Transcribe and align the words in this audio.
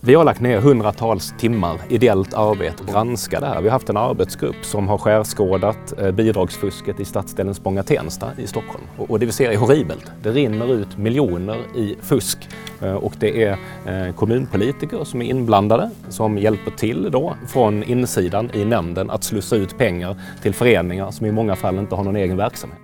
Vi 0.00 0.14
har 0.14 0.24
lagt 0.24 0.40
ner 0.40 0.60
hundratals 0.60 1.34
timmar 1.38 1.80
ideellt 1.88 2.34
arbete 2.34 2.82
och 2.82 2.88
granska 2.88 3.40
det 3.40 3.46
här. 3.46 3.62
Vi 3.62 3.68
har 3.68 3.72
haft 3.72 3.88
en 3.88 3.96
arbetsgrupp 3.96 4.64
som 4.64 4.88
har 4.88 4.98
skärskådat 4.98 5.98
eh, 5.98 6.10
bidragsfusket 6.10 7.00
i 7.00 7.04
stadsdelen 7.04 7.54
Spånga-Tensta 7.54 8.30
i 8.38 8.46
Stockholm. 8.46 8.84
Och 8.96 9.18
det 9.18 9.26
vi 9.26 9.32
ser 9.32 9.50
är 9.50 9.56
horribelt. 9.56 10.12
Det 10.22 10.30
rinner 10.30 10.74
ut 10.74 10.98
miljoner 10.98 11.58
i 11.76 11.96
fusk 12.00 12.48
eh, 12.82 12.94
och 12.94 13.12
det 13.20 13.44
är 13.44 13.58
eh, 13.86 14.14
kommunpolitiker 14.14 15.04
som 15.04 15.22
är 15.22 15.26
inblandade 15.26 15.90
som 16.08 16.38
hjälper 16.38 16.70
till 16.70 17.10
då 17.10 17.36
från 17.48 17.82
insidan 17.82 18.50
i 18.54 18.64
nämnden 18.64 19.10
att 19.10 19.24
slussa 19.24 19.56
ut 19.56 19.78
pengar 19.78 20.16
till 20.42 20.54
föreningar 20.54 21.10
som 21.10 21.26
i 21.26 21.32
många 21.32 21.56
fall 21.56 21.78
inte 21.78 21.94
har 21.94 22.04
någon 22.04 22.16
egen 22.16 22.36
verksamhet. 22.36 22.78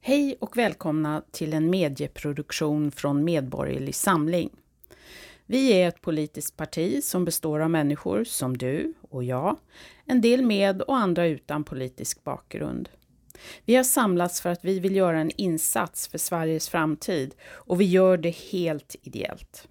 Hej 0.00 0.36
och 0.40 0.56
välkomna 0.56 1.22
till 1.32 1.52
en 1.52 1.70
medieproduktion 1.70 2.90
från 2.90 3.24
Medborgerlig 3.24 3.94
Samling. 3.94 4.50
Vi 5.52 5.72
är 5.72 5.88
ett 5.88 6.00
politiskt 6.00 6.56
parti 6.56 7.04
som 7.04 7.24
består 7.24 7.60
av 7.60 7.70
människor 7.70 8.24
som 8.24 8.56
du 8.56 8.94
och 9.10 9.24
jag, 9.24 9.56
en 10.06 10.20
del 10.20 10.42
med 10.42 10.82
och 10.82 10.96
andra 10.96 11.26
utan 11.26 11.64
politisk 11.64 12.24
bakgrund. 12.24 12.88
Vi 13.64 13.74
har 13.74 13.84
samlats 13.84 14.40
för 14.40 14.50
att 14.50 14.64
vi 14.64 14.80
vill 14.80 14.96
göra 14.96 15.20
en 15.20 15.30
insats 15.36 16.08
för 16.08 16.18
Sveriges 16.18 16.68
framtid 16.68 17.34
och 17.44 17.80
vi 17.80 17.84
gör 17.84 18.16
det 18.16 18.36
helt 18.36 18.96
ideellt. 19.02 19.68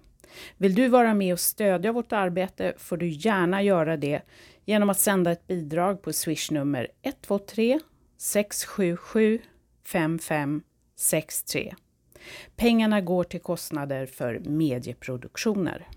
Vill 0.56 0.74
du 0.74 0.88
vara 0.88 1.14
med 1.14 1.32
och 1.32 1.40
stödja 1.40 1.92
vårt 1.92 2.12
arbete 2.12 2.74
får 2.78 2.96
du 2.96 3.08
gärna 3.08 3.62
göra 3.62 3.96
det 3.96 4.22
genom 4.64 4.90
att 4.90 5.00
sända 5.00 5.32
ett 5.32 5.46
bidrag 5.46 6.02
på 6.02 6.12
swishnummer 6.12 6.88
123 7.02 7.80
677 8.18 9.38
5563. 9.84 11.74
Pengarna 12.56 13.00
går 13.00 13.24
till 13.24 13.40
kostnader 13.40 14.06
för 14.06 14.38
medieproduktioner. 14.38 15.88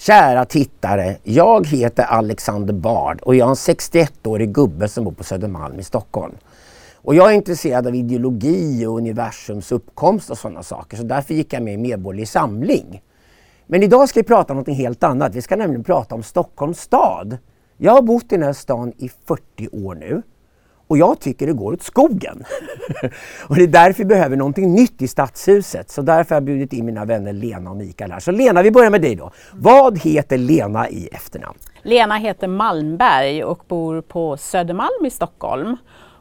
Kära 0.00 0.44
tittare, 0.44 1.16
jag 1.22 1.66
heter 1.66 2.02
Alexander 2.02 2.74
Bard 2.74 3.20
och 3.20 3.34
jag 3.34 3.46
är 3.46 3.50
en 3.50 3.54
61-årig 3.54 4.52
gubbe 4.52 4.88
som 4.88 5.04
bor 5.04 5.12
på 5.12 5.24
Södermalm 5.24 5.78
i 5.80 5.82
Stockholm. 5.82 6.34
Och 6.94 7.14
jag 7.14 7.30
är 7.30 7.34
intresserad 7.34 7.86
av 7.86 7.94
ideologi 7.94 8.86
och 8.86 8.96
universums 8.96 9.72
uppkomst 9.72 10.30
och 10.30 10.38
sådana 10.38 10.62
saker 10.62 10.96
så 10.96 11.02
därför 11.02 11.34
gick 11.34 11.52
jag 11.52 11.62
med 11.62 11.74
i 11.74 11.76
Medborgerlig 11.76 12.28
Samling. 12.28 13.02
Men 13.66 13.82
idag 13.82 14.08
ska 14.08 14.20
vi 14.20 14.24
prata 14.24 14.52
om 14.52 14.58
något 14.58 14.76
helt 14.76 15.02
annat. 15.02 15.34
Vi 15.34 15.42
ska 15.42 15.56
nämligen 15.56 15.84
prata 15.84 16.14
om 16.14 16.22
Stockholms 16.22 16.80
stad. 16.80 17.38
Jag 17.76 17.92
har 17.92 18.02
bott 18.02 18.24
i 18.24 18.26
den 18.28 18.42
här 18.42 18.52
stan 18.52 18.92
i 18.98 19.10
40 19.26 19.68
år 19.72 19.94
nu 19.94 20.22
och 20.90 20.98
jag 20.98 21.20
tycker 21.20 21.46
det 21.46 21.52
går 21.52 21.72
åt 21.72 21.82
skogen. 21.82 22.44
och 23.48 23.56
det 23.56 23.62
är 23.62 23.66
därför 23.66 23.98
vi 23.98 24.04
behöver 24.04 24.36
någonting 24.36 24.74
nytt 24.74 25.02
i 25.02 25.08
Stadshuset. 25.08 25.90
Så 25.90 26.02
därför 26.02 26.34
har 26.34 26.36
jag 26.36 26.44
bjudit 26.44 26.72
in 26.72 26.86
mina 26.86 27.04
vänner 27.04 27.32
Lena 27.32 27.70
och 27.70 27.76
Mikael 27.76 28.12
här. 28.12 28.20
Så 28.20 28.30
Lena, 28.30 28.62
vi 28.62 28.70
börjar 28.70 28.90
med 28.90 29.02
dig 29.02 29.16
då. 29.16 29.30
Vad 29.52 29.98
heter 29.98 30.38
Lena 30.38 30.88
i 30.88 31.08
efternamn? 31.12 31.58
Lena 31.82 32.16
heter 32.16 32.48
Malmberg 32.48 33.44
och 33.44 33.64
bor 33.68 34.00
på 34.00 34.36
Södermalm 34.36 35.06
i 35.06 35.10
Stockholm. 35.10 35.76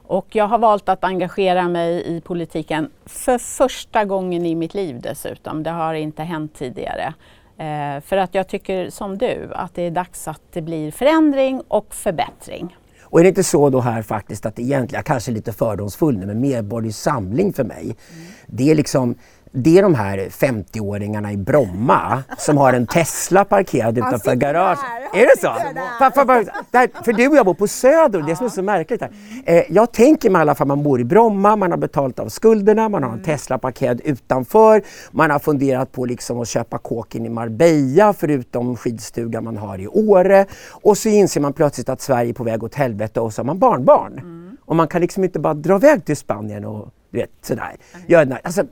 Och 0.07 0.27
jag 0.35 0.47
har 0.47 0.57
valt 0.57 0.89
att 0.89 1.03
engagera 1.03 1.67
mig 1.67 2.17
i 2.17 2.21
politiken 2.21 2.89
för 3.05 3.37
första 3.37 4.05
gången 4.05 4.45
i 4.45 4.55
mitt 4.55 4.73
liv 4.73 5.02
dessutom. 5.02 5.63
Det 5.63 5.69
har 5.69 5.93
inte 5.93 6.23
hänt 6.23 6.55
tidigare. 6.55 7.13
Eh, 7.58 8.02
för 8.02 8.17
att 8.17 8.35
jag 8.35 8.47
tycker 8.47 8.89
som 8.89 9.17
du 9.17 9.49
att 9.53 9.75
det 9.75 9.81
är 9.81 9.91
dags 9.91 10.27
att 10.27 10.41
det 10.52 10.61
blir 10.61 10.91
förändring 10.91 11.61
och 11.67 11.95
förbättring. 11.95 12.75
Och 13.11 13.20
är 13.20 13.23
det 13.23 13.30
inte 13.30 13.43
så 13.43 13.70
då 13.70 13.81
här 13.81 14.02
faktiskt 14.02 14.45
att 14.45 14.59
egentligen, 14.59 15.03
kanske 15.03 15.31
lite 15.31 15.53
fördomsfull 15.53 16.17
nu, 16.17 16.25
men 16.25 16.42
Medborgerlig 16.42 16.95
Samling 16.95 17.53
för 17.53 17.64
mig, 17.64 17.83
mm. 17.83 17.95
det 18.47 18.71
är 18.71 18.75
liksom 18.75 19.15
det 19.52 19.77
är 19.77 19.82
de 19.82 19.95
här 19.95 20.17
50-åringarna 20.17 21.32
i 21.33 21.37
Bromma 21.37 22.23
som 22.37 22.58
har 22.58 22.73
en 22.73 22.87
Tesla 22.87 23.45
parkerad 23.45 23.98
utanför 23.98 24.36
garaget. 24.36 24.80
Är 25.14 25.26
det 25.26 25.42
så? 25.42 25.54
För, 26.71 27.04
för 27.04 27.14
du 27.14 27.27
och 27.27 27.36
jag 27.36 27.45
bor 27.45 27.54
på 27.54 27.67
Söder, 27.67 28.21
det 28.21 28.32
är 28.32 28.36
som 28.36 28.45
är 28.45 28.49
så 28.49 28.61
märkligt. 28.61 29.02
Här. 29.02 29.11
Eh, 29.45 29.64
jag 29.70 29.92
tänker 29.92 30.30
mig 30.30 30.39
i 30.39 30.42
alla 30.42 30.55
fall, 30.55 30.67
man 30.67 30.83
bor 30.83 31.02
i 31.02 31.04
Bromma, 31.04 31.55
man 31.55 31.71
har 31.71 31.77
betalt 31.77 32.20
av 32.20 32.30
skulderna, 32.30 32.89
man 32.89 33.04
har 33.04 33.09
en 33.09 33.14
mm. 33.14 33.26
Tesla 33.26 33.58
parkerad 33.58 34.02
utanför, 34.04 34.82
man 35.11 35.32
har 35.32 35.39
funderat 35.39 35.92
på 35.92 36.05
liksom 36.05 36.42
att 36.42 36.48
köpa 36.48 36.77
kåken 36.77 37.26
i 37.26 37.30
Marbella 37.30 38.14
förutom 38.14 38.76
skidstugan 38.76 39.43
man 39.43 39.58
har 39.58 39.77
i 39.80 39.88
Åre. 39.88 40.45
Och 40.70 40.98
så 40.98 41.09
inser 41.09 41.42
man 41.42 41.54
plötsligt 41.54 41.89
att 41.89 42.02
Sverige 42.02 42.32
är 42.32 42.33
på 42.33 42.43
väg 42.43 42.64
åt 42.64 42.76
helvete 42.76 43.20
och 43.20 43.33
så 43.33 43.42
har 43.42 43.45
man 43.45 43.59
barnbarn. 43.59 44.14
Mm. 44.14 44.58
Och 44.65 44.76
man 44.76 44.88
kan 44.88 45.02
liksom 45.02 45.23
inte 45.23 45.39
bara 45.39 45.54
dra 45.54 45.76
iväg 45.76 46.05
till 46.05 46.17
Spanien 46.17 46.65
och 46.65 46.93
du 47.11 47.17
vet, 47.17 47.30
sådär. 47.42 47.75
Mm. 48.08 48.37
alltså, 48.43 48.64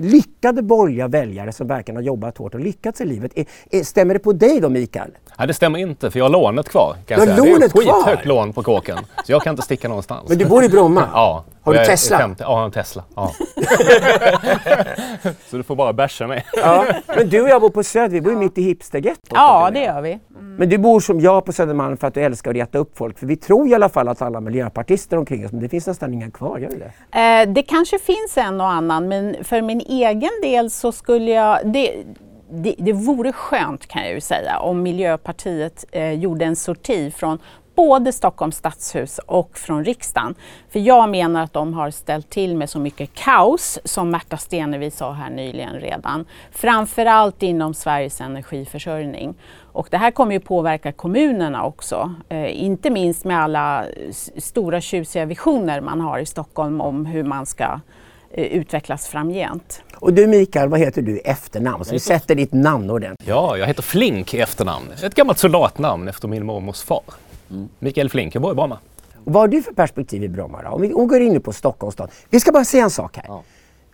lyckade 0.00 0.62
borgerliga 0.62 1.08
väljare 1.08 1.52
som 1.52 1.66
verkligen 1.66 1.96
har 1.96 2.02
jobbat 2.02 2.38
hårt 2.38 2.54
och 2.54 2.60
lyckats 2.60 3.00
i 3.00 3.04
livet. 3.04 3.32
Är, 3.34 3.46
är, 3.70 3.82
stämmer 3.82 4.14
det 4.14 4.20
på 4.20 4.32
dig 4.32 4.60
då 4.60 4.68
Mikael? 4.68 5.10
Nej 5.38 5.48
det 5.48 5.54
stämmer 5.54 5.78
inte 5.78 6.10
för 6.10 6.18
jag 6.18 6.24
har 6.24 6.30
lånet 6.30 6.68
kvar. 6.68 6.96
Kan 7.06 7.18
jag 7.18 7.28
säga. 7.28 7.36
Lånet 7.36 7.58
det 7.58 7.64
är 7.64 7.66
ett 7.66 7.72
skithögt 7.72 8.22
kvar. 8.22 8.34
lån 8.34 8.52
på 8.52 8.62
kåken. 8.62 8.98
Så 9.24 9.32
jag 9.32 9.42
kan 9.42 9.50
inte 9.50 9.62
sticka 9.62 9.88
någonstans. 9.88 10.28
Men 10.28 10.38
du 10.38 10.44
bor 10.44 10.64
i 10.64 10.68
Bromma? 10.68 11.08
ja. 11.12 11.44
Har 11.66 11.74
du 11.74 11.84
Tesla? 11.84 12.18
50, 12.18 12.42
ja, 12.42 12.50
jag 12.50 12.56
har 12.56 12.64
en 12.64 12.70
Tesla. 12.70 13.04
Ja. 13.16 13.32
så 15.50 15.56
du 15.56 15.62
får 15.62 15.76
bara 15.76 15.92
bärsa 15.92 16.26
mig. 16.26 16.44
ja. 16.56 16.86
Men 17.06 17.28
du 17.28 17.42
och 17.42 17.48
jag 17.48 17.60
bor 17.60 17.70
på 17.70 17.82
Söder, 17.82 18.08
vi 18.08 18.20
bor 18.20 18.32
ju 18.32 18.38
mitt 18.38 18.58
i 18.58 18.62
hipstergettot. 18.62 19.30
Ja, 19.30 19.70
det 19.72 19.80
gör 19.80 20.00
vi. 20.00 20.12
Mm. 20.12 20.56
Men 20.56 20.68
du 20.68 20.78
bor 20.78 21.00
som 21.00 21.20
jag 21.20 21.44
på 21.44 21.52
Södermalm 21.52 21.96
för 21.96 22.06
att 22.06 22.14
du 22.14 22.22
älskar 22.22 22.50
att 22.50 22.56
reta 22.56 22.78
upp 22.78 22.98
folk. 22.98 23.18
För 23.18 23.26
vi 23.26 23.36
tror 23.36 23.68
i 23.68 23.74
alla 23.74 23.88
fall 23.88 24.08
att 24.08 24.22
alla 24.22 24.40
miljöpartister 24.40 25.16
omkring 25.16 25.46
oss, 25.46 25.52
men 25.52 25.62
det 25.62 25.68
finns 25.68 25.86
nästan 25.86 26.14
inga 26.14 26.30
kvar, 26.30 26.58
gör 26.58 26.70
det 26.70 27.20
eh, 27.20 27.52
Det 27.52 27.62
kanske 27.76 27.98
finns 27.98 28.38
en 28.38 28.60
och 28.60 28.68
annan, 28.68 29.08
men 29.08 29.44
för 29.44 29.62
min 29.62 29.80
egen 29.80 30.30
del 30.42 30.70
så 30.70 30.92
skulle 30.92 31.30
jag... 31.30 31.72
Det, 31.72 32.04
det, 32.50 32.74
det 32.78 32.92
vore 32.92 33.32
skönt 33.32 33.86
kan 33.86 34.02
jag 34.02 34.12
ju 34.12 34.20
säga 34.20 34.58
om 34.58 34.82
Miljöpartiet 34.82 35.84
eh, 35.92 36.12
gjorde 36.12 36.44
en 36.44 36.56
sorti 36.56 37.10
från 37.10 37.38
både 37.76 38.12
Stockholms 38.12 38.56
stadshus 38.56 39.20
och 39.26 39.58
från 39.58 39.84
riksdagen. 39.84 40.34
För 40.68 40.78
jag 40.78 41.10
menar 41.10 41.42
att 41.42 41.52
de 41.52 41.74
har 41.74 41.90
ställt 41.90 42.30
till 42.30 42.56
med 42.56 42.70
så 42.70 42.78
mycket 42.78 43.14
kaos 43.14 43.78
som 43.84 44.10
Märta 44.10 44.36
Stenevi 44.36 44.90
sa 44.90 45.12
här 45.12 45.30
nyligen 45.30 45.80
redan. 45.80 46.24
Framförallt 46.50 47.42
inom 47.42 47.74
Sveriges 47.74 48.20
energiförsörjning. 48.20 49.34
Och 49.76 49.88
det 49.90 49.96
här 49.96 50.10
kommer 50.10 50.32
ju 50.32 50.40
påverka 50.40 50.92
kommunerna 50.92 51.64
också. 51.64 52.14
Eh, 52.28 52.64
inte 52.64 52.90
minst 52.90 53.24
med 53.24 53.40
alla 53.40 53.84
stora 54.36 54.80
tjusiga 54.80 55.24
visioner 55.24 55.80
man 55.80 56.00
har 56.00 56.18
i 56.18 56.26
Stockholm 56.26 56.80
om 56.80 57.06
hur 57.06 57.24
man 57.24 57.46
ska 57.46 57.80
eh, 58.30 58.44
utvecklas 58.44 59.06
framgent. 59.06 59.82
Och 59.94 60.12
du 60.12 60.26
Mikael, 60.26 60.68
vad 60.68 60.80
heter 60.80 61.02
du 61.02 61.16
i 61.16 61.20
efternamn? 61.20 61.84
Så 61.84 61.92
vi 61.92 61.98
sätter 61.98 62.34
ditt 62.34 62.52
namn 62.52 62.90
ordentligt. 62.90 63.28
Ja, 63.28 63.56
jag 63.56 63.66
heter 63.66 63.82
Flink 63.82 64.34
i 64.34 64.40
efternamn. 64.40 64.86
Ett 65.04 65.14
gammalt 65.14 65.38
soldatnamn 65.38 66.08
efter 66.08 66.28
min 66.28 66.46
mormors 66.46 66.82
far. 66.82 67.02
Mm. 67.50 67.68
Mikael 67.78 68.10
Flink, 68.10 68.34
jag 68.34 68.42
bor 68.42 68.52
i 68.52 68.54
Bromma. 68.54 68.78
Och 69.24 69.32
vad 69.32 69.42
har 69.42 69.48
du 69.48 69.62
för 69.62 69.72
perspektiv 69.72 70.24
i 70.24 70.28
Bromma 70.28 70.62
då? 70.62 70.68
Om 70.68 70.82
vi 70.82 70.88
går 70.88 71.20
in 71.20 71.42
på 71.42 71.52
Stockholms 71.52 71.94
stad. 71.94 72.10
Vi 72.30 72.40
ska 72.40 72.52
bara 72.52 72.64
säga 72.64 72.84
en 72.84 72.90
sak 72.90 73.16
här. 73.16 73.24
Ja. 73.28 73.42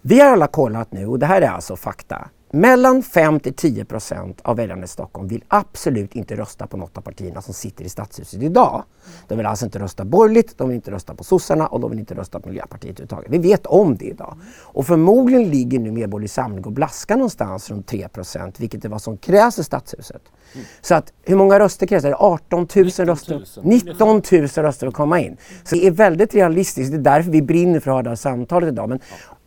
Vi 0.03 0.21
har 0.21 0.31
alla 0.31 0.47
kollat 0.47 0.93
nu 0.93 1.07
och 1.07 1.19
det 1.19 1.27
här 1.27 1.43
är 1.43 1.49
alltså 1.49 1.77
fakta. 1.77 2.29
Mellan 2.55 3.03
5 3.03 3.41
till 3.41 3.55
10 3.55 3.85
procent 3.85 4.41
av 4.43 4.57
väljarna 4.57 4.85
i 4.85 4.89
Stockholm 4.89 5.29
vill 5.29 5.45
absolut 5.49 6.17
inte 6.17 6.37
rösta 6.37 6.67
på 6.67 6.77
något 6.77 6.99
av 6.99 7.01
partierna 7.01 7.43
som 7.43 7.55
sitter 7.55 7.85
i 7.85 7.89
stadshuset 7.89 8.43
idag. 8.43 8.85
De 9.29 9.39
vill 9.39 9.47
alltså 9.47 9.65
inte 9.65 9.79
rösta 9.79 10.05
borgerligt, 10.05 10.59
de 10.59 10.69
vill 10.69 10.75
inte 10.75 10.91
rösta 10.91 11.15
på 11.15 11.25
sossarna 11.25 11.67
och 11.67 11.81
de 11.81 11.91
vill 11.91 11.99
inte 11.99 12.15
rösta 12.15 12.41
på 12.41 12.49
Miljöpartiet 12.49 13.01
överhuvudtaget. 13.01 13.31
Vi 13.31 13.39
vet 13.39 13.67
om 13.67 13.97
det 13.97 14.05
idag. 14.05 14.37
Och 14.61 14.87
förmodligen 14.87 15.51
ligger 15.51 15.79
nu 15.79 15.91
Medborgerlig 15.93 16.31
Samling 16.31 16.65
och 16.65 16.73
blaskar 16.73 17.17
någonstans 17.17 17.71
runt 17.71 17.87
3 17.87 18.09
procent, 18.09 18.61
vilket 18.61 18.85
är 18.85 18.89
vad 18.89 19.03
som 19.03 19.17
krävs 19.17 19.59
i 19.59 19.65
stadshuset. 19.65 20.23
Mm. 20.55 20.67
Så 20.81 20.95
att 20.95 21.13
hur 21.23 21.37
många 21.37 21.59
röster 21.59 21.87
krävs 21.87 22.03
det? 22.03 22.15
18 22.17 22.69
000 22.77 22.89
röster? 22.89 23.63
19 23.63 24.23
000 24.33 24.47
röster 24.47 24.87
att 24.87 24.95
komma 24.95 25.21
in. 25.21 25.37
Så 25.65 25.75
det 25.75 25.87
är 25.87 25.91
väldigt 25.91 26.35
realistiskt. 26.35 26.93
Det 26.93 26.99
är 26.99 27.03
därför 27.03 27.31
vi 27.31 27.43
brinner 27.43 27.81
för 27.81 27.91
att 27.91 27.95
ha 27.95 28.03
det 28.03 28.09
här 28.09 28.17
samtalet 28.17 28.69
idag. 28.69 28.89
Men 28.89 29.01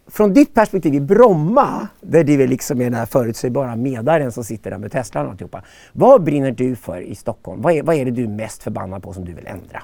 från 0.07 0.33
ditt 0.33 0.53
perspektiv 0.53 0.93
i 0.93 0.99
Bromma, 0.99 1.87
där 2.01 2.23
du 2.23 2.43
är 2.43 2.47
liksom 2.47 2.81
är 2.81 2.83
den 2.83 2.93
här 2.93 3.05
förutsägbara 3.05 3.75
medaren 3.75 4.31
som 4.31 4.43
sitter 4.43 4.71
där 4.71 4.77
med 4.77 4.91
Tesla 4.91 5.23
och 5.23 5.29
alltihopa. 5.29 5.61
Vad 5.91 6.23
brinner 6.23 6.51
du 6.51 6.75
för 6.75 7.01
i 7.01 7.15
Stockholm? 7.15 7.61
Vad 7.61 7.73
är, 7.73 7.83
vad 7.83 7.95
är 7.95 8.05
det 8.05 8.11
du 8.11 8.23
är 8.23 8.27
mest 8.27 8.63
förbannad 8.63 9.03
på 9.03 9.13
som 9.13 9.25
du 9.25 9.33
vill 9.33 9.47
ändra? 9.47 9.83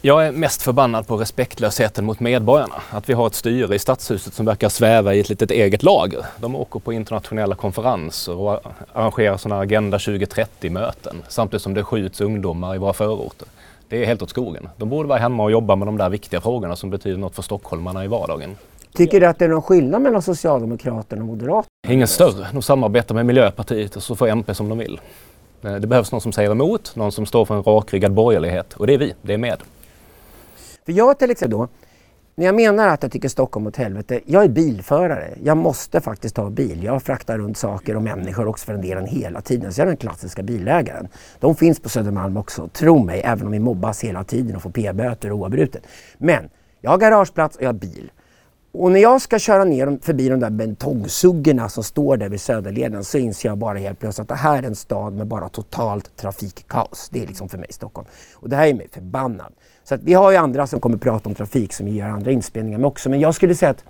Jag 0.00 0.26
är 0.26 0.32
mest 0.32 0.62
förbannad 0.62 1.06
på 1.06 1.16
respektlösheten 1.16 2.04
mot 2.04 2.20
medborgarna. 2.20 2.74
Att 2.90 3.08
vi 3.08 3.12
har 3.12 3.26
ett 3.26 3.34
styre 3.34 3.74
i 3.74 3.78
stadshuset 3.78 4.34
som 4.34 4.46
verkar 4.46 4.68
sväva 4.68 5.14
i 5.14 5.20
ett 5.20 5.28
litet 5.28 5.50
eget 5.50 5.82
lager. 5.82 6.26
De 6.36 6.56
åker 6.56 6.80
på 6.80 6.92
internationella 6.92 7.54
konferenser 7.54 8.34
och 8.36 8.60
arrangerar 8.92 9.36
sådana 9.36 9.60
Agenda 9.60 9.98
2030-möten 9.98 11.22
samtidigt 11.28 11.62
som 11.62 11.74
det 11.74 11.84
skjuts 11.84 12.20
ungdomar 12.20 12.74
i 12.74 12.78
våra 12.78 12.92
förorter. 12.92 13.48
Det 13.88 14.02
är 14.02 14.06
helt 14.06 14.22
åt 14.22 14.30
skogen. 14.30 14.68
De 14.76 14.88
borde 14.88 15.08
vara 15.08 15.18
hemma 15.18 15.42
och 15.42 15.50
jobba 15.50 15.76
med 15.76 15.88
de 15.88 15.96
där 15.96 16.08
viktiga 16.08 16.40
frågorna 16.40 16.76
som 16.76 16.90
betyder 16.90 17.18
något 17.18 17.34
för 17.34 17.42
stockholmarna 17.42 18.04
i 18.04 18.08
vardagen. 18.08 18.56
Tycker 18.94 19.20
du 19.20 19.26
att 19.26 19.38
det 19.38 19.44
är 19.44 19.48
någon 19.48 19.62
skillnad 19.62 20.02
mellan 20.02 20.22
Socialdemokraterna 20.22 21.22
och 21.22 21.28
Moderaterna? 21.28 21.64
Ingen 21.88 22.08
större. 22.08 22.46
De 22.52 22.62
samarbetar 22.62 23.14
med 23.14 23.26
Miljöpartiet 23.26 23.96
och 23.96 24.02
så 24.02 24.16
får 24.16 24.28
MP 24.28 24.54
som 24.54 24.68
de 24.68 24.78
vill. 24.78 25.00
Eh, 25.62 25.74
det 25.74 25.86
behövs 25.86 26.12
någon 26.12 26.20
som 26.20 26.32
säger 26.32 26.50
emot, 26.50 26.96
någon 26.96 27.12
som 27.12 27.26
står 27.26 27.44
för 27.44 27.56
en 27.56 27.62
rakryggad 27.62 28.12
borgerlighet 28.12 28.74
och 28.74 28.86
det 28.86 28.94
är 28.94 28.98
vi, 28.98 29.14
det 29.22 29.34
är 29.34 29.38
med. 29.38 29.58
För 30.86 30.92
jag 30.92 31.18
till 31.18 31.30
exempel 31.30 31.58
då, 31.58 31.68
när 32.34 32.46
jag 32.46 32.54
menar 32.54 32.88
att 32.88 33.02
jag 33.02 33.12
tycker 33.12 33.28
Stockholm 33.28 33.66
åt 33.66 33.76
helvete, 33.76 34.20
jag 34.26 34.44
är 34.44 34.48
bilförare. 34.48 35.34
Jag 35.42 35.56
måste 35.56 36.00
faktiskt 36.00 36.36
ha 36.36 36.50
bil. 36.50 36.82
Jag 36.84 37.02
fraktar 37.02 37.38
runt 37.38 37.56
saker 37.56 37.96
och 37.96 38.02
människor 38.02 38.46
också 38.46 38.66
för 38.66 38.74
en 38.74 38.80
del 38.80 39.06
hela 39.06 39.40
tiden. 39.40 39.72
Så 39.72 39.80
jag 39.80 39.84
är 39.84 39.88
den 39.88 39.96
klassiska 39.96 40.42
bilägaren. 40.42 41.08
De 41.40 41.56
finns 41.56 41.80
på 41.80 41.88
Södermalm 41.88 42.36
också, 42.36 42.68
tro 42.68 43.04
mig, 43.04 43.20
även 43.24 43.46
om 43.46 43.52
vi 43.52 43.58
mobbas 43.58 44.04
hela 44.04 44.24
tiden 44.24 44.56
och 44.56 44.62
får 44.62 44.70
p-böter 44.70 45.32
oavbrutet. 45.32 45.82
Men 46.18 46.48
jag 46.80 46.90
har 46.90 46.98
garageplats 46.98 47.56
och 47.56 47.62
jag 47.62 47.68
har 47.68 47.72
bil. 47.72 48.10
Och 48.72 48.92
när 48.92 49.00
jag 49.00 49.22
ska 49.22 49.38
köra 49.38 49.64
ner 49.64 49.98
förbi 50.02 50.28
de 50.28 50.40
där 50.40 50.50
betongsuggorna 50.50 51.68
som 51.68 51.84
står 51.84 52.16
där 52.16 52.28
vid 52.28 52.40
Söderleden 52.40 53.04
så 53.04 53.18
inser 53.18 53.48
jag 53.48 53.58
bara 53.58 53.78
helt 53.78 53.98
plötsligt 53.98 54.22
att 54.22 54.28
det 54.28 54.34
här 54.34 54.58
är 54.58 54.66
en 54.66 54.74
stad 54.74 55.12
med 55.12 55.26
bara 55.26 55.48
totalt 55.48 56.16
trafikkaos. 56.16 57.08
Det 57.12 57.22
är 57.22 57.26
liksom 57.26 57.48
för 57.48 57.58
mig 57.58 57.68
Stockholm. 57.70 58.08
Och 58.34 58.48
det 58.48 58.56
här 58.56 58.66
är 58.66 58.74
mig 58.74 58.88
förbannad. 58.92 59.52
Så 59.84 59.94
att 59.94 60.02
vi 60.02 60.14
har 60.14 60.30
ju 60.30 60.36
andra 60.36 60.66
som 60.66 60.80
kommer 60.80 60.96
prata 60.96 61.28
om 61.28 61.34
trafik 61.34 61.72
som 61.72 61.88
gör 61.88 62.08
andra 62.08 62.30
inspelningar 62.30 62.78
med 62.78 62.86
också. 62.86 63.10
Men 63.10 63.20
jag 63.20 63.34
skulle 63.34 63.54
säga 63.54 63.70
att 63.70 63.84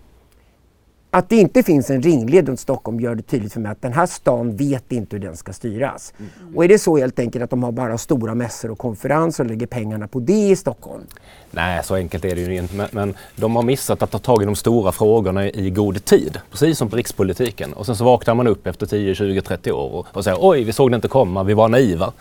att 1.13 1.29
det 1.29 1.37
inte 1.37 1.63
finns 1.63 1.91
en 1.91 2.03
ringled 2.03 2.49
runt 2.49 2.61
Stockholm 2.61 3.01
gör 3.01 3.15
det 3.15 3.23
tydligt 3.23 3.53
för 3.53 3.61
mig 3.61 3.73
att 3.73 3.83
den 3.83 3.93
här 3.93 4.07
stan 4.07 4.57
vet 4.57 4.93
inte 4.93 5.17
hur 5.17 5.23
den 5.23 5.37
ska 5.37 5.53
styras. 5.53 6.13
Mm. 6.19 6.57
Och 6.57 6.65
är 6.65 6.69
det 6.69 6.79
så 6.79 6.97
helt 6.97 7.19
enkelt 7.19 7.45
att 7.45 7.51
de 7.51 7.63
har 7.63 7.73
bara 7.73 7.99
stora 7.99 8.35
mässor 8.35 8.71
och 8.71 8.79
konferenser 8.79 9.45
och 9.45 9.51
lägger 9.51 9.67
pengarna 9.67 10.09
på 10.09 10.21
det 10.21 10.49
i 10.49 10.57
Stockholm? 10.57 11.05
Nej, 11.51 11.85
så 11.85 11.95
enkelt 11.95 12.25
är 12.25 12.35
det 12.35 12.41
ju 12.41 12.57
inte. 12.57 12.75
Men, 12.75 12.89
men, 12.93 13.15
de 13.37 13.57
har 13.57 13.63
missat 13.63 14.03
att 14.03 14.11
ta 14.11 14.19
tag 14.19 14.43
i 14.43 14.45
de 14.45 14.57
stora 14.57 14.93
frågorna 14.93 15.47
i 15.47 15.71
god 15.71 16.05
tid. 16.05 16.39
Precis 16.51 16.79
som 16.79 16.89
på 16.89 16.97
rikspolitiken. 16.97 17.73
Och 17.73 17.87
sen 17.87 17.97
så 17.97 18.05
vaknar 18.05 18.35
man 18.35 18.47
upp 18.47 18.67
efter 18.67 18.87
10, 18.87 19.15
20, 19.15 19.43
30 19.43 19.73
år 19.73 19.95
och, 19.95 20.07
och 20.13 20.25
säger 20.25 20.39
oj, 20.41 20.65
vi 20.65 20.73
såg 20.73 20.91
det 20.91 20.95
inte 20.95 21.09
komma, 21.09 21.43
vi 21.43 21.55
var 21.55 21.69
naiva. 21.69 22.13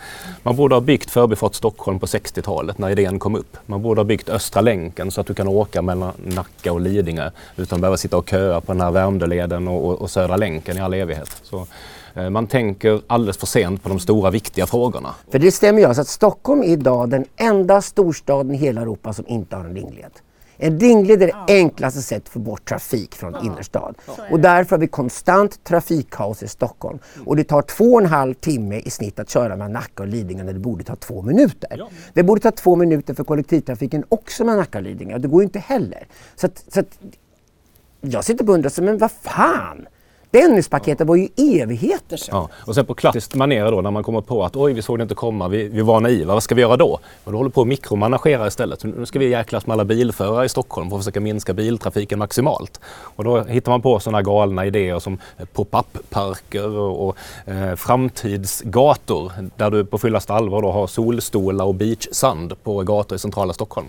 Man 0.42 0.56
borde 0.56 0.74
ha 0.74 0.80
byggt 0.80 1.10
Förbifart 1.10 1.54
Stockholm 1.54 1.98
på 1.98 2.06
60-talet 2.06 2.78
när 2.78 2.90
idén 2.90 3.18
kom 3.18 3.36
upp. 3.36 3.56
Man 3.66 3.82
borde 3.82 4.00
ha 4.00 4.04
byggt 4.04 4.28
Östra 4.28 4.60
länken 4.60 5.10
så 5.10 5.20
att 5.20 5.26
du 5.26 5.34
kan 5.34 5.48
åka 5.48 5.82
mellan 5.82 6.12
Nacka 6.16 6.72
och 6.72 6.80
Lidingö 6.80 7.30
utan 7.56 7.76
att 7.76 7.80
behöva 7.80 7.96
sitta 7.96 8.16
och 8.16 8.28
köa 8.28 8.60
på 8.60 8.72
den 8.72 8.80
här 8.80 8.90
Värmdöleden 8.90 9.68
och, 9.68 9.88
och, 9.88 10.00
och 10.00 10.10
Södra 10.10 10.36
länken 10.36 10.76
i 10.76 10.80
all 10.80 10.94
evighet. 10.94 11.40
Så, 11.42 11.66
man 12.30 12.46
tänker 12.46 13.00
alldeles 13.06 13.36
för 13.36 13.46
sent 13.46 13.82
på 13.82 13.88
de 13.88 13.98
stora 13.98 14.30
viktiga 14.30 14.66
frågorna. 14.66 15.14
För 15.30 15.38
det 15.38 15.52
stämmer 15.52 15.80
ju 15.80 15.86
alltså 15.86 16.02
att 16.02 16.08
Stockholm 16.08 16.62
är 16.62 16.66
idag 16.66 17.10
den 17.10 17.24
enda 17.36 17.82
storstaden 17.82 18.54
i 18.54 18.56
hela 18.56 18.80
Europa 18.80 19.12
som 19.12 19.26
inte 19.28 19.56
har 19.56 19.64
en 19.64 19.74
ringled. 19.74 20.12
En 20.62 20.80
ringled 20.80 21.22
är 21.22 21.26
det 21.26 21.54
enklaste 21.54 22.02
sättet 22.02 22.22
att 22.22 22.28
få 22.28 22.38
bort 22.38 22.68
trafik 22.68 23.14
från 23.14 23.32
ja. 23.32 23.40
innerstad. 23.44 23.94
Och 24.30 24.40
därför 24.40 24.76
har 24.76 24.80
vi 24.80 24.86
konstant 24.86 25.64
trafikkaos 25.64 26.42
i 26.42 26.48
Stockholm. 26.48 26.98
Och 27.24 27.36
det 27.36 27.44
tar 27.44 27.62
två 27.62 27.84
och 27.84 28.00
en 28.00 28.06
halv 28.06 28.34
timme 28.34 28.78
i 28.78 28.90
snitt 28.90 29.18
att 29.18 29.30
köra 29.30 29.48
mellan 29.48 29.72
Nacka 29.72 30.02
och 30.02 30.08
Lidingö 30.08 30.44
när 30.44 30.52
det 30.52 30.58
borde 30.58 30.84
ta 30.84 30.96
två 30.96 31.22
minuter. 31.22 31.76
Ja. 31.78 31.88
Det 32.12 32.22
borde 32.22 32.40
ta 32.40 32.50
två 32.50 32.76
minuter 32.76 33.14
för 33.14 33.24
kollektivtrafiken 33.24 34.04
också 34.08 34.44
mellan 34.44 34.58
Nacka 34.58 34.78
och 34.78 34.84
Lidingö. 34.84 35.18
Det 35.18 35.28
går 35.28 35.42
ju 35.42 35.44
inte 35.44 35.58
heller. 35.58 36.06
Så, 36.36 36.46
att, 36.46 36.64
så 36.68 36.80
att 36.80 36.98
jag 38.00 38.24
sitter 38.24 38.48
och 38.48 38.54
undrar, 38.54 38.82
men 38.82 38.98
vad 38.98 39.10
fan? 39.10 39.86
Dennispaketet 40.30 41.06
var 41.06 41.16
ju 41.16 41.28
evigheter 41.36 42.16
sedan. 42.16 42.36
Ja. 42.36 42.48
Och 42.66 42.74
sen 42.74 42.86
på 42.86 42.94
klassiskt 42.94 43.34
manér 43.34 43.70
då 43.70 43.80
när 43.80 43.90
man 43.90 44.02
kommer 44.02 44.20
på 44.20 44.44
att 44.44 44.56
oj, 44.56 44.72
vi 44.72 44.82
såg 44.82 44.98
det 44.98 45.02
inte 45.02 45.14
komma, 45.14 45.48
vi, 45.48 45.68
vi 45.68 45.80
var 45.80 46.00
naiva, 46.00 46.34
vad 46.34 46.42
ska 46.42 46.54
vi 46.54 46.60
göra 46.60 46.76
då? 46.76 46.98
Och 47.24 47.32
då 47.32 47.38
håller 47.38 47.50
på 47.50 47.60
att 47.60 47.66
mikromanagera 47.66 48.46
istället. 48.46 48.84
Nu 48.84 49.06
ska 49.06 49.18
vi 49.18 49.28
jäklas 49.28 49.66
med 49.66 49.74
alla 49.74 49.84
bilförare 49.84 50.44
i 50.44 50.48
Stockholm 50.48 50.90
för 50.90 50.96
att 50.96 51.02
försöka 51.02 51.20
minska 51.20 51.52
biltrafiken 51.52 52.18
maximalt. 52.18 52.80
Och 53.00 53.24
då 53.24 53.42
hittar 53.42 53.72
man 53.72 53.82
på 53.82 54.00
sådana 54.00 54.22
galna 54.22 54.66
idéer 54.66 54.98
som 54.98 55.18
eh, 55.38 55.44
pop-up-parker 55.44 56.68
och, 56.68 57.08
och 57.08 57.16
eh, 57.52 57.74
framtidsgator 57.74 59.32
där 59.56 59.70
du 59.70 59.84
på 59.84 59.98
fullaste 59.98 60.32
allvar 60.32 60.62
då 60.62 60.70
har 60.70 60.86
solstolar 60.86 61.64
och 61.64 61.74
beachsand 61.74 62.62
på 62.62 62.82
gator 62.82 63.16
i 63.16 63.18
centrala 63.18 63.52
Stockholm. 63.52 63.88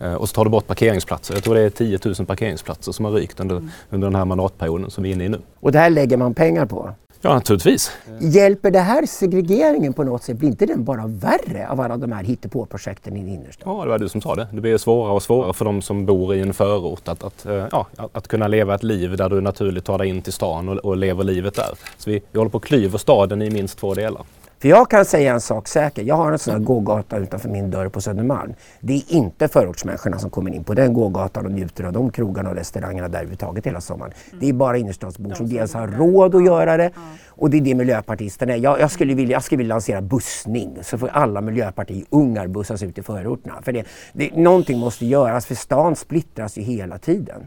Eh, 0.00 0.14
och 0.14 0.28
så 0.28 0.34
tar 0.34 0.44
du 0.44 0.50
bort 0.50 0.66
parkeringsplatser. 0.66 1.34
Jag 1.34 1.44
tror 1.44 1.54
det 1.54 1.60
är 1.60 1.70
10 1.70 1.98
000 2.04 2.14
parkeringsplatser 2.14 2.92
som 2.92 3.04
har 3.04 3.12
rykt 3.12 3.40
under, 3.40 3.56
mm. 3.56 3.70
under 3.90 4.06
den 4.06 4.14
här 4.14 4.24
mandatperioden 4.24 4.90
som 4.90 5.04
vi 5.04 5.10
är 5.10 5.14
inne 5.14 5.24
i 5.24 5.28
nu. 5.28 5.40
Och 5.60 5.72
det 5.72 5.78
här 5.78 5.90
lägger 5.90 6.16
man 6.16 6.34
pengar 6.34 6.66
på? 6.66 6.94
Ja, 7.20 7.34
naturligtvis. 7.34 7.92
Hjälper 8.20 8.70
det 8.70 8.80
här 8.80 9.06
segregeringen 9.06 9.92
på 9.92 10.04
något 10.04 10.22
sätt? 10.22 10.36
Blir 10.36 10.48
inte 10.48 10.66
den 10.66 10.84
bara 10.84 11.06
värre 11.06 11.68
av 11.68 11.80
alla 11.80 11.96
de 11.96 12.12
här 12.12 12.24
hittepåprojekten 12.24 13.16
i 13.16 13.20
innerstan? 13.20 13.76
Ja, 13.76 13.84
det 13.84 13.90
var 13.90 13.98
du 13.98 14.08
som 14.08 14.20
sa 14.20 14.34
det. 14.34 14.48
Det 14.52 14.60
blir 14.60 14.78
svårare 14.78 15.12
och 15.12 15.22
svårare 15.22 15.52
för 15.52 15.64
de 15.64 15.82
som 15.82 16.06
bor 16.06 16.34
i 16.34 16.40
en 16.40 16.54
förort 16.54 17.08
att, 17.08 17.22
att, 17.24 17.46
eh, 17.46 17.66
ja, 17.72 17.86
att 18.12 18.28
kunna 18.28 18.48
leva 18.48 18.74
ett 18.74 18.82
liv 18.82 19.16
där 19.16 19.28
du 19.28 19.40
naturligt 19.40 19.84
tar 19.84 19.98
dig 19.98 20.08
in 20.08 20.22
till 20.22 20.32
stan 20.32 20.68
och, 20.68 20.76
och 20.76 20.96
lever 20.96 21.24
livet 21.24 21.54
där. 21.54 21.70
Så 21.98 22.10
vi, 22.10 22.22
vi 22.32 22.38
håller 22.38 22.50
på 22.50 22.58
att 22.58 22.64
klyva 22.64 22.98
staden 22.98 23.42
i 23.42 23.50
minst 23.50 23.78
två 23.78 23.94
delar. 23.94 24.22
För 24.60 24.68
jag 24.68 24.90
kan 24.90 25.04
säga 25.04 25.32
en 25.32 25.40
sak 25.40 25.68
säker. 25.68 26.02
Jag 26.02 26.14
har 26.14 26.32
en 26.32 26.38
sån 26.38 26.52
här 26.52 26.60
gågata 26.60 27.16
utanför 27.16 27.48
min 27.48 27.70
dörr 27.70 27.88
på 27.88 28.00
Södermalm. 28.00 28.54
Det 28.80 28.94
är 28.94 29.02
inte 29.08 29.48
förortsmänniskorna 29.48 30.18
som 30.18 30.30
kommer 30.30 30.54
in 30.54 30.64
på 30.64 30.74
den 30.74 30.92
gågatan 30.92 31.46
och 31.46 31.52
njuter 31.52 31.84
av 31.84 31.92
de 31.92 32.10
krogarna 32.10 32.50
och 32.50 32.56
restaurangerna 32.56 33.08
där 33.08 33.18
överhuvudtaget 33.18 33.66
hela 33.66 33.80
sommaren. 33.80 34.12
Mm. 34.28 34.40
Det 34.40 34.48
är 34.48 34.52
bara 34.52 34.78
innerstadsbor 34.78 35.34
som 35.34 35.48
dels 35.48 35.74
har 35.74 35.88
råd 35.88 36.34
att 36.34 36.44
göra 36.44 36.76
det 36.76 36.90
och 37.26 37.50
det 37.50 37.56
är 37.56 37.60
det 37.60 37.74
miljöpartisterna 37.74 38.52
är. 38.52 38.56
Jag, 38.56 38.80
jag, 38.80 38.90
skulle 38.90 39.14
vilja, 39.14 39.32
jag 39.32 39.42
skulle 39.42 39.58
vilja 39.58 39.74
lansera 39.74 40.00
bussning 40.00 40.78
så 40.82 40.98
får 40.98 41.08
alla 41.08 41.40
miljöpartiungar 41.40 42.46
bussas 42.46 42.82
ut 42.82 42.98
i 42.98 43.02
förorterna. 43.02 43.62
För 43.62 43.72
det, 43.72 43.86
det, 44.12 44.36
någonting 44.36 44.78
måste 44.78 45.06
göras 45.06 45.46
för 45.46 45.54
stan 45.54 45.96
splittras 45.96 46.58
ju 46.58 46.62
hela 46.62 46.98
tiden. 46.98 47.46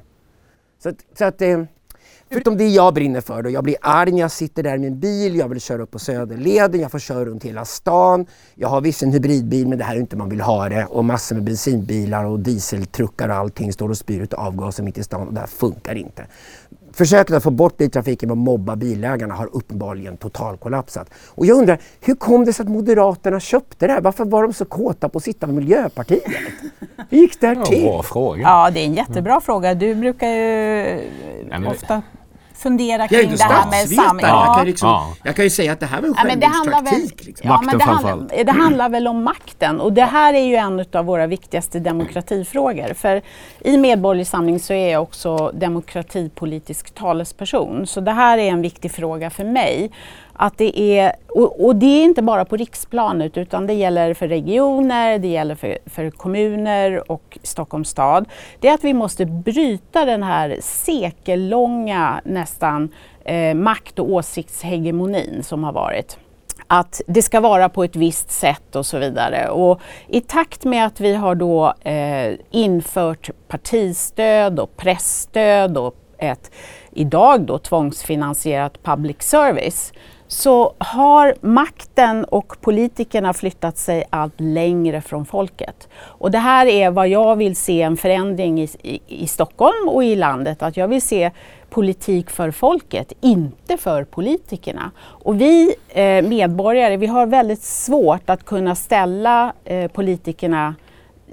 Så, 0.83 0.91
så 1.17 1.25
att, 1.25 1.41
eh, 1.41 1.63
Förutom 2.31 2.57
det 2.57 2.67
jag 2.67 2.93
brinner 2.93 3.21
för. 3.21 3.41
Då. 3.43 3.49
Jag 3.49 3.63
blir 3.63 3.75
arg 3.81 4.11
när 4.11 4.19
jag 4.19 4.31
sitter 4.31 4.63
där 4.63 4.75
i 4.75 4.79
min 4.79 4.99
bil, 4.99 5.35
jag 5.35 5.49
vill 5.49 5.61
köra 5.61 5.81
upp 5.81 5.91
på 5.91 5.99
Söderleden, 5.99 6.81
jag 6.81 6.91
får 6.91 6.99
köra 6.99 7.25
runt 7.25 7.43
hela 7.43 7.65
stan. 7.65 8.25
Jag 8.55 8.69
har 8.69 8.81
visst 8.81 9.03
en 9.03 9.11
hybridbil 9.11 9.67
men 9.67 9.77
det 9.77 9.83
här 9.83 9.95
är 9.95 9.99
inte 9.99 10.15
man 10.15 10.29
vill 10.29 10.41
ha 10.41 10.69
det. 10.69 10.85
Och 10.85 11.05
massor 11.05 11.35
med 11.35 11.43
bensinbilar 11.43 12.25
och 12.25 12.39
dieseltruckar 12.39 13.29
och 13.29 13.35
allting 13.35 13.73
står 13.73 13.89
och 13.89 13.97
spyr 13.97 14.21
ut 14.21 14.33
avgaser 14.33 14.83
mitt 14.83 14.97
i 14.97 15.03
stan 15.03 15.27
och 15.27 15.33
det 15.33 15.39
här 15.39 15.47
funkar 15.47 15.95
inte. 15.95 16.25
Försöket 16.93 17.35
att 17.35 17.43
få 17.43 17.51
bort 17.51 17.77
biltrafiken 17.77 18.31
och 18.31 18.37
mobba 18.37 18.75
bilägarna 18.75 19.33
har 19.33 19.49
uppenbarligen 19.53 20.17
totalkollapsat. 20.17 21.09
Och 21.27 21.45
jag 21.45 21.57
undrar, 21.57 21.81
hur 22.01 22.15
kom 22.15 22.45
det 22.45 22.53
sig 22.53 22.63
att 22.63 22.69
Moderaterna 22.69 23.39
köpte 23.39 23.87
det 23.87 23.93
här? 23.93 24.01
Varför 24.01 24.25
var 24.25 24.43
de 24.43 24.53
så 24.53 24.65
kåta 24.65 25.09
på 25.09 25.17
att 25.17 25.23
sitta 25.23 25.47
med 25.47 25.55
Miljöpartiet? 25.55 26.23
Hur 27.09 27.17
gick 27.17 27.41
det 27.41 27.47
här 27.47 27.63
till? 27.63 27.83
Ja, 27.83 27.91
bra 27.91 28.03
fråga. 28.03 28.41
Ja, 28.41 28.71
det 28.73 28.79
är 28.79 28.85
en 28.85 28.93
jättebra 28.93 29.31
mm. 29.31 29.41
fråga. 29.41 29.73
Du 29.73 29.95
brukar 29.95 30.27
ju 30.27 31.09
ofta 31.67 32.01
fundera 32.61 33.07
kring 33.07 33.35
det 33.35 33.43
här 33.43 33.69
med 33.69 33.89
sam... 33.89 34.19
Ja. 34.21 34.45
Jag, 34.45 34.55
kan 34.55 34.65
liksom, 34.65 34.89
ja. 34.89 35.13
jag 35.23 35.35
kan 35.35 35.45
ju 35.45 35.49
säga 35.49 35.73
att 35.73 35.79
det 35.79 35.85
här 35.85 36.01
var 36.01 36.07
en 36.07 36.15
ja, 36.17 36.49
självmordspraktik. 36.49 37.25
Liksom. 37.25 37.49
Ja, 37.49 37.61
makten 37.61 37.79
det, 37.79 37.83
handlar, 37.83 38.43
det 38.43 38.51
handlar 38.51 38.89
väl 38.89 39.07
om 39.07 39.23
makten 39.23 39.81
och 39.81 39.93
det 39.93 40.03
här 40.03 40.33
är 40.33 40.43
ju 40.43 40.55
en 40.55 40.85
av 40.93 41.05
våra 41.05 41.27
viktigaste 41.27 41.79
demokratifrågor. 41.79 42.93
För 42.93 43.21
i 43.59 43.77
Medborgerlig 43.77 44.27
Samling 44.27 44.59
så 44.59 44.73
är 44.73 44.91
jag 44.91 45.03
också 45.03 45.51
demokratipolitisk 45.53 46.95
talesperson. 46.95 47.87
Så 47.87 48.01
det 48.01 48.11
här 48.11 48.37
är 48.37 48.49
en 48.49 48.61
viktig 48.61 48.91
fråga 48.91 49.29
för 49.29 49.43
mig. 49.43 49.91
Att 50.43 50.57
det 50.57 50.79
är, 50.79 51.13
och, 51.27 51.65
och, 51.65 51.75
det 51.75 51.85
är 51.85 52.03
inte 52.03 52.21
bara 52.21 52.45
på 52.45 52.57
riksplanet 52.57 53.37
utan 53.37 53.67
det 53.67 53.73
gäller 53.73 54.13
för 54.13 54.27
regioner, 54.27 55.19
det 55.19 55.27
gäller 55.27 55.55
för, 55.55 55.77
för 55.85 56.09
kommuner 56.09 57.11
och 57.11 57.37
Stockholms 57.43 57.89
stad. 57.89 58.25
Det 58.59 58.67
är 58.67 58.73
att 58.73 58.83
vi 58.83 58.93
måste 58.93 59.25
bryta 59.25 60.05
den 60.05 60.23
här 60.23 60.57
sekellånga 60.61 62.21
nästan 62.25 62.89
eh, 63.25 63.53
makt 63.53 63.99
och 63.99 64.09
åsiktshegemonin 64.11 65.43
som 65.43 65.63
har 65.63 65.71
varit 65.71 66.17
att 66.67 67.01
det 67.07 67.21
ska 67.21 67.39
vara 67.39 67.69
på 67.69 67.83
ett 67.83 67.95
visst 67.95 68.31
sätt 68.31 68.75
och 68.75 68.85
så 68.85 68.99
vidare. 68.99 69.49
Och 69.49 69.81
I 70.07 70.21
takt 70.21 70.63
med 70.63 70.85
att 70.85 70.99
vi 70.99 71.15
har 71.15 71.35
då 71.35 71.73
eh, 71.81 72.33
infört 72.51 73.29
partistöd 73.47 74.59
och 74.59 74.77
pressstöd 74.77 75.77
och 75.77 75.95
ett 76.17 76.51
idag 76.91 77.41
då 77.41 77.57
tvångsfinansierat 77.57 78.83
public 78.83 79.17
service 79.19 79.93
så 80.31 80.73
har 80.77 81.35
makten 81.41 82.25
och 82.25 82.61
politikerna 82.61 83.33
flyttat 83.33 83.77
sig 83.77 84.03
allt 84.09 84.33
längre 84.37 85.01
från 85.01 85.25
folket. 85.25 85.87
Och 85.93 86.31
det 86.31 86.37
här 86.37 86.65
är 86.65 86.91
vad 86.91 87.07
jag 87.07 87.35
vill 87.35 87.55
se 87.55 87.81
en 87.81 87.97
förändring 87.97 88.61
i, 88.61 88.69
i, 88.81 88.99
i 89.07 89.27
Stockholm 89.27 89.89
och 89.89 90.03
i 90.03 90.15
landet, 90.15 90.63
att 90.63 90.77
jag 90.77 90.87
vill 90.87 91.01
se 91.01 91.31
politik 91.69 92.29
för 92.29 92.51
folket, 92.51 93.13
inte 93.21 93.77
för 93.77 94.03
politikerna. 94.03 94.91
Och 95.01 95.41
vi 95.41 95.75
eh, 95.89 96.21
medborgare, 96.21 96.97
vi 96.97 97.07
har 97.07 97.25
väldigt 97.25 97.63
svårt 97.63 98.29
att 98.29 98.45
kunna 98.45 98.75
ställa 98.75 99.53
eh, 99.65 99.91
politikerna 99.91 100.75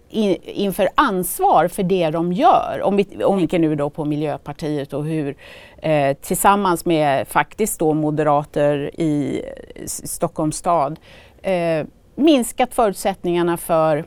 in, 0.09 0.37
inför 0.43 0.88
ansvar 0.95 1.69
för 1.69 1.83
det 1.83 2.11
de 2.11 2.33
gör. 2.33 2.81
Om 2.83 2.97
vi, 2.97 3.25
om 3.25 3.47
vi 3.47 3.59
nu 3.59 3.75
då 3.75 3.91
på 3.91 4.05
Miljöpartiet 4.05 4.93
och 4.93 5.05
hur 5.05 5.37
eh, 5.83 6.17
tillsammans 6.17 6.85
med 6.85 7.29
faktiskt 7.29 7.79
då 7.79 7.95
moderater 7.95 9.00
i 9.00 9.43
Stockholms 9.87 10.57
stad 10.57 10.99
eh, 11.43 11.87
minskat 12.15 12.75
förutsättningarna 12.75 13.57
för 13.57 14.05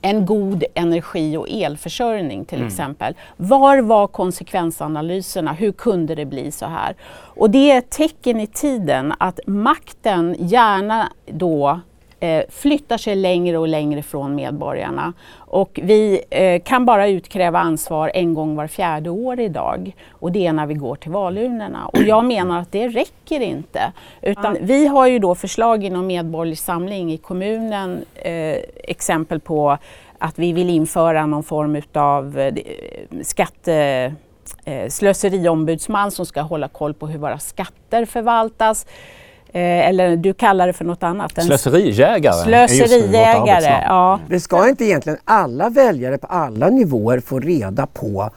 en 0.00 0.26
god 0.26 0.64
energi 0.74 1.36
och 1.36 1.48
elförsörjning 1.48 2.44
till 2.44 2.58
mm. 2.58 2.68
exempel. 2.68 3.14
Var 3.36 3.80
var 3.80 4.06
konsekvensanalyserna? 4.06 5.52
Hur 5.52 5.72
kunde 5.72 6.14
det 6.14 6.26
bli 6.26 6.50
så 6.52 6.66
här? 6.66 6.96
Och 7.10 7.50
det 7.50 7.70
är 7.70 7.78
ett 7.78 7.90
tecken 7.90 8.40
i 8.40 8.46
tiden 8.46 9.14
att 9.18 9.40
makten 9.46 10.36
gärna 10.38 11.12
då 11.26 11.80
eh, 12.20 12.42
flyttar 12.48 12.96
sig 12.96 13.16
längre 13.16 13.58
och 13.58 13.68
längre 13.68 14.02
från 14.02 14.34
medborgarna. 14.34 15.12
Och 15.36 15.80
vi 15.82 16.20
eh, 16.30 16.62
kan 16.62 16.84
bara 16.84 17.08
utkräva 17.08 17.58
ansvar 17.58 18.10
en 18.14 18.34
gång 18.34 18.56
var 18.56 18.66
fjärde 18.66 19.10
år 19.10 19.40
idag 19.40 19.96
och 20.10 20.32
det 20.32 20.46
är 20.46 20.52
när 20.52 20.66
vi 20.66 20.74
går 20.74 20.96
till 20.96 21.10
valurnorna. 21.10 21.86
Och 21.86 22.02
jag 22.02 22.24
menar 22.24 22.60
att 22.60 22.72
det 22.72 22.88
räcker 22.88 23.40
inte. 23.40 23.92
Utan 24.22 24.54
ja. 24.54 24.60
Vi 24.62 24.86
har 24.86 25.06
ju 25.06 25.18
då 25.18 25.34
förslag 25.34 25.84
inom 25.84 26.06
Medborgerlig 26.06 26.58
Samling 26.58 27.12
i 27.12 27.16
kommunen, 27.16 28.04
eh, 28.14 28.56
exempel 28.84 29.40
på 29.40 29.78
att 30.18 30.38
vi 30.38 30.52
vill 30.52 30.70
införa 30.70 31.26
någon 31.26 31.42
form 31.42 31.82
av 31.92 32.38
eh, 32.38 32.54
skatte 33.22 34.14
eh, 34.64 34.88
slöseriombudsman 34.88 36.10
som 36.10 36.26
ska 36.26 36.40
hålla 36.40 36.68
koll 36.68 36.94
på 36.94 37.06
hur 37.06 37.18
våra 37.18 37.38
skatter 37.38 38.04
förvaltas. 38.04 38.86
Eh, 39.52 39.88
eller 39.88 40.16
du 40.16 40.34
kallar 40.34 40.66
det 40.66 40.72
för 40.72 40.84
något 40.84 41.02
annat. 41.02 41.42
Slöserijägare. 41.44 42.44
Slöserijägare, 42.44 43.84
ja. 43.86 44.20
Det 44.28 44.40
ska 44.40 44.68
inte 44.68 44.84
egentligen 44.84 45.18
alla 45.24 45.70
väljare 45.70 46.18
på 46.18 46.26
alla 46.26 46.68
nivåer 46.68 47.20
få 47.20 47.38
reda 47.38 47.86
på 47.86 48.30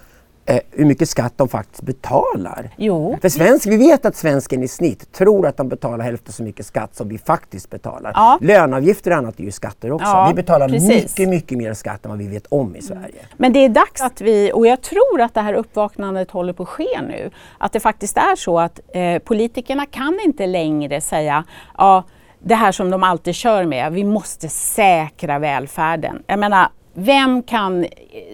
eh, 0.45 0.59
hur 0.71 0.85
mycket 0.85 1.09
skatt 1.09 1.33
de 1.35 1.47
faktiskt 1.47 1.83
betalar. 1.83 2.69
Jo. 2.77 3.17
För 3.21 3.29
svensk, 3.29 3.67
vi 3.67 3.77
vet 3.77 4.05
att 4.05 4.15
svensken 4.15 4.63
i 4.63 4.67
snitt 4.67 5.11
tror 5.11 5.47
att 5.47 5.57
de 5.57 5.69
betalar 5.69 6.05
hälften 6.05 6.33
så 6.33 6.43
mycket 6.43 6.65
skatt 6.65 6.95
som 6.95 7.09
vi 7.09 7.17
faktiskt 7.17 7.69
betalar. 7.69 8.11
Ja. 8.15 8.37
Löneavgifter 8.41 9.11
och 9.11 9.17
annat 9.17 9.39
är 9.39 9.43
ju 9.43 9.51
skatter 9.51 9.91
också. 9.91 10.07
Ja, 10.07 10.27
vi 10.27 10.33
betalar 10.33 10.69
precis. 10.69 10.89
mycket, 10.89 11.29
mycket 11.29 11.57
mer 11.57 11.73
skatt 11.73 12.05
än 12.05 12.11
vad 12.11 12.19
vi 12.19 12.27
vet 12.27 12.47
om 12.49 12.75
i 12.75 12.81
Sverige. 12.81 13.25
Men 13.37 13.53
det 13.53 13.59
är 13.59 13.69
dags 13.69 14.01
att 14.01 14.21
vi, 14.21 14.51
och 14.53 14.67
jag 14.67 14.81
tror 14.81 15.21
att 15.21 15.33
det 15.33 15.41
här 15.41 15.53
uppvaknandet 15.53 16.31
håller 16.31 16.53
på 16.53 16.63
att 16.63 16.69
ske 16.69 17.01
nu, 17.01 17.31
att 17.57 17.73
det 17.73 17.79
faktiskt 17.79 18.17
är 18.17 18.35
så 18.35 18.59
att 18.59 18.79
eh, 18.93 19.19
politikerna 19.19 19.85
kan 19.85 20.19
inte 20.25 20.47
längre 20.47 21.01
säga 21.01 21.43
ja, 21.77 22.03
det 22.39 22.55
här 22.55 22.71
som 22.71 22.89
de 22.89 23.03
alltid 23.03 23.35
kör 23.35 23.65
med, 23.65 23.93
vi 23.93 24.03
måste 24.03 24.49
säkra 24.49 25.39
välfärden. 25.39 26.23
Jag 26.27 26.39
menar, 26.39 26.67
vem 26.93 27.43
kan 27.43 27.85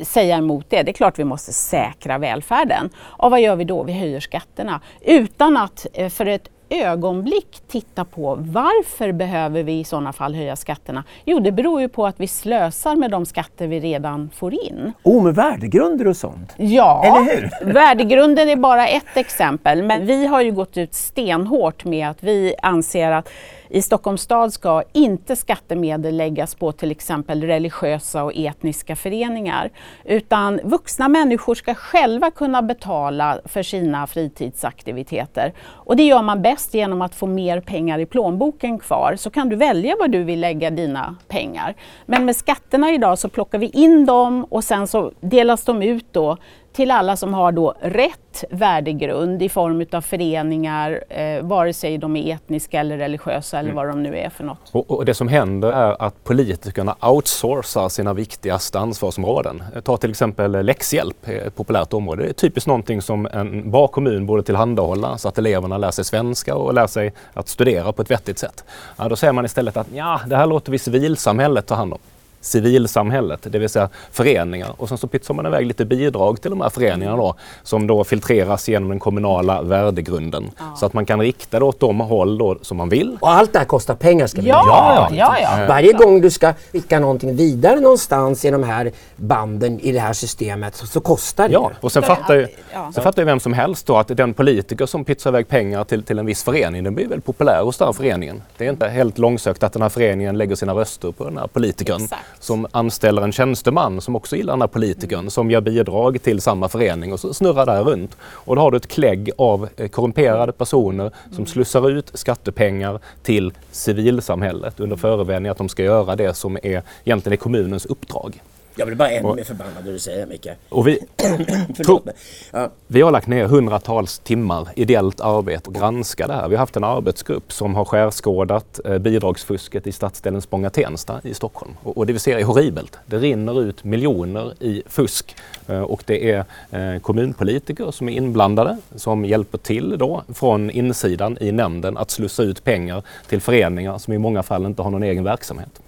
säga 0.04 0.38
emot 0.38 0.66
det? 0.70 0.84
Det 0.84 0.92
är 0.92 0.94
klart 0.94 1.20
vi 1.20 1.24
måste 1.24 1.54
säkra 1.54 2.18
välfärden. 2.18 2.90
Och 2.98 3.32
vad 3.32 3.42
gör 3.42 3.56
vi 3.56 3.64
då? 3.64 3.84
Vi 3.84 3.94
höjer 3.94 4.20
skatterna 4.20 4.82
utan 5.02 5.58
att 5.58 5.88
eh, 5.94 6.10
för 6.10 6.26
ett 6.26 6.50
ögonblick 6.70 7.62
titta 7.68 8.06
på 8.06 8.36
varför 8.40 9.12
behöver 9.12 9.64
vi 9.64 9.80
i 9.80 9.84
sådana 9.84 10.14
fall 10.14 10.36
höja 10.36 10.56
skatterna? 10.56 11.04
Jo, 11.26 11.40
det 11.40 11.52
beror 11.52 11.82
ju 11.82 11.90
på 11.90 12.06
att 12.06 12.20
vi 12.20 12.28
slösar 12.28 12.96
med 12.96 13.12
de 13.12 13.26
skatter 13.26 13.68
vi 13.68 13.80
redan 13.80 14.30
får 14.36 14.54
in. 14.54 14.94
Oh, 15.04 15.24
med 15.24 15.36
värdegrunder 15.36 16.08
och 16.08 16.18
sånt? 16.18 16.54
Ja, 16.58 17.04
Eller 17.06 17.36
hur? 17.36 17.74
värdegrunden 17.74 18.50
är 18.50 18.56
bara 18.56 18.88
ett 18.88 19.18
exempel. 19.18 19.84
Men 19.84 20.06
vi 20.06 20.26
har 20.26 20.42
ju 20.42 20.52
gått 20.52 20.78
ut 20.78 20.94
stenhårt 20.94 21.86
med 21.86 22.10
att 22.10 22.24
vi 22.24 22.56
anser 22.62 23.12
att 23.12 23.30
i 23.70 23.82
Stockholms 23.82 24.22
stad 24.22 24.54
ska 24.54 24.84
inte 24.94 25.36
skattemedel 25.36 26.18
läggas 26.18 26.56
på 26.56 26.72
till 26.72 26.92
exempel 26.92 27.44
religiösa 27.44 28.24
och 28.24 28.32
etniska 28.36 28.96
föreningar. 28.96 29.70
Utan 30.06 30.60
vuxna 30.64 31.08
människor 31.08 31.56
ska 31.56 31.74
själva 31.74 32.32
kunna 32.32 32.62
betala 32.62 33.40
för 33.46 33.64
sina 33.64 34.08
fritidsaktiviteter. 34.08 35.54
Och 35.60 35.96
det 35.96 36.04
gör 36.04 36.22
man 36.22 36.42
bäst 36.42 36.74
genom 36.74 37.02
att 37.02 37.16
få 37.16 37.28
mer 37.28 37.62
pengar 37.62 38.00
i 38.00 38.06
plånboken 38.06 38.80
kvar. 38.80 39.16
Så 39.18 39.30
kan 39.30 39.50
du 39.50 39.56
välja 39.56 39.96
var 40.00 40.08
du 40.08 40.24
vill 40.24 40.40
lägga 40.40 40.70
dina 40.70 41.16
pengar. 41.28 41.76
Men 42.06 42.26
med 42.26 42.36
skatterna 42.36 42.92
idag 42.92 43.20
så 43.20 43.30
plockar 43.30 43.58
vi 43.58 43.68
in 43.68 44.06
dem 44.06 44.44
och 44.44 44.64
sen 44.64 44.88
så 44.88 45.12
delas 45.20 45.64
de 45.64 45.82
ut 45.82 46.06
då 46.12 46.38
till 46.78 46.92
alla 46.92 47.16
som 47.16 47.34
har 47.34 47.52
då 47.52 47.74
rätt 47.82 48.44
värdegrund 48.50 49.42
i 49.44 49.50
form 49.50 49.86
av 49.92 50.02
föreningar, 50.02 51.04
eh, 51.10 51.42
vare 51.42 51.74
sig 51.74 51.98
de 51.98 52.16
är 52.16 52.34
etniska 52.34 52.80
eller 52.80 52.98
religiösa 52.98 53.60
eller 53.60 53.70
mm. 53.70 53.76
vad 53.76 53.88
de 53.88 54.04
nu 54.04 54.18
är 54.18 54.30
för 54.30 54.44
något. 54.44 54.70
Och, 54.72 54.92
och, 54.92 55.06
det 55.06 55.14
som 55.14 55.28
händer 55.28 55.72
är 55.72 56.02
att 56.02 56.24
politikerna 56.24 56.96
outsourcar 57.02 57.90
sina 57.90 58.14
viktigaste 58.14 58.80
ansvarsområden. 58.80 59.64
Ta 59.84 59.98
till 59.98 60.10
exempel 60.10 60.66
läxhjälp, 60.66 61.28
ett 61.28 61.56
populärt 61.56 61.94
område. 61.94 62.24
Det 62.24 62.30
är 62.30 62.34
typiskt 62.34 62.68
någonting 62.68 63.02
som 63.02 63.26
en 63.26 63.72
bra 63.72 63.88
kommun 63.88 64.26
borde 64.26 64.44
tillhandahålla 64.44 65.18
så 65.18 65.28
att 65.28 65.38
eleverna 65.38 65.78
lär 65.78 65.92
sig 65.92 66.06
svenska 66.06 66.56
och 66.56 66.74
lär 66.74 66.88
sig 66.88 67.14
att 67.34 67.48
studera 67.48 67.92
på 67.92 68.02
ett 68.02 68.12
vettigt 68.12 68.40
sätt. 68.40 68.64
Ja, 68.98 69.10
då 69.10 69.16
säger 69.16 69.34
man 69.34 69.46
istället 69.46 69.78
att 69.78 69.88
ja, 69.94 70.22
det 70.28 70.36
här 70.36 70.46
låter 70.46 70.72
vi 70.72 70.80
civilsamhället 70.80 71.68
ta 71.68 71.76
hand 71.76 71.94
om 71.94 72.00
civilsamhället, 72.48 73.40
det 73.44 73.60
vill 73.60 73.70
säga 73.70 73.90
föreningar. 74.12 74.74
Och 74.78 74.90
sen 74.90 74.98
så 74.98 75.08
pytsar 75.08 75.34
man 75.34 75.46
iväg 75.46 75.66
lite 75.66 75.86
bidrag 75.86 76.42
till 76.42 76.52
de 76.52 76.62
här 76.62 76.70
föreningarna 76.70 77.18
då, 77.18 77.36
som 77.64 77.88
då 77.88 78.04
filtreras 78.04 78.70
genom 78.70 78.90
den 78.90 79.00
kommunala 79.00 79.62
värdegrunden. 79.62 80.52
Ja. 80.58 80.76
Så 80.76 80.86
att 80.86 80.94
man 80.94 81.06
kan 81.06 81.22
rikta 81.22 81.60
det 81.60 81.66
åt 81.66 81.80
de 81.80 82.00
håll 82.00 82.38
då 82.38 82.58
som 82.62 82.78
man 82.78 82.90
vill. 82.90 83.18
Och 83.22 83.30
allt 83.30 83.54
det 83.54 83.60
här 83.60 83.66
kostar 83.66 83.96
pengar 83.96 84.28
ska 84.28 84.42
vi 84.42 84.48
ja, 84.50 85.10
ja, 85.12 85.38
ja, 85.40 85.66
Varje 85.68 85.94
gång 85.94 86.22
du 86.22 86.30
ska 86.30 86.54
skicka 86.72 87.00
någonting 87.00 87.36
vidare 87.36 87.80
någonstans 87.80 88.46
i 88.46 88.52
de 88.52 88.64
här 88.64 88.92
banden 89.16 89.80
i 89.80 89.92
det 89.92 90.00
här 90.00 90.14
systemet 90.14 90.76
så, 90.76 90.88
så 90.88 91.00
kostar 91.00 91.48
det. 91.48 91.54
Ja, 91.54 91.72
och 91.82 91.92
sen 91.92 92.04
fattar, 92.04 92.36
ju, 92.36 92.48
sen 92.94 93.04
fattar 93.04 93.22
ju 93.22 93.26
vem 93.26 93.40
som 93.40 93.54
helst 93.54 93.88
då 93.88 93.98
att 93.98 94.08
den 94.08 94.34
politiker 94.34 94.86
som 94.86 95.06
pytsar 95.06 95.30
iväg 95.30 95.48
pengar 95.48 95.84
till, 95.84 96.04
till 96.04 96.20
en 96.20 96.26
viss 96.26 96.44
förening, 96.44 96.84
den 96.84 96.96
blir 96.96 97.08
väl 97.08 97.22
populär 97.22 97.64
hos 97.64 97.78
den 97.78 97.88
här 97.88 97.94
föreningen. 97.94 98.42
Det 98.58 98.66
är 98.66 98.70
inte 98.70 98.88
helt 98.88 99.18
långsökt 99.18 99.64
att 99.64 99.74
den 99.74 99.82
här 99.82 99.90
föreningen 99.90 100.38
lägger 100.38 100.56
sina 100.56 100.74
röster 100.74 101.12
på 101.12 101.24
den 101.24 101.38
här 101.38 101.48
politikern. 101.48 102.04
Exakt 102.04 102.37
som 102.40 102.68
anställer 102.72 103.22
en 103.22 103.32
tjänsteman 103.32 104.02
som 104.02 104.16
också 104.16 104.36
gillar 104.36 104.54
den 104.54 104.62
här 104.62 104.68
politikern 104.68 105.20
mm. 105.20 105.30
som 105.30 105.52
ger 105.52 105.62
bidrag 105.62 106.22
till 106.22 106.42
samma 106.42 106.70
förening 106.70 107.14
och 107.14 107.20
så 107.20 107.34
snurrar 107.34 107.66
det 107.66 107.72
här 107.72 107.84
runt. 107.84 108.18
Och 108.22 108.56
då 108.56 108.62
har 108.62 108.72
du 108.72 108.78
ett 108.78 108.88
klägg 108.88 109.32
av 109.38 109.70
eh, 109.78 109.88
korrumperade 109.88 110.52
personer 110.52 111.12
som 111.26 111.36
mm. 111.36 111.48
slussar 111.48 111.90
ut 111.90 112.12
skattepengar 112.14 113.00
till 113.24 113.54
civilsamhället 113.72 114.80
under 114.80 114.96
förevändning 114.96 115.52
att 115.52 115.58
de 115.58 115.70
ska 115.70 115.84
göra 115.84 116.16
det 116.16 116.34
som 116.34 116.58
är 116.64 116.82
egentligen 117.04 117.34
är 117.34 117.38
kommunens 117.38 117.86
uppdrag. 117.86 118.42
Jag 118.78 118.88
blir 118.88 118.96
bara 118.96 119.10
ännu 119.10 119.36
mer 119.36 119.44
förbannad 119.44 119.86
när 119.86 119.92
du 119.92 120.00
säger 120.00 120.26
Micke. 120.26 120.48
Och 120.70 120.88
vi, 120.88 121.00
ja. 122.52 122.70
vi 122.88 123.02
har 123.02 123.12
lagt 123.12 123.28
ner 123.28 123.46
hundratals 123.46 124.20
timmar 124.20 124.68
ideellt 124.76 125.22
arbete 125.22 125.70
och 125.70 125.76
granska 125.76 126.28
det 126.28 126.34
här. 126.34 126.50
Vi 126.50 126.56
har 126.56 126.60
haft 126.60 126.76
en 126.76 126.84
arbetsgrupp 126.84 127.54
som 127.54 127.76
har 127.76 127.86
skärskådat 127.86 128.80
eh, 128.86 128.98
bidragsfusket 128.98 129.88
i 129.88 129.92
stadsdelen 129.92 130.42
Spånga-Tensta 130.42 131.22
i 131.24 131.34
Stockholm. 131.34 131.72
Och, 131.84 131.98
och 131.98 132.06
det 132.06 132.14
vi 132.14 132.20
ser 132.20 132.38
är 132.38 132.44
horribelt. 132.44 132.98
Det 133.06 133.18
rinner 133.18 133.62
ut 133.62 133.84
miljoner 133.84 134.54
i 134.64 134.84
fusk 134.86 135.36
eh, 135.68 135.82
och 135.82 136.04
det 136.06 136.32
är 136.32 136.46
eh, 136.72 137.00
kommunpolitiker 137.00 137.92
som 137.92 138.10
är 138.10 138.14
inblandade 138.14 138.78
som 138.96 139.26
hjälper 139.26 139.58
till 139.58 139.98
då 139.98 140.24
från 140.34 140.70
insidan 140.70 141.38
i 141.42 141.52
nämnden 141.52 141.98
att 141.98 142.12
slussa 142.12 142.44
ut 142.44 142.64
pengar 142.64 143.04
till 143.28 143.42
föreningar 143.42 143.98
som 143.98 144.14
i 144.14 144.18
många 144.18 144.44
fall 144.44 144.66
inte 144.66 144.82
har 144.82 144.92
någon 144.92 145.04
egen 145.04 145.24
verksamhet. 145.24 145.82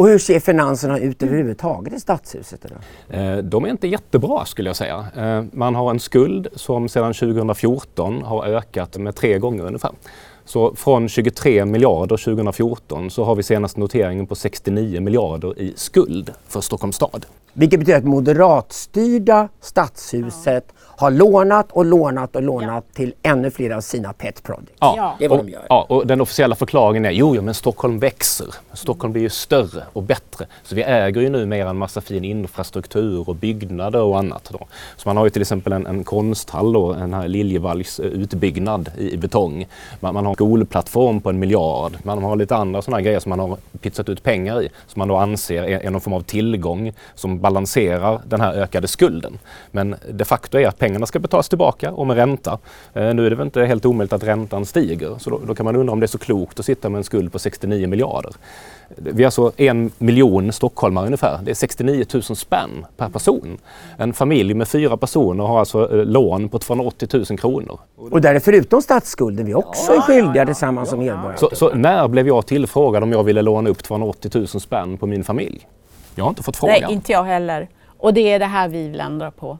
Och 0.00 0.08
hur 0.08 0.18
ser 0.18 0.40
finanserna 0.40 0.98
ut 0.98 1.22
överhuvudtaget 1.22 1.92
i 1.94 2.00
Stadshuset? 2.00 2.64
Eh, 3.10 3.36
de 3.36 3.64
är 3.64 3.68
inte 3.68 3.88
jättebra 3.88 4.44
skulle 4.44 4.68
jag 4.68 4.76
säga. 4.76 5.06
Eh, 5.16 5.44
man 5.52 5.74
har 5.74 5.90
en 5.90 6.00
skuld 6.00 6.48
som 6.52 6.88
sedan 6.88 7.14
2014 7.14 8.22
har 8.22 8.44
ökat 8.46 8.96
med 8.96 9.16
tre 9.16 9.38
gånger 9.38 9.64
ungefär. 9.66 9.90
Så 10.44 10.74
från 10.74 11.08
23 11.08 11.64
miljarder 11.64 12.16
2014 12.16 13.10
så 13.10 13.24
har 13.24 13.34
vi 13.34 13.42
senaste 13.42 13.80
noteringen 13.80 14.26
på 14.26 14.34
69 14.34 15.00
miljarder 15.00 15.58
i 15.58 15.72
skuld 15.76 16.32
för 16.48 16.60
Stockholms 16.60 16.96
stad. 16.96 17.26
Vilket 17.52 17.80
betyder 17.80 17.98
att 17.98 18.04
moderatstyrda 18.04 19.48
Stadshuset 19.60 20.64
ja 20.88 20.89
har 21.00 21.10
lånat 21.10 21.72
och 21.72 21.84
lånat 21.84 22.36
och 22.36 22.42
lånat 22.42 22.84
ja. 22.88 22.94
till 22.96 23.14
ännu 23.22 23.50
fler 23.50 23.70
av 23.70 23.80
sina 23.80 24.12
pet 24.12 24.42
projects. 24.42 24.76
Ja. 24.80 25.16
Det 25.18 25.24
är 25.24 25.28
vad 25.28 25.38
och, 25.38 25.44
de 25.44 25.52
gör. 25.52 25.66
Ja, 25.68 25.86
och 25.88 26.06
den 26.06 26.20
officiella 26.20 26.54
förklaringen 26.54 27.04
är 27.04 27.10
jo, 27.10 27.36
jo, 27.36 27.42
men 27.42 27.54
Stockholm 27.54 27.98
växer. 27.98 28.46
Stockholm 28.72 29.12
blir 29.12 29.22
ju 29.22 29.28
större 29.28 29.84
och 29.92 30.02
bättre. 30.02 30.46
Så 30.62 30.74
vi 30.74 30.82
äger 30.82 31.20
ju 31.20 31.28
nu 31.28 31.46
mer 31.46 31.66
en 31.66 31.76
massa 31.76 32.00
fin 32.00 32.24
infrastruktur 32.24 33.28
och 33.28 33.36
byggnader 33.36 34.00
och 34.00 34.18
annat. 34.18 34.48
Då. 34.52 34.66
Så 34.96 35.08
man 35.08 35.16
har 35.16 35.24
ju 35.24 35.30
till 35.30 35.42
exempel 35.42 35.72
en, 35.72 35.86
en 35.86 36.04
konsthall, 36.04 36.72
då, 36.72 36.92
den 36.92 37.14
här 37.14 37.28
Liljevalchs 37.28 38.00
utbyggnad 38.00 38.90
i, 38.98 39.12
i 39.12 39.16
betong. 39.16 39.66
Man, 40.00 40.14
man, 40.14 40.24
har 40.24 40.32
en 40.32 40.34
skolplattform 40.34 41.20
på 41.20 41.30
en 41.30 41.38
miljard. 41.38 41.92
Man 42.02 42.22
har 42.22 42.36
lite 42.36 42.56
andra 42.56 42.82
sådana 42.82 43.02
grejer 43.02 43.20
som 43.20 43.30
man 43.30 43.40
har 43.40 43.56
pytsat 43.80 44.08
ut 44.08 44.22
pengar 44.22 44.62
i 44.62 44.68
som 44.86 44.98
man 44.98 45.08
då 45.08 45.16
anser 45.16 45.62
är, 45.62 45.80
är 45.80 45.90
någon 45.90 46.00
form 46.00 46.14
av 46.14 46.22
tillgång 46.22 46.92
som 47.14 47.40
balanserar 47.40 48.20
den 48.24 48.40
här 48.40 48.52
ökade 48.52 48.88
skulden. 48.88 49.38
Men 49.70 49.96
de 50.10 50.24
facto 50.24 50.58
är 50.58 50.68
att 50.68 50.78
pengar 50.78 50.89
pengarna 50.90 51.06
ska 51.06 51.18
betalas 51.18 51.48
tillbaka 51.48 51.92
och 51.92 52.06
med 52.06 52.16
ränta. 52.16 52.58
Eh, 52.94 53.14
nu 53.14 53.26
är 53.26 53.30
det 53.30 53.36
väl 53.36 53.46
inte 53.46 53.64
helt 53.64 53.86
omöjligt 53.86 54.12
att 54.12 54.24
räntan 54.24 54.66
stiger 54.66 55.18
så 55.18 55.30
då, 55.30 55.40
då, 55.46 55.54
kan 55.54 55.64
man 55.64 55.76
undra 55.76 55.92
om 55.92 56.00
det 56.00 56.06
är 56.06 56.08
så 56.08 56.18
klokt 56.18 56.58
att 56.58 56.64
sitta 56.66 56.88
med 56.88 56.98
en 56.98 57.04
skuld 57.04 57.32
på 57.32 57.38
69 57.38 57.88
miljarder. 57.88 58.32
Vi 58.96 59.22
är 59.22 59.26
alltså 59.26 59.52
en 59.56 59.90
miljon 59.98 60.52
stockholmare 60.52 61.06
ungefär. 61.06 61.38
Det 61.42 61.50
är 61.50 61.54
69 61.54 62.04
000 62.12 62.22
spänn 62.22 62.86
per 62.96 63.08
person. 63.08 63.58
En 63.98 64.12
familj 64.12 64.54
med 64.54 64.68
fyra 64.68 64.96
personer 64.96 65.44
har 65.44 65.58
alltså 65.58 65.98
eh, 65.98 66.04
lån 66.04 66.48
på 66.48 66.58
280 66.58 67.08
000 67.12 67.38
kronor. 67.38 67.78
Och 67.96 68.20
där 68.20 68.34
är 68.34 68.40
förutom 68.40 68.82
statsskulden 68.82 69.46
vi 69.46 69.54
också 69.54 69.92
är 69.92 70.00
skyldiga 70.00 70.46
tillsammans 70.46 70.90
som 70.90 70.98
medborgare. 70.98 71.36
Så, 71.38 71.50
så 71.52 71.74
när 71.74 72.08
blev 72.08 72.26
jag 72.26 72.46
tillfrågad 72.46 73.02
om 73.02 73.12
jag 73.12 73.22
ville 73.22 73.42
låna 73.42 73.70
upp 73.70 73.82
280 73.82 74.30
000 74.34 74.46
spänn 74.46 74.98
på 74.98 75.06
min 75.06 75.24
familj? 75.24 75.66
Jag 76.14 76.24
har 76.24 76.28
inte 76.28 76.42
fått 76.42 76.56
frågan. 76.56 76.76
Nej, 76.82 76.92
inte 76.92 77.12
jag 77.12 77.24
heller. 77.24 77.68
Och 77.98 78.14
det 78.14 78.32
är 78.32 78.38
det 78.38 78.46
här 78.46 78.68
vi 78.68 78.88
vill 78.88 79.00
ändra 79.00 79.30
på. 79.30 79.58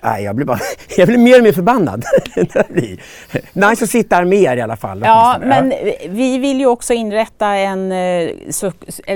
Nej, 0.00 0.24
jag 0.24 0.36
blir, 0.36 0.46
bara, 0.46 0.58
jag 0.96 1.08
blir 1.08 1.18
mer 1.18 1.38
och 1.38 1.44
mer 1.44 1.52
förbannad. 1.52 2.04
nice 3.52 3.84
att 3.84 3.90
sitta 3.90 4.16
här 4.16 4.24
med 4.24 4.42
er 4.42 4.56
i 4.56 4.60
alla 4.60 4.76
fall. 4.76 5.02
Ja, 5.04 5.36
men 5.42 5.72
vi 6.08 6.38
vill 6.38 6.60
ju 6.60 6.66
också 6.66 6.92
inrätta 6.92 7.46
en, 7.46 7.92
eh, 7.92 8.30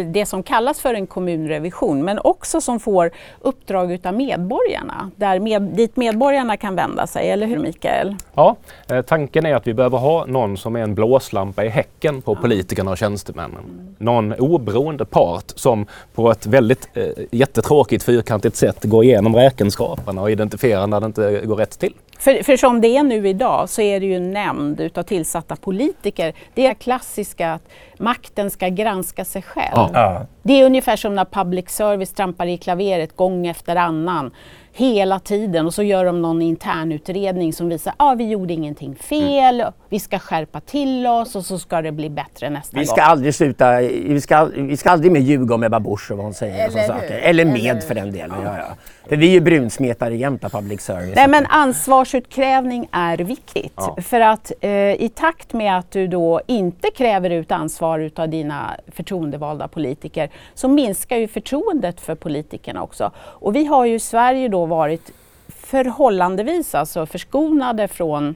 det 0.07 0.27
som 0.27 0.43
kallas 0.43 0.81
för 0.81 0.95
en 0.95 1.07
kommunrevision, 1.07 2.05
men 2.05 2.19
också 2.19 2.61
som 2.61 2.81
får 2.81 3.11
uppdrag 3.41 3.93
utav 3.93 4.15
medborgarna, 4.15 5.11
där 5.17 5.41
med, 5.41 5.63
dit 5.63 5.97
medborgarna 5.97 6.57
kan 6.57 6.77
vända 6.77 7.07
sig, 7.07 7.31
eller 7.31 7.47
hur 7.47 7.59
Mikael? 7.59 8.17
Ja, 8.35 8.57
eh, 8.89 9.03
tanken 9.03 9.47
är 9.47 9.55
att 9.55 9.67
vi 9.67 9.75
behöver 9.75 9.99
ha 9.99 10.27
någon 10.27 10.57
som 10.57 10.77
är 10.77 10.81
en 10.81 10.95
blåslampa 10.95 11.65
i 11.65 11.69
häcken 11.69 12.23
på 12.23 12.33
ja. 12.33 12.41
politikerna 12.41 12.91
och 12.91 12.99
tjänstemännen. 12.99 13.95
Någon 13.99 14.33
oberoende 14.33 15.05
part 15.05 15.53
som 15.57 15.87
på 16.15 16.31
ett 16.31 16.47
väldigt 16.47 16.89
eh, 16.95 17.05
jättetråkigt 17.31 18.05
fyrkantigt 18.05 18.57
sätt 18.57 18.85
går 18.85 19.05
igenom 19.05 19.37
räkenskaperna 19.37 20.23
och 20.23 20.31
identifierar 20.31 20.74
kritisera 20.75 20.87
när 20.87 21.01
det 21.01 21.07
inte 21.07 21.47
går 21.47 21.57
rätt 21.57 21.79
till. 21.79 21.95
För, 22.19 22.43
för 22.43 22.57
som 22.57 22.81
det 22.81 22.97
är 22.97 23.03
nu 23.03 23.29
idag 23.29 23.69
så 23.69 23.83
är 23.83 24.01
det 24.01 24.07
ju 24.07 24.17
en 24.17 24.31
nämnd 24.31 24.81
utav 24.81 25.03
tillsatta 25.03 25.57
politiker. 25.57 26.35
Det 26.55 26.67
är 26.67 26.75
klassiska 26.75 27.53
att 27.53 27.63
makten 27.99 28.51
ska 28.51 28.69
granska 28.69 29.25
sig 29.25 29.43
själv. 29.43 29.91
Ja. 29.93 30.27
Det 30.43 30.61
är 30.61 30.67
ungefär 30.67 30.97
som 30.97 31.15
när 31.15 31.25
public 31.25 31.71
service 31.71 32.13
trampar 32.13 32.47
i 32.47 32.57
klaveret 32.57 33.17
gång 33.17 33.47
efter 33.47 33.77
annan 33.77 34.31
hela 34.77 35.19
tiden 35.19 35.67
och 35.67 35.75
så 35.75 35.83
gör 35.83 36.05
de 36.05 36.23
någon 36.23 36.43
internutredning 36.43 37.53
som 37.53 37.69
visar 37.69 37.91
att 37.91 37.97
ah, 37.99 38.15
vi 38.15 38.29
gjorde 38.29 38.53
ingenting 38.53 38.97
fel, 38.97 39.61
mm. 39.61 39.73
vi 39.89 40.01
ska 40.01 40.19
skärpa 40.19 40.61
till 40.61 41.07
oss 41.07 41.37
och 41.37 41.45
så 41.45 41.59
ska 41.59 41.83
det 41.83 41.93
bli 41.93 42.11
bättre 42.11 42.51
nästa 42.51 42.79
vi 42.79 42.85
gång. 42.85 42.97
Ska 42.97 43.03
aldrig 43.03 43.35
sluta, 43.35 43.81
vi, 43.81 44.21
ska, 44.21 44.45
vi 44.45 44.77
ska 44.77 44.91
aldrig 44.91 45.13
mer 45.13 45.21
ljuga 45.21 45.55
om 45.55 45.63
Ebba 45.63 45.81
Busch 45.81 46.11
och 46.11 46.17
vad 46.17 46.25
hon 46.25 46.35
säger. 46.35 46.69
Eller, 46.69 46.87
saker. 46.87 47.19
Eller 47.19 47.45
med 47.45 47.57
Eller 47.57 47.81
för 47.81 47.95
den 47.95 48.13
delen. 48.13 48.37
Ja. 48.45 48.57
Ja, 48.59 48.65
För 49.09 49.17
vi 49.17 49.27
är 49.27 49.31
ju 49.31 49.41
brunsmetare 49.41 50.17
jämt 50.17 50.45
av 50.45 50.49
public 50.49 50.81
service. 50.81 51.17
Nej 51.17 51.29
men 51.29 51.47
ansvarsutkrävning 51.47 52.89
är 52.93 53.19
viktigt. 53.19 53.73
Ja. 53.77 53.97
För 54.03 54.21
att 54.21 54.53
eh, 54.61 54.71
i 54.71 55.11
takt 55.15 55.53
med 55.53 55.79
att 55.79 55.91
du 55.91 56.07
då 56.07 56.41
inte 56.47 56.91
kräver 56.91 57.31
ut 57.31 57.53
ansvar 57.53 57.99
utav 57.99 58.29
dina 58.29 58.77
förtroendevalda 58.89 59.69
politiker 59.69 60.31
så 60.55 60.69
minskar 60.69 61.17
ju 61.17 61.29
förtroendet 61.29 62.01
för 62.01 62.15
politikerna 62.15 62.83
också. 62.83 63.11
Och 63.17 63.57
vi 63.57 63.65
har 63.65 63.85
ju 63.85 63.95
i 63.95 64.01
Sverige 64.01 64.49
då 64.49 64.67
varit 64.67 65.11
förhållandevis 65.49 66.75
alltså 66.75 67.07
förskonade 67.07 67.89
från 67.89 68.35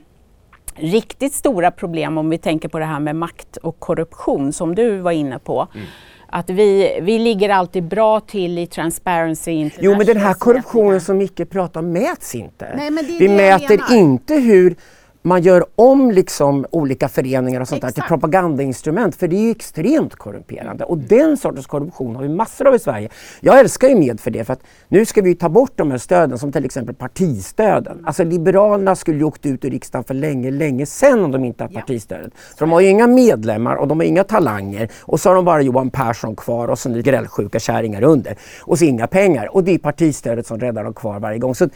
riktigt 0.75 1.35
stora 1.35 1.71
problem 1.71 2.19
om 2.19 2.31
vi 2.31 2.39
tänker 2.39 2.69
på 2.69 2.79
det 2.79 2.85
här 2.85 3.01
med 3.01 3.17
makt 3.17 3.57
och 3.57 3.81
korruption 3.81 4.53
som 4.53 4.75
du 4.75 4.99
var 4.99 5.13
inne 5.13 5.39
på. 5.39 5.69
Mm. 5.75 5.87
Att 6.31 6.51
vi, 6.51 6.99
vi 7.03 7.19
ligger 7.19 7.49
alltid 7.49 7.85
bra 7.85 8.21
till 8.21 8.59
i 8.59 8.67
Transparency 8.67 9.51
International. 9.51 9.85
Jo 9.85 9.97
men 9.97 10.07
den 10.07 10.17
här 10.17 10.35
korruptionen 10.35 11.01
som 11.01 11.19
Micke 11.19 11.51
pratar 11.51 11.81
om 11.81 11.93
mäts 11.93 12.35
inte. 12.35 12.75
Nej, 12.77 12.91
vi 13.19 13.29
mäter 13.29 13.81
inte 13.93 14.35
hur 14.35 14.77
man 15.23 15.43
gör 15.43 15.65
om 15.77 16.11
liksom 16.11 16.67
olika 16.71 17.09
föreningar 17.09 17.61
och 17.61 17.69
sånt 17.69 17.83
där 17.83 17.91
till 17.91 18.03
propagandainstrument 18.03 19.17
för 19.17 19.29
det 19.29 19.37
är 19.37 19.41
ju 19.41 19.51
extremt 19.51 20.15
korrumperande 20.15 20.85
och 20.85 20.99
den 20.99 21.37
sortens 21.37 21.67
korruption 21.67 22.17
har 22.17 22.23
vi 22.23 22.29
massor 22.29 22.69
av 22.69 22.75
i 22.75 22.79
Sverige. 22.79 23.09
Jag 23.41 23.61
älskar 23.61 23.89
ju 23.89 23.95
med 23.95 24.21
för 24.21 24.31
det 24.31 24.45
för 24.45 24.53
att 24.53 24.63
nu 24.89 25.07
ska 25.07 25.23
vi 25.23 25.35
ta 25.35 25.49
bort 25.49 25.73
de 25.75 25.91
här 25.91 25.99
stöden 25.99 26.39
som 26.39 26.53
till 26.53 26.65
exempel 26.65 26.95
partistöden. 26.95 28.03
Alltså 28.05 28.25
Liberalerna 28.25 28.97
skulle 28.97 29.19
ju 29.19 29.25
åkt 29.25 29.47
ut 29.47 29.65
ur 29.65 29.71
riksdagen 29.71 30.05
för 30.05 30.15
länge, 30.15 30.51
länge 30.51 30.87
sedan 30.87 31.25
om 31.25 31.33
de 31.33 31.45
inte 31.45 31.65
har 31.65 31.69
partistödet. 31.69 32.33
För 32.35 32.67
de 32.67 32.73
har 32.73 32.81
ju 32.81 32.89
inga 32.89 33.07
medlemmar 33.07 33.77
och 33.77 33.89
de 33.89 33.99
har 33.99 34.07
inga 34.07 34.25
talanger 34.25 34.89
och 35.01 35.21
så 35.21 35.29
har 35.29 35.37
de 35.37 35.45
bara 35.45 35.63
Johan 35.63 35.91
Persson 35.91 36.37
kvar 36.37 36.69
och 36.69 36.79
så 36.79 36.89
nu 36.89 37.03
grälsjuka 37.03 37.59
kärringar 37.59 38.03
under 38.03 38.37
och 38.61 38.79
så 38.79 38.85
inga 38.85 39.07
pengar 39.07 39.55
och 39.55 39.65
det 39.65 39.75
är 39.75 39.79
partistödet 39.79 40.47
som 40.47 40.61
räddar 40.61 40.85
dem 40.85 40.95
kvar 40.95 41.21
varje 41.21 41.39
gång. 41.39 41.55
Så 41.55 41.69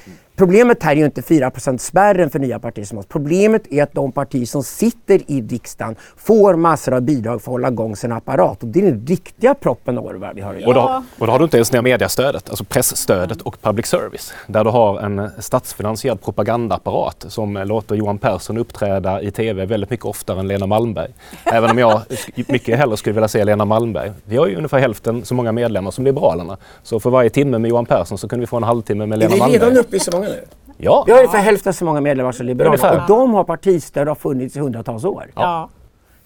Problemet 0.43 0.83
här 0.83 0.93
är 0.93 0.97
ju 0.97 1.05
inte 1.05 1.21
4% 1.21 1.79
spärren 1.79 2.31
för 2.31 2.39
nya 2.39 2.59
partier 2.59 2.85
som 2.85 2.99
oss. 2.99 3.07
Problemet 3.07 3.73
är 3.73 3.83
att 3.83 3.93
de 3.93 4.13
partier 4.13 4.47
som 4.47 4.63
sitter 4.63 5.31
i 5.31 5.43
riksdagen 5.43 5.97
får 6.17 6.55
massor 6.55 6.95
av 6.95 7.01
bidrag 7.01 7.43
för 7.43 7.51
att 7.51 7.53
hålla 7.53 7.69
igång 7.69 7.97
sin 7.97 8.13
apparat. 8.13 8.63
Och 8.63 8.69
det 8.69 8.81
är 8.81 8.85
den 8.85 9.07
riktiga 9.07 9.55
proppen 9.55 9.97
vad 9.97 10.35
vi 10.35 10.41
har 10.41 10.55
att 10.55 10.61
göra. 10.61 10.69
Och 10.69 10.75
då, 10.75 11.05
och 11.19 11.27
då 11.27 11.33
har 11.33 11.39
du 11.39 11.45
inte 11.45 11.57
ens 11.57 11.73
ner 11.73 11.83
mediastödet, 11.83 12.49
alltså 12.49 12.65
pressstödet 12.65 13.43
och 13.43 13.63
public 13.63 13.87
service. 13.87 14.33
Där 14.47 14.65
du 14.65 14.71
har 14.71 15.01
en 15.01 15.31
statsfinansierad 15.39 16.23
propagandaapparat 16.23 17.25
som 17.29 17.55
låter 17.55 17.95
Johan 17.95 18.19
Persson 18.19 18.59
uppträda 18.59 19.23
i 19.23 19.31
TV 19.31 19.67
väldigt 19.67 19.91
mycket 19.91 20.07
oftare 20.07 20.41
än 20.41 20.49
Lena 20.49 20.67
Malmberg. 20.67 21.11
Även 21.45 21.71
om 21.71 21.79
jag 21.79 22.03
mycket 22.49 22.79
hellre 22.79 22.97
skulle 22.97 23.15
vilja 23.15 23.29
se 23.29 23.45
Lena 23.45 23.65
Malmberg. 23.65 24.13
Vi 24.25 24.37
har 24.37 24.47
ju 24.47 24.57
ungefär 24.57 24.79
hälften 24.79 25.25
så 25.25 25.35
många 25.35 25.53
medlemmar 25.53 25.91
som 25.91 26.05
Liberalerna. 26.05 26.57
Så 26.83 27.01
för 27.01 27.11
varje 27.11 27.31
timme 27.31 27.59
med 27.59 27.69
Johan 27.69 27.87
Persson 27.87 28.19
så 28.19 28.29
kunde 28.29 28.41
vi 28.41 28.47
få 28.47 28.57
en 28.57 28.63
halvtimme 28.63 29.07
med 29.07 29.19
Lena 29.19 29.37
Malmberg. 29.37 29.57
Är 29.57 29.61
vi 29.61 29.67
redan 29.67 29.79
uppe 29.79 29.97
i 29.97 30.01
så 30.01 30.11
många 30.13 30.32
nu? 30.33 30.45
Ja. 30.77 31.05
Vi 31.07 31.13
har 31.13 31.19
ungefär 31.19 31.39
hälften 31.39 31.75
så 31.75 31.85
många 31.85 32.01
medlemmar 32.01 32.33
som 32.33 32.47
Liberalerna 32.47 33.03
och 33.03 33.09
de 33.09 33.35
har 33.35 33.45
partistöd 33.45 34.03
och 34.03 34.09
har 34.09 34.15
funnits 34.15 34.57
i 34.57 34.61
hundratals 34.61 35.05
år. 35.05 35.27
Ja. 35.35 35.69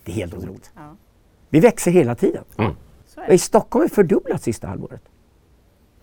Det 0.05 0.13
är 0.13 0.17
helt 0.17 0.35
otroligt. 0.35 0.71
Ja. 0.75 0.97
Vi 1.49 1.61
växer 1.61 1.91
hela 1.91 2.15
tiden. 2.15 2.45
Mm. 2.59 2.73
I 3.29 3.39
Stockholm 3.39 3.83
har 3.83 3.89
vi 3.89 3.95
fördubblats 3.95 4.45
sista 4.45 4.67
halvåret. 4.67 5.01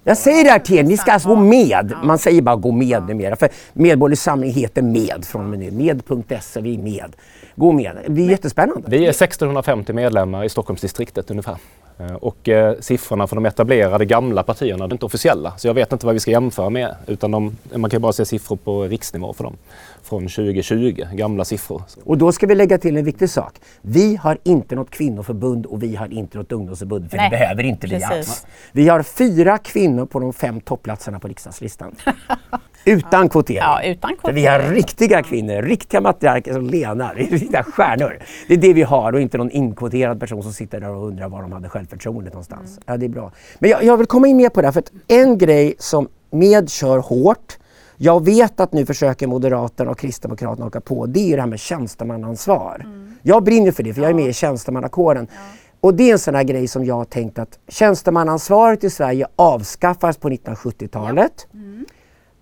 Jag 0.04 0.18
säger 0.18 0.44
det 0.44 0.50
här 0.50 0.60
till 0.60 0.78
er, 0.78 0.84
ni 0.84 0.98
ska 0.98 1.12
alltså 1.12 1.30
gå 1.30 1.36
med. 1.36 1.94
Man 2.04 2.18
säger 2.18 2.42
bara 2.42 2.56
gå 2.56 2.72
med 2.72 3.08
numera. 3.08 3.36
För 3.36 3.50
Medborgerlig 3.74 4.18
Samling 4.18 4.52
heter 4.52 4.82
MED 4.82 5.26
från 5.26 5.44
och 5.44 5.50
med 5.50 5.60
nu. 5.60 5.72
Med.se, 5.72 6.62
vi 6.62 6.76
är 6.76 6.80
med. 6.80 7.16
Gå 7.56 7.72
med. 7.72 7.98
Det 8.06 8.12
blir 8.12 8.30
jättespännande. 8.30 8.84
Vi 8.88 9.06
är 9.06 9.10
1650 9.10 9.94
medlemmar 9.94 10.44
i 10.44 10.50
Stockholmsdistriktet 10.50 11.32
ungefär. 11.32 11.58
Eh, 11.98 12.16
och 12.16 12.50
eh, 12.50 12.76
siffrorna 12.80 13.28
för 13.28 13.36
de 13.36 13.46
etablerade 13.46 14.06
gamla 14.06 14.44
partierna 14.44 14.86
är 14.86 14.92
inte 14.92 15.06
officiella. 15.06 15.54
Så 15.58 15.68
jag 15.68 15.74
vet 15.74 15.92
inte 15.92 16.06
vad 16.06 16.14
vi 16.14 16.20
ska 16.20 16.32
jämföra 16.32 16.70
med. 16.70 16.96
Utan 17.08 17.32
de, 17.32 17.58
man 17.76 17.90
kan 17.90 18.02
bara 18.02 18.14
se 18.14 18.26
siffror 18.26 18.56
på 18.56 18.84
riksnivå 18.84 19.34
för 19.34 19.44
dem. 19.44 19.58
Från 20.04 20.22
2020, 20.22 21.06
gamla 21.14 21.46
siffror. 21.46 21.84
Och 22.04 22.18
då 22.18 22.32
ska 22.32 22.48
vi 22.48 22.56
lägga 22.56 22.78
till 22.78 22.98
en 22.98 23.06
viktig 23.06 23.30
sak. 23.30 23.54
Vi 23.82 24.16
har 24.16 24.38
inte 24.44 24.76
något 24.76 24.90
kvinnoförbund 24.90 25.66
och 25.66 25.84
vi 25.84 25.96
har 25.96 26.14
inte 26.14 26.38
något 26.38 26.52
ungdomsförbund. 26.52 27.10
För 27.10 27.18
Nej. 27.18 27.30
det 27.30 27.38
behöver 27.38 27.64
inte 27.64 27.88
vi 27.88 28.04
alls. 28.04 28.46
Vi 28.72 28.90
har 28.90 29.04
fyra 29.04 29.58
kvinnor 29.58 30.06
på 30.06 30.20
de 30.20 30.34
fem 30.34 30.62
topplatserna 30.62 31.20
på 31.20 31.28
riksdagslistan. 31.28 31.96
Utan 32.86 33.30
kvotering. 33.30 33.62
Ja, 33.62 33.84
utan 33.84 34.16
kvotering. 34.16 34.36
vi 34.36 34.46
har 34.46 34.60
riktiga 34.60 35.24
kvinnor, 35.24 35.62
riktiga 35.62 36.02
matriarker 36.02 36.54
som 36.54 36.68
Lena, 36.68 37.14
riktiga 37.16 37.64
stjärnor. 37.64 38.20
Det 38.48 38.54
är 38.54 38.58
det 38.58 38.74
vi 38.74 38.84
har 38.84 39.14
och 39.14 39.22
inte 39.22 39.38
någon 39.38 39.52
inkvoterad 39.52 40.20
person 40.20 40.44
som 40.44 40.54
sitter 40.54 40.82
där 40.82 40.90
och 40.90 41.08
undrar 41.08 41.30
var 41.30 41.42
de 41.42 41.52
hade 41.52 41.70
självförtroendet 41.70 42.34
någonstans. 42.34 42.70
Mm. 42.70 42.84
Ja, 42.86 42.98
det 42.98 43.06
är 43.06 43.10
bra. 43.10 43.32
Men 43.60 43.70
jag, 43.70 43.84
jag, 43.84 43.98
vill 43.98 44.08
komma 44.08 44.28
in 44.28 44.38
mer 44.38 44.50
på 44.50 44.62
det 44.62 44.68
här, 44.68 44.72
för 44.72 44.80
att 44.80 44.92
en 45.08 45.38
grej 45.38 45.76
som 45.80 46.10
med 46.32 46.70
kör 46.70 47.00
hårt, 47.00 47.58
jag 47.98 48.26
vet 48.26 48.60
att 48.60 48.74
nu 48.74 48.86
försöker 48.86 49.28
Moderaterna 49.28 49.92
och 49.92 50.00
Kristdemokraterna 50.00 50.68
åka 50.68 50.82
på, 50.82 51.06
det 51.06 51.20
är 51.20 51.36
det 51.36 51.42
här 51.42 51.50
med 51.50 51.60
tjänstemannaansvar. 51.60 52.82
Mm. 52.84 53.16
Jag 53.22 53.44
brinner 53.44 53.72
för 53.72 53.84
det, 53.84 53.94
för 53.94 54.02
jag 54.02 54.10
är 54.10 54.16
med 54.16 54.28
i 54.28 54.34
tjänstemannakåren. 54.34 55.28
Ja. 55.32 55.40
Och 55.82 55.94
det 55.94 56.10
är 56.10 56.12
en 56.14 56.20
sån 56.20 56.36
här 56.36 56.44
grej 56.44 56.68
som 56.68 56.86
jag 56.86 56.96
har 56.96 57.06
tänkt 57.06 57.40
att 57.40 57.60
tjänstemannaansvaret 57.68 58.84
i 58.84 58.90
Sverige 58.90 59.28
avskaffades 59.36 60.18
på 60.18 60.30
1970-talet. 60.30 61.48
Ja. 61.52 61.60
Mm. 61.60 61.86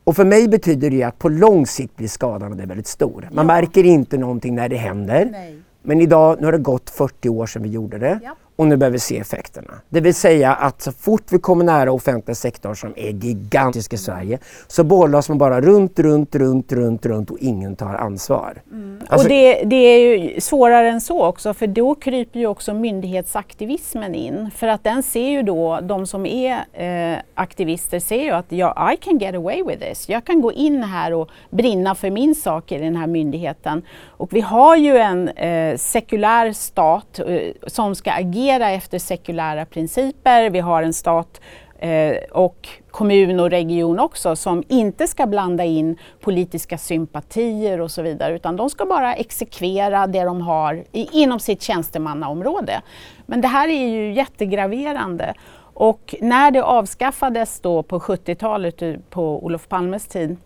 Och 0.04 0.16
för 0.16 0.26
mig 0.26 0.48
betyder 0.48 0.90
det 0.90 1.04
att 1.04 1.20
på 1.20 1.30
lång 1.30 1.68
sikt 1.68 1.96
blir 1.96 2.08
skadan 2.08 2.58
det 2.58 2.66
väldigt 2.66 2.88
stor. 2.88 3.30
Man 3.32 3.48
ja. 3.48 3.54
märker 3.54 3.84
inte 3.84 4.18
någonting 4.18 4.56
när 4.56 4.70
det 4.70 4.78
händer. 4.78 5.30
Nej. 5.32 5.60
Men 5.84 6.02
idag, 6.02 6.38
nu 6.40 6.46
har 6.46 6.52
det 6.52 6.58
gått 6.58 6.90
40 6.90 7.30
år 7.30 7.46
sedan 7.46 7.64
vi 7.64 7.70
gjorde 7.70 7.98
det. 7.98 8.20
Ja 8.24 8.36
och 8.56 8.68
nu 8.68 8.78
börjar 8.78 8.92
vi 8.92 9.00
se 9.00 9.18
effekterna. 9.18 9.74
Det 9.90 10.02
vill 10.02 10.16
säga 10.16 10.54
att 10.54 10.82
så 10.82 10.92
fort 10.92 11.32
vi 11.32 11.40
kommer 11.40 11.66
nära 11.66 11.92
offentliga 11.92 12.36
sektorn 12.36 12.76
som 12.76 12.94
är 12.96 13.10
gigantisk 13.10 13.94
i 13.94 13.98
Sverige 13.98 14.40
så 14.68 14.84
bollas 14.84 15.30
man 15.30 15.38
bara 15.38 15.62
runt, 15.62 16.00
runt, 16.00 16.36
runt, 16.36 16.72
runt, 16.72 17.06
runt 17.06 17.32
och 17.32 17.38
ingen 17.40 17.76
tar 17.76 17.96
ansvar. 17.96 18.62
Mm. 18.72 19.00
Alltså, 19.08 19.28
och 19.28 19.30
det, 19.30 19.64
det, 19.64 19.76
är 19.76 20.18
ju 20.18 20.42
svårare 20.42 20.90
än 20.90 21.02
så 21.02 21.26
också 21.26 21.54
för 21.54 21.68
då 21.68 21.96
kryper 21.96 22.40
ju 22.40 22.48
också 22.48 22.74
myndighetsaktivismen 22.74 24.16
in. 24.16 24.52
För 24.56 24.68
att 24.68 24.84
den 24.84 25.04
ser 25.04 25.30
ju 25.30 25.44
då, 25.44 25.80
de 25.82 26.08
som 26.08 26.26
är 26.26 26.58
eh, 26.74 27.20
aktivister 27.34 28.00
ser 28.00 28.24
ju 28.24 28.32
att 28.32 28.46
ja, 28.50 28.94
I 28.94 28.98
can 28.98 29.18
get 29.18 29.36
away 29.36 29.64
with 29.64 29.90
this. 29.90 30.10
Jag 30.10 30.26
kan 30.26 30.42
gå 30.42 30.52
in 30.52 30.84
här 30.84 31.14
och 31.14 31.30
brinna 31.50 31.96
för 31.96 32.10
min 32.10 32.36
sak 32.36 32.72
i 32.72 32.78
den 32.78 32.96
här 32.96 33.08
myndigheten. 33.08 33.82
Och 34.06 34.34
vi 34.34 34.42
har 34.42 34.76
ju 34.76 34.98
en 34.98 35.28
eh, 35.28 35.78
sekulär 35.78 36.54
stat 36.54 37.20
eh, 37.20 37.40
som 37.68 37.96
ska 37.96 38.12
agera 38.12 38.51
agera 38.52 38.72
efter 38.72 39.00
sekulära 39.00 39.66
principer. 39.66 40.50
Vi 40.50 40.60
har 40.60 40.84
en 40.84 40.94
stat 40.94 41.42
eh, 41.80 42.16
och 42.32 42.70
kommun 42.92 43.40
och 43.40 43.50
region 43.50 44.00
också 44.00 44.36
som 44.36 44.64
inte 44.68 45.08
ska 45.08 45.28
blanda 45.28 45.64
in 45.64 45.98
politiska 46.20 46.78
sympatier 46.78 47.82
och 47.82 47.92
så 47.92 48.02
vidare 48.02 48.36
utan 48.36 48.56
de 48.56 48.70
ska 48.70 48.86
bara 48.86 49.16
exekvera 49.16 50.08
det 50.08 50.24
de 50.24 50.42
har 50.42 50.84
i, 50.92 51.22
inom 51.22 51.40
sitt 51.40 51.62
tjänstemannaområde. 51.62 52.82
Men 53.26 53.42
det 53.42 53.48
här 53.48 53.68
är 53.68 53.88
ju 53.88 54.14
jättegraverande. 54.14 55.34
Och 55.74 56.16
när 56.22 56.52
det 56.52 56.64
avskaffades 56.64 57.60
då 57.60 57.84
på 57.84 58.00
70-talet, 58.00 58.82
eh, 58.82 58.96
på 59.10 59.46
Olof 59.46 59.68
Palmes 59.68 60.08
tid, 60.08 60.38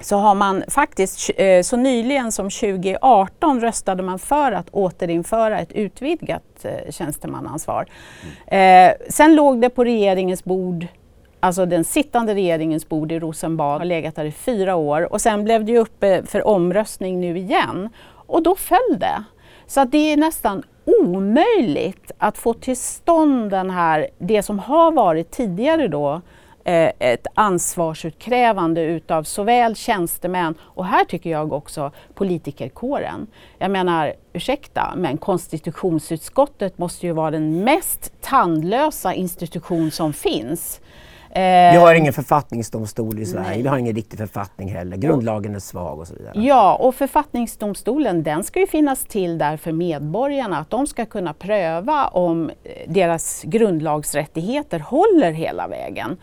så 0.00 0.16
har 0.16 0.34
man 0.34 0.64
faktiskt 0.68 1.30
eh, 1.36 1.62
så 1.62 1.76
nyligen 1.76 2.32
som 2.32 2.50
2018 2.50 3.60
röstade 3.60 4.02
man 4.02 4.18
för 4.18 4.52
att 4.52 4.70
återinföra 4.70 5.60
ett 5.60 5.72
utvidgat 5.72 6.64
eh, 6.64 6.90
tjänstemannaansvar. 6.90 7.86
Mm. 8.50 8.94
sen 9.08 9.34
låg 9.34 9.60
det 9.60 9.70
på 9.70 9.84
regeringens 9.84 10.44
bord 10.44 10.86
alltså 11.40 11.66
den 11.66 11.84
sittande 11.84 12.34
regeringens 12.34 12.88
bord 12.88 13.12
i 13.12 13.18
Rosenbad 13.18 13.78
har 13.78 13.84
legat 13.84 14.16
där 14.16 14.24
i 14.24 14.32
fyra 14.32 14.76
år 14.76 15.12
och 15.12 15.20
sen 15.20 15.44
blev 15.44 15.64
det 15.64 15.78
uppe 15.78 16.22
för 16.26 16.46
omröstning 16.46 17.20
nu 17.20 17.38
igen 17.38 17.88
och 18.26 18.42
då 18.42 18.54
föll 18.54 18.98
det. 18.98 19.24
Så 19.66 19.80
att 19.80 19.92
det 19.92 20.12
är 20.12 20.16
nästan 20.16 20.62
omöjligt 20.84 22.12
att 22.18 22.38
få 22.38 22.54
till 22.54 22.76
stånd 22.76 23.50
den 23.50 23.70
här, 23.70 24.08
det 24.18 24.42
som 24.42 24.58
har 24.58 24.92
varit 24.92 25.30
tidigare 25.30 25.88
då, 25.88 26.12
eh, 26.12 26.20
Eh, 26.64 26.92
ett 26.98 27.26
ansvarsutkrävande 27.34 28.82
utav 28.82 29.22
såväl 29.22 29.76
tjänstemän 29.76 30.54
och 30.60 30.86
här 30.86 31.04
tycker 31.04 31.30
jag 31.30 31.52
också 31.52 31.92
politikerkåren. 32.14 33.26
Jag 33.58 33.70
menar, 33.70 34.14
ursäkta, 34.32 34.92
men 34.96 35.18
konstitutionsutskottet 35.18 36.78
måste 36.78 37.06
ju 37.06 37.12
vara 37.12 37.30
den 37.30 37.64
mest 37.64 38.12
tandlösa 38.20 39.14
institution 39.14 39.90
som 39.90 40.12
finns. 40.12 40.80
Vi 41.34 41.76
har 41.76 41.94
ingen 41.94 42.12
författningsdomstol 42.12 43.18
i 43.18 43.26
Sverige, 43.26 43.48
Nej. 43.48 43.62
vi 43.62 43.68
har 43.68 43.78
ingen 43.78 43.94
riktig 43.94 44.18
författning 44.18 44.68
heller. 44.68 44.96
Grundlagen 44.96 45.54
är 45.54 45.58
svag 45.58 45.98
och 45.98 46.06
så 46.06 46.14
vidare. 46.14 46.32
Ja, 46.34 46.74
och 46.74 46.94
författningsdomstolen 46.94 48.22
den 48.22 48.44
ska 48.44 48.60
ju 48.60 48.66
finnas 48.66 49.04
till 49.04 49.38
där 49.38 49.56
för 49.56 49.72
medborgarna, 49.72 50.58
att 50.58 50.70
de 50.70 50.86
ska 50.86 51.06
kunna 51.06 51.34
pröva 51.34 52.06
om 52.06 52.50
eh, 52.50 52.72
deras 52.88 53.42
grundlagsrättigheter 53.42 54.78
håller 54.78 55.32
hela 55.32 55.68
vägen. 55.68 56.16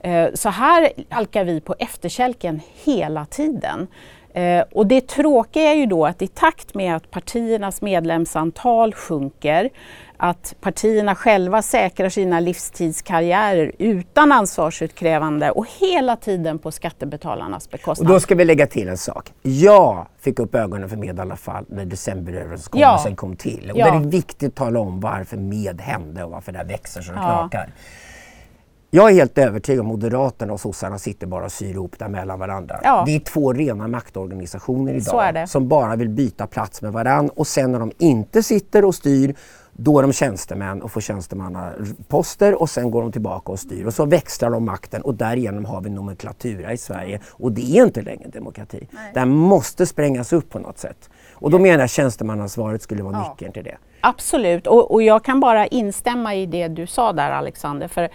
Eh, 0.00 0.28
så 0.34 0.48
här 0.48 0.88
alkar 1.08 1.44
vi 1.44 1.60
på 1.60 1.74
efterkälken 1.78 2.60
hela 2.84 3.26
tiden. 3.26 3.86
Eh, 4.34 4.64
och 4.72 4.86
det 4.86 5.08
tråkiga 5.08 5.62
är 5.62 5.74
ju 5.74 5.86
då 5.86 6.06
att 6.06 6.22
i 6.22 6.26
takt 6.26 6.74
med 6.74 6.96
att 6.96 7.10
partiernas 7.10 7.82
medlemsantal 7.82 8.94
sjunker 8.94 9.70
att 10.16 10.54
partierna 10.60 11.14
själva 11.14 11.62
säkrar 11.62 12.08
sina 12.08 12.40
livstidskarriärer 12.40 13.72
utan 13.78 14.32
ansvarsutkrävande 14.32 15.50
och 15.50 15.66
hela 15.80 16.16
tiden 16.16 16.58
på 16.58 16.70
skattebetalarnas 16.70 17.70
bekostnad. 17.70 18.08
Och 18.08 18.14
då 18.14 18.20
ska 18.20 18.34
vi 18.34 18.44
lägga 18.44 18.66
till 18.66 18.88
en 18.88 18.98
sak. 18.98 19.32
Jag 19.42 20.06
fick 20.20 20.38
upp 20.38 20.54
ögonen 20.54 20.88
för 20.88 20.96
med 20.96 21.18
i 21.18 21.20
alla 21.20 21.36
fall 21.36 21.64
när 21.68 21.84
decemberöverenskommelsen 21.84 23.12
ja. 23.12 23.16
kom 23.16 23.36
till. 23.36 23.70
Och 23.70 23.78
ja. 23.78 23.90
det 23.90 23.96
är 23.96 24.10
viktigt 24.10 24.48
att 24.48 24.54
tala 24.54 24.80
om 24.80 25.00
varför 25.00 25.36
med 25.36 25.80
hände 25.80 26.24
och 26.24 26.30
varför 26.30 26.52
det 26.52 26.58
här 26.58 26.66
växer 26.66 27.02
så 27.02 27.12
det 27.12 27.18
ja. 27.18 27.22
knakar. 27.22 27.72
Jag 28.94 29.10
är 29.10 29.14
helt 29.14 29.38
övertygad 29.38 29.80
om 29.80 29.86
Moderaterna 29.86 30.52
och 30.52 30.60
sossarna 30.60 30.98
sitter 30.98 31.26
bara 31.26 31.44
och 31.44 31.52
syr 31.52 31.70
ihop 31.70 31.98
där 31.98 32.08
mellan 32.08 32.38
varandra. 32.38 32.80
Ja. 32.82 33.02
Det 33.06 33.14
är 33.16 33.20
två 33.20 33.52
rena 33.52 33.88
maktorganisationer 33.88 34.94
idag 34.94 35.48
som 35.48 35.68
bara 35.68 35.96
vill 35.96 36.08
byta 36.08 36.46
plats 36.46 36.82
med 36.82 36.92
varandra 36.92 37.34
och 37.36 37.46
sen 37.46 37.72
när 37.72 37.78
de 37.78 37.92
inte 37.98 38.42
sitter 38.42 38.84
och 38.84 38.94
styr 38.94 39.34
då 39.72 39.98
är 39.98 40.02
de 40.02 40.12
tjänstemän 40.12 40.82
och 40.82 40.92
får 40.92 41.00
tjänstemannaposter 41.00 42.60
och 42.60 42.70
sen 42.70 42.90
går 42.90 43.02
de 43.02 43.12
tillbaka 43.12 43.52
och 43.52 43.60
styr 43.60 43.86
och 43.86 43.94
så 43.94 44.04
växlar 44.04 44.50
de 44.50 44.64
makten 44.64 45.02
och 45.02 45.14
därigenom 45.14 45.64
har 45.64 45.80
vi 45.80 45.90
nomenklatura 45.90 46.72
i 46.72 46.76
Sverige 46.76 47.20
och 47.30 47.52
det 47.52 47.78
är 47.78 47.84
inte 47.84 48.02
längre 48.02 48.28
demokrati. 48.28 48.88
Nej. 48.90 49.10
Det 49.14 49.24
måste 49.24 49.86
sprängas 49.86 50.32
upp 50.32 50.50
på 50.50 50.58
något 50.58 50.78
sätt. 50.78 51.10
Och 51.32 51.50
då 51.50 51.58
menar 51.58 51.78
jag 51.78 51.84
att 51.84 51.90
tjänstemannaansvaret 51.90 52.82
skulle 52.82 53.02
vara 53.02 53.12
ja. 53.14 53.28
nyckeln 53.30 53.52
till 53.52 53.64
det. 53.64 53.76
Absolut, 54.00 54.66
och, 54.66 54.90
och 54.90 55.02
jag 55.02 55.24
kan 55.24 55.40
bara 55.40 55.66
instämma 55.66 56.34
i 56.34 56.46
det 56.46 56.68
du 56.68 56.86
sa 56.86 57.12
där 57.12 57.30
Alexander. 57.30 57.88
För 57.88 58.08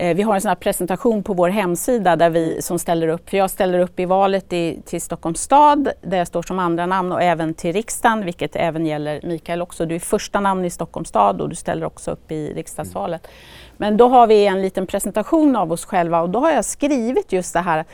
Eh, 0.00 0.16
vi 0.16 0.22
har 0.22 0.34
en 0.34 0.40
sån 0.40 0.56
presentation 0.56 1.22
på 1.22 1.34
vår 1.34 1.48
hemsida 1.48 2.16
där 2.16 2.30
vi 2.30 2.62
som 2.62 2.78
ställer 2.78 3.08
upp, 3.08 3.30
för 3.30 3.36
jag 3.36 3.50
ställer 3.50 3.78
upp 3.78 4.00
i 4.00 4.04
valet 4.04 4.52
i, 4.52 4.82
till 4.84 5.00
Stockholms 5.00 5.40
stad 5.40 5.92
där 6.02 6.18
jag 6.18 6.26
står 6.26 6.42
som 6.42 6.58
andra 6.58 6.86
namn 6.86 7.12
och 7.12 7.22
även 7.22 7.54
till 7.54 7.72
riksdagen, 7.72 8.24
vilket 8.24 8.56
även 8.56 8.86
gäller 8.86 9.20
Mikael 9.22 9.62
också. 9.62 9.86
Du 9.86 9.94
är 9.94 9.98
första 9.98 10.40
namn 10.40 10.64
i 10.64 10.70
Stockholms 10.70 11.08
stad 11.08 11.40
och 11.40 11.48
du 11.48 11.56
ställer 11.56 11.86
också 11.86 12.10
upp 12.10 12.32
i 12.32 12.52
riksdagsvalet. 12.54 13.28
Men 13.76 13.96
då 13.96 14.08
har 14.08 14.26
vi 14.26 14.46
en 14.46 14.62
liten 14.62 14.86
presentation 14.86 15.56
av 15.56 15.72
oss 15.72 15.84
själva 15.84 16.20
och 16.20 16.30
då 16.30 16.38
har 16.38 16.50
jag 16.50 16.64
skrivit 16.64 17.32
just 17.32 17.52
det 17.52 17.60
här 17.60 17.84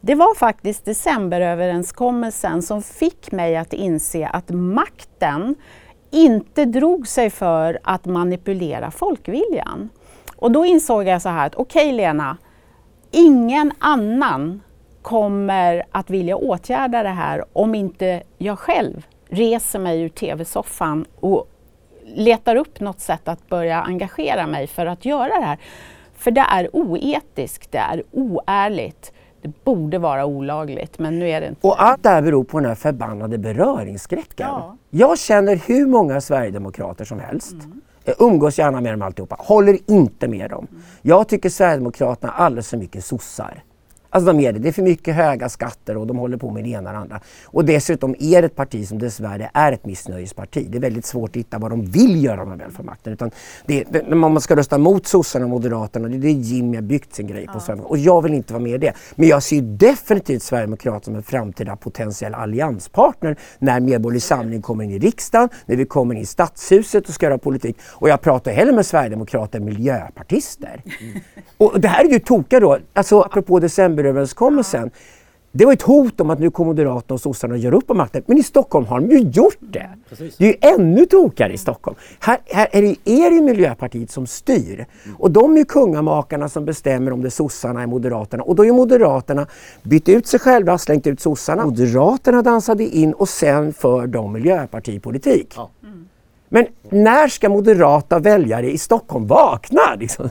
det 0.00 0.14
var 0.14 0.34
faktiskt 0.34 0.84
decemberöverenskommelsen 0.84 2.62
som 2.62 2.82
fick 2.82 3.32
mig 3.32 3.56
att 3.56 3.72
inse 3.72 4.26
att 4.26 4.50
makten 4.50 5.54
inte 6.10 6.64
drog 6.64 7.08
sig 7.08 7.30
för 7.30 7.78
att 7.82 8.04
manipulera 8.04 8.90
folkviljan. 8.90 9.90
Och 10.46 10.52
då 10.52 10.66
insåg 10.66 11.06
jag 11.06 11.22
så 11.22 11.28
här 11.28 11.46
att 11.46 11.54
okej 11.54 11.86
okay, 11.86 11.96
Lena, 11.96 12.36
ingen 13.10 13.72
annan 13.78 14.62
kommer 15.02 15.82
att 15.90 16.10
vilja 16.10 16.36
åtgärda 16.36 17.02
det 17.02 17.08
här 17.08 17.44
om 17.52 17.74
inte 17.74 18.22
jag 18.38 18.58
själv 18.58 19.06
reser 19.28 19.78
mig 19.78 20.02
ur 20.02 20.08
tv-soffan 20.08 21.04
och 21.20 21.48
letar 22.04 22.56
upp 22.56 22.80
något 22.80 23.00
sätt 23.00 23.28
att 23.28 23.48
börja 23.48 23.82
engagera 23.82 24.46
mig 24.46 24.66
för 24.66 24.86
att 24.86 25.04
göra 25.04 25.28
det 25.28 25.46
här. 25.46 25.58
För 26.14 26.30
det 26.30 26.44
är 26.50 26.76
oetiskt, 26.76 27.72
det 27.72 27.78
är 27.78 28.02
oärligt. 28.12 29.12
Det 29.42 29.64
borde 29.64 29.98
vara 29.98 30.26
olagligt, 30.26 30.98
men 30.98 31.18
nu 31.18 31.30
är 31.30 31.40
det 31.40 31.46
inte 31.48 31.66
Och 31.66 31.82
allt 31.82 32.02
det 32.02 32.08
här 32.08 32.22
beror 32.22 32.44
på 32.44 32.60
den 32.60 32.68
här 32.68 32.74
förbannade 32.74 33.38
beröringsskräcken. 33.38 34.46
Ja. 34.48 34.76
Jag 34.90 35.18
känner 35.18 35.56
hur 35.56 35.86
många 35.86 36.20
sverigedemokrater 36.20 37.04
som 37.04 37.20
helst 37.20 37.52
mm. 37.52 37.80
Eh, 38.06 38.14
umgås 38.18 38.58
gärna 38.58 38.80
med 38.80 38.92
dem 38.92 39.02
alltihopa. 39.02 39.36
Håller 39.38 39.78
inte 39.90 40.28
med 40.28 40.50
dem. 40.50 40.66
Jag 41.02 41.28
tycker 41.28 41.48
Sverigedemokraterna 41.48 42.32
är 42.32 42.36
alldeles 42.36 42.68
för 42.70 42.76
mycket 42.76 43.04
sossar. 43.04 43.62
Alltså 44.16 44.32
de 44.32 44.40
är 44.40 44.52
det. 44.52 44.58
Det 44.58 44.68
är 44.68 44.72
för 44.72 44.82
mycket 44.82 45.14
höga 45.14 45.48
skatter 45.48 45.96
och 45.96 46.06
de 46.06 46.16
håller 46.16 46.36
på 46.36 46.50
med 46.50 46.64
det 46.64 46.70
ena 46.70 46.90
och 46.90 46.94
det 46.94 47.00
andra. 47.00 47.20
Och 47.44 47.64
dessutom 47.64 48.14
är 48.18 48.42
det 48.42 48.46
ett 48.46 48.56
parti 48.56 48.88
som 48.88 48.98
dessvärre 48.98 49.50
är 49.54 49.72
ett 49.72 49.86
missnöjesparti. 49.86 50.66
Det 50.70 50.78
är 50.78 50.80
väldigt 50.80 51.06
svårt 51.06 51.30
att 51.30 51.36
hitta 51.36 51.58
vad 51.58 51.70
de 51.70 51.84
vill 51.84 52.24
göra 52.24 52.42
om 52.42 52.48
de 52.48 52.58
väl 52.58 52.70
får 52.70 52.84
makten. 52.84 53.12
Utan 53.12 53.30
det, 53.66 53.84
det, 53.90 54.14
man 54.14 54.40
ska 54.40 54.56
rösta 54.56 54.78
mot 54.78 55.06
sossarna 55.06 55.44
och 55.44 55.50
moderaterna, 55.50 56.08
det 56.08 56.16
är 56.16 56.18
det 56.18 56.30
Jimmy 56.30 56.76
har 56.76 56.82
byggt 56.82 57.14
sin 57.14 57.26
grej 57.26 57.46
på. 57.46 57.60
Ja. 57.68 57.74
Och 57.74 57.98
jag 57.98 58.22
vill 58.22 58.34
inte 58.34 58.52
vara 58.52 58.62
med 58.62 58.72
i 58.72 58.78
det. 58.78 58.92
Men 59.14 59.28
jag 59.28 59.42
ser 59.42 59.62
definitivt 59.62 60.42
Sverigedemokraterna 60.42 61.04
som 61.04 61.14
en 61.14 61.22
framtida 61.22 61.76
potentiell 61.76 62.34
allianspartner 62.34 63.36
när 63.58 63.80
Medborgerlig 63.80 64.22
Samling 64.22 64.62
kommer 64.62 64.84
in 64.84 64.90
i 64.90 64.98
riksdagen, 64.98 65.48
när 65.66 65.76
vi 65.76 65.84
kommer 65.84 66.14
in 66.14 66.20
i 66.20 66.26
Stadshuset 66.26 67.08
och 67.08 67.14
ska 67.14 67.26
göra 67.26 67.38
politik. 67.38 67.76
Och 67.82 68.08
jag 68.08 68.20
pratar 68.20 68.52
hellre 68.52 68.72
med 68.72 68.86
Sverigedemokrater 68.86 69.58
än 69.58 69.64
miljöpartister. 69.64 70.82
Mm. 71.00 71.20
Och 71.58 71.80
det 71.80 71.88
här 71.88 72.04
är 72.04 72.08
ju 72.08 72.18
tokiga 72.18 72.60
då, 72.60 72.78
alltså 72.92 73.20
apropå 73.20 73.60
decemberöverenskommelsen. 74.06 74.90
Det 75.52 75.64
var 75.64 75.72
ett 75.72 75.82
hot 75.82 76.20
om 76.20 76.30
att 76.30 76.38
nu 76.38 76.50
kommer 76.50 76.70
Moderaterna 76.70 77.14
och 77.14 77.20
sossarna 77.20 77.56
göra 77.56 77.76
upp 77.76 77.90
om 77.90 77.96
makten. 77.96 78.22
Men 78.26 78.38
i 78.38 78.42
Stockholm 78.42 78.86
har 78.86 79.00
de 79.00 79.10
ju 79.10 79.18
gjort 79.18 79.58
det. 79.60 79.90
Precis. 80.08 80.36
Det 80.36 80.44
är 80.44 80.48
ju 80.48 80.74
ännu 80.74 81.06
tokigare 81.06 81.52
i 81.52 81.58
Stockholm. 81.58 81.96
Här, 82.20 82.38
här 82.46 82.68
är, 82.72 82.82
det, 82.82 82.96
är 83.04 83.30
det 83.30 83.42
Miljöpartiet 83.42 84.10
som 84.10 84.26
styr. 84.26 84.86
Och 85.18 85.30
de 85.30 85.52
är 85.52 85.58
ju 85.58 85.64
kungamakarna 85.64 86.48
som 86.48 86.64
bestämmer 86.64 87.12
om 87.12 87.22
det 87.22 87.28
är 87.28 87.30
sossarna 87.30 87.82
är 87.82 87.86
Moderaterna. 87.86 88.42
Och 88.42 88.54
då 88.56 88.64
är 88.64 88.72
Moderaterna 88.72 89.46
bytt 89.82 90.08
ut 90.08 90.26
sig 90.26 90.40
själva, 90.40 90.78
slängt 90.78 91.06
ut 91.06 91.20
sossarna. 91.20 91.64
Moderaterna 91.64 92.42
dansade 92.42 92.84
in 92.84 93.12
och 93.12 93.28
sen 93.28 93.72
för 93.72 94.06
de 94.06 94.32
miljöpartipolitik. 94.32 95.54
Ja. 95.56 95.70
Men 96.48 96.66
när 96.90 97.28
ska 97.28 97.48
moderata 97.48 98.18
väljare 98.18 98.70
i 98.70 98.78
Stockholm 98.78 99.26
vakna? 99.26 99.94
Liksom. 99.98 100.28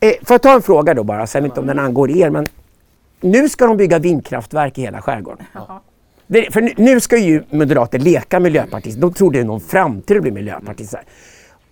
Eh, 0.00 0.12
får 0.22 0.34
jag 0.34 0.42
ta 0.42 0.54
en 0.54 0.62
fråga 0.62 0.94
då 0.94 1.04
bara, 1.04 1.26
sen 1.26 1.44
inte 1.44 1.60
om 1.60 1.66
den 1.66 1.78
angår 1.78 2.10
er, 2.10 2.30
men 2.30 2.48
nu 3.22 3.48
ska 3.48 3.66
de 3.66 3.76
bygga 3.76 3.98
vindkraftverk 3.98 4.78
i 4.78 4.80
hela 4.80 5.02
skärgården. 5.02 5.46
Det, 6.26 6.52
för 6.52 6.60
nu, 6.60 6.72
nu 6.76 7.00
ska 7.00 7.16
ju 7.16 7.42
moderater 7.50 7.98
leka 7.98 8.40
miljöpartister. 8.40 9.00
De 9.00 9.12
tror 9.12 9.32
det 9.32 9.40
är 9.40 9.44
någon 9.44 9.60
framtid 9.60 10.16
att 10.16 10.22
bli 10.22 10.32
miljöpartister. 10.32 11.00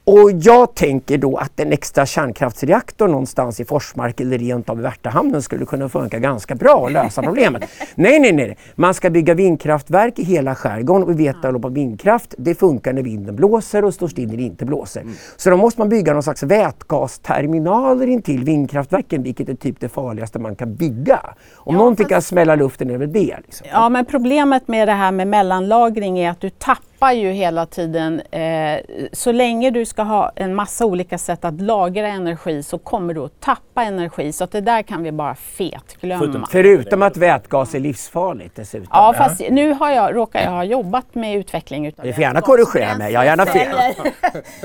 Och 0.04 0.30
jag 0.32 0.74
tänker 0.74 1.18
då 1.18 1.36
att 1.36 1.60
en 1.60 1.72
extra 1.72 2.06
kärnkraftsreaktor 2.06 3.08
någonstans 3.08 3.60
i 3.60 3.64
Forsmark 3.64 4.20
eller 4.20 4.38
rent 4.38 4.70
av 4.70 4.78
i 4.78 4.82
Värtahamnen 4.82 5.42
skulle 5.42 5.66
kunna 5.66 5.88
funka 5.88 6.18
ganska 6.18 6.54
bra 6.54 6.74
och 6.74 6.90
lösa 6.90 7.22
problemet. 7.22 7.62
nej, 7.94 8.20
nej, 8.20 8.32
nej. 8.32 8.56
Man 8.74 8.94
ska 8.94 9.10
bygga 9.10 9.34
vindkraftverk 9.34 10.18
i 10.18 10.24
hela 10.24 10.54
skärgården 10.54 11.02
och 11.02 11.10
vi 11.10 11.26
vet 11.26 11.44
att 11.44 11.72
vindkraft 11.72 12.34
det 12.38 12.54
funkar 12.54 12.92
när 12.92 13.02
vinden 13.02 13.36
blåser 13.36 13.84
och 13.84 13.94
står 13.94 14.08
still 14.08 14.28
när 14.28 14.36
det 14.36 14.42
inte 14.42 14.64
blåser. 14.64 15.00
Mm. 15.00 15.14
Så 15.36 15.50
då 15.50 15.56
måste 15.56 15.80
man 15.80 15.88
bygga 15.88 16.12
någon 16.12 16.22
slags 16.22 16.42
vätgasterminaler 16.42 18.06
intill 18.06 18.44
vindkraftverken 18.44 19.22
vilket 19.22 19.48
är 19.48 19.54
typ 19.54 19.80
det 19.80 19.88
farligaste 19.88 20.38
man 20.38 20.56
kan 20.56 20.74
bygga. 20.74 21.20
Om 21.54 21.74
ja, 21.74 21.78
någonting 21.78 22.04
fast... 22.04 22.10
kan 22.10 22.22
smälla 22.22 22.54
luften 22.54 22.90
är 22.90 22.98
det 22.98 23.06
det. 23.06 23.36
Liksom. 23.44 23.66
Ja, 23.70 23.88
men 23.88 24.04
problemet 24.04 24.68
med 24.68 24.88
det 24.88 24.92
här 24.92 25.12
med 25.12 25.28
mellanlagring 25.28 26.18
är 26.18 26.30
att 26.30 26.40
du 26.40 26.50
tappar 26.50 26.89
tappar 27.00 27.12
ju 27.12 27.30
hela 27.30 27.66
tiden, 27.66 28.20
eh, 28.20 28.78
så 29.12 29.32
länge 29.32 29.70
du 29.70 29.86
ska 29.86 30.02
ha 30.02 30.32
en 30.36 30.54
massa 30.54 30.86
olika 30.86 31.18
sätt 31.18 31.44
att 31.44 31.60
lagra 31.60 32.08
energi 32.08 32.62
så 32.62 32.78
kommer 32.78 33.14
du 33.14 33.20
att 33.20 33.40
tappa 33.40 33.82
energi. 33.82 34.32
Så 34.32 34.44
att 34.44 34.52
det 34.52 34.60
där 34.60 34.82
kan 34.82 35.02
vi 35.02 35.12
bara 35.12 35.34
fetglömma. 35.34 36.46
Förutom 36.50 37.02
att 37.02 37.16
vätgas 37.16 37.74
är 37.74 37.80
livsfarligt 37.80 38.56
dessutom. 38.56 38.88
Ja, 38.90 39.14
fast 39.18 39.40
nu 39.50 39.72
har 39.72 39.90
jag, 39.90 40.16
råkar 40.16 40.42
jag 40.42 40.50
ha 40.50 40.64
jobbat 40.64 41.14
med 41.14 41.36
utveckling 41.36 41.86
utav 41.86 42.04
Du 42.04 42.12
får 42.12 42.22
gärna 42.22 42.40
korrigera 42.40 42.98
mig, 42.98 43.12
jag 43.12 43.20
har 43.20 43.24
gärna 43.24 43.46
fel. 43.46 43.76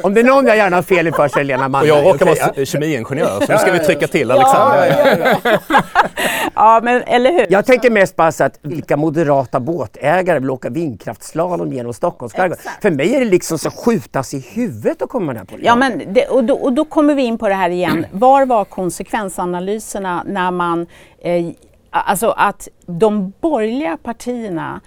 Om 0.03 0.13
det 0.13 0.19
är 0.19 0.23
någon 0.23 0.45
jag 0.47 0.57
gärna 0.57 0.75
har 0.75 0.83
fel 0.83 1.07
inför 1.07 1.27
så 1.27 1.39
är 1.39 1.43
det 1.43 1.47
Lena 1.47 1.65
Och 1.65 1.71
Malmberg. 1.71 1.97
jag 1.97 2.13
råkar 2.13 2.25
vara 2.25 2.65
kemiingenjör, 2.65 3.45
så 3.45 3.51
nu 3.51 3.57
ska 3.57 3.71
vi 3.71 3.79
trycka 3.79 4.07
till 4.07 4.31
Alexander. 4.31 5.37
Ja, 6.55 6.79
men 6.83 7.03
eller 7.03 7.31
hur? 7.31 7.45
Jag 7.49 7.65
tänker 7.65 7.89
mest 7.89 8.15
bara 8.15 8.31
så 8.31 8.43
att 8.43 8.59
vilka 8.61 8.97
moderata 8.97 9.59
båtägare 9.59 10.39
vill 10.39 10.49
åka 10.49 10.69
vindkraftslalom 10.69 11.73
genom 11.73 11.93
Stockholms 12.29 12.57
skärgård? 12.57 12.81
För 12.81 12.91
mig 12.91 13.15
är 13.15 13.19
det 13.19 13.25
liksom 13.25 13.57
så 13.57 13.71
skjutas 13.71 14.33
i 14.33 14.39
huvudet 14.39 15.01
att 15.01 15.09
komma 15.09 15.33
den 15.33 15.47
här 15.51 15.59
Ja, 15.61 15.75
men 15.75 16.13
det, 16.13 16.27
och, 16.27 16.43
då, 16.43 16.55
och 16.55 16.73
då 16.73 16.85
kommer 16.85 17.15
vi 17.15 17.21
in 17.21 17.37
på 17.37 17.49
det 17.49 17.55
här 17.55 17.69
igen. 17.69 18.05
Var 18.11 18.45
var 18.45 18.65
konsekvensanalyserna 18.65 20.23
när 20.27 20.51
man... 20.51 20.87
Eh, 21.21 21.45
alltså 21.89 22.29
att 22.29 22.67
de 22.85 23.33
borgerliga 23.41 23.97
partierna 24.03 24.81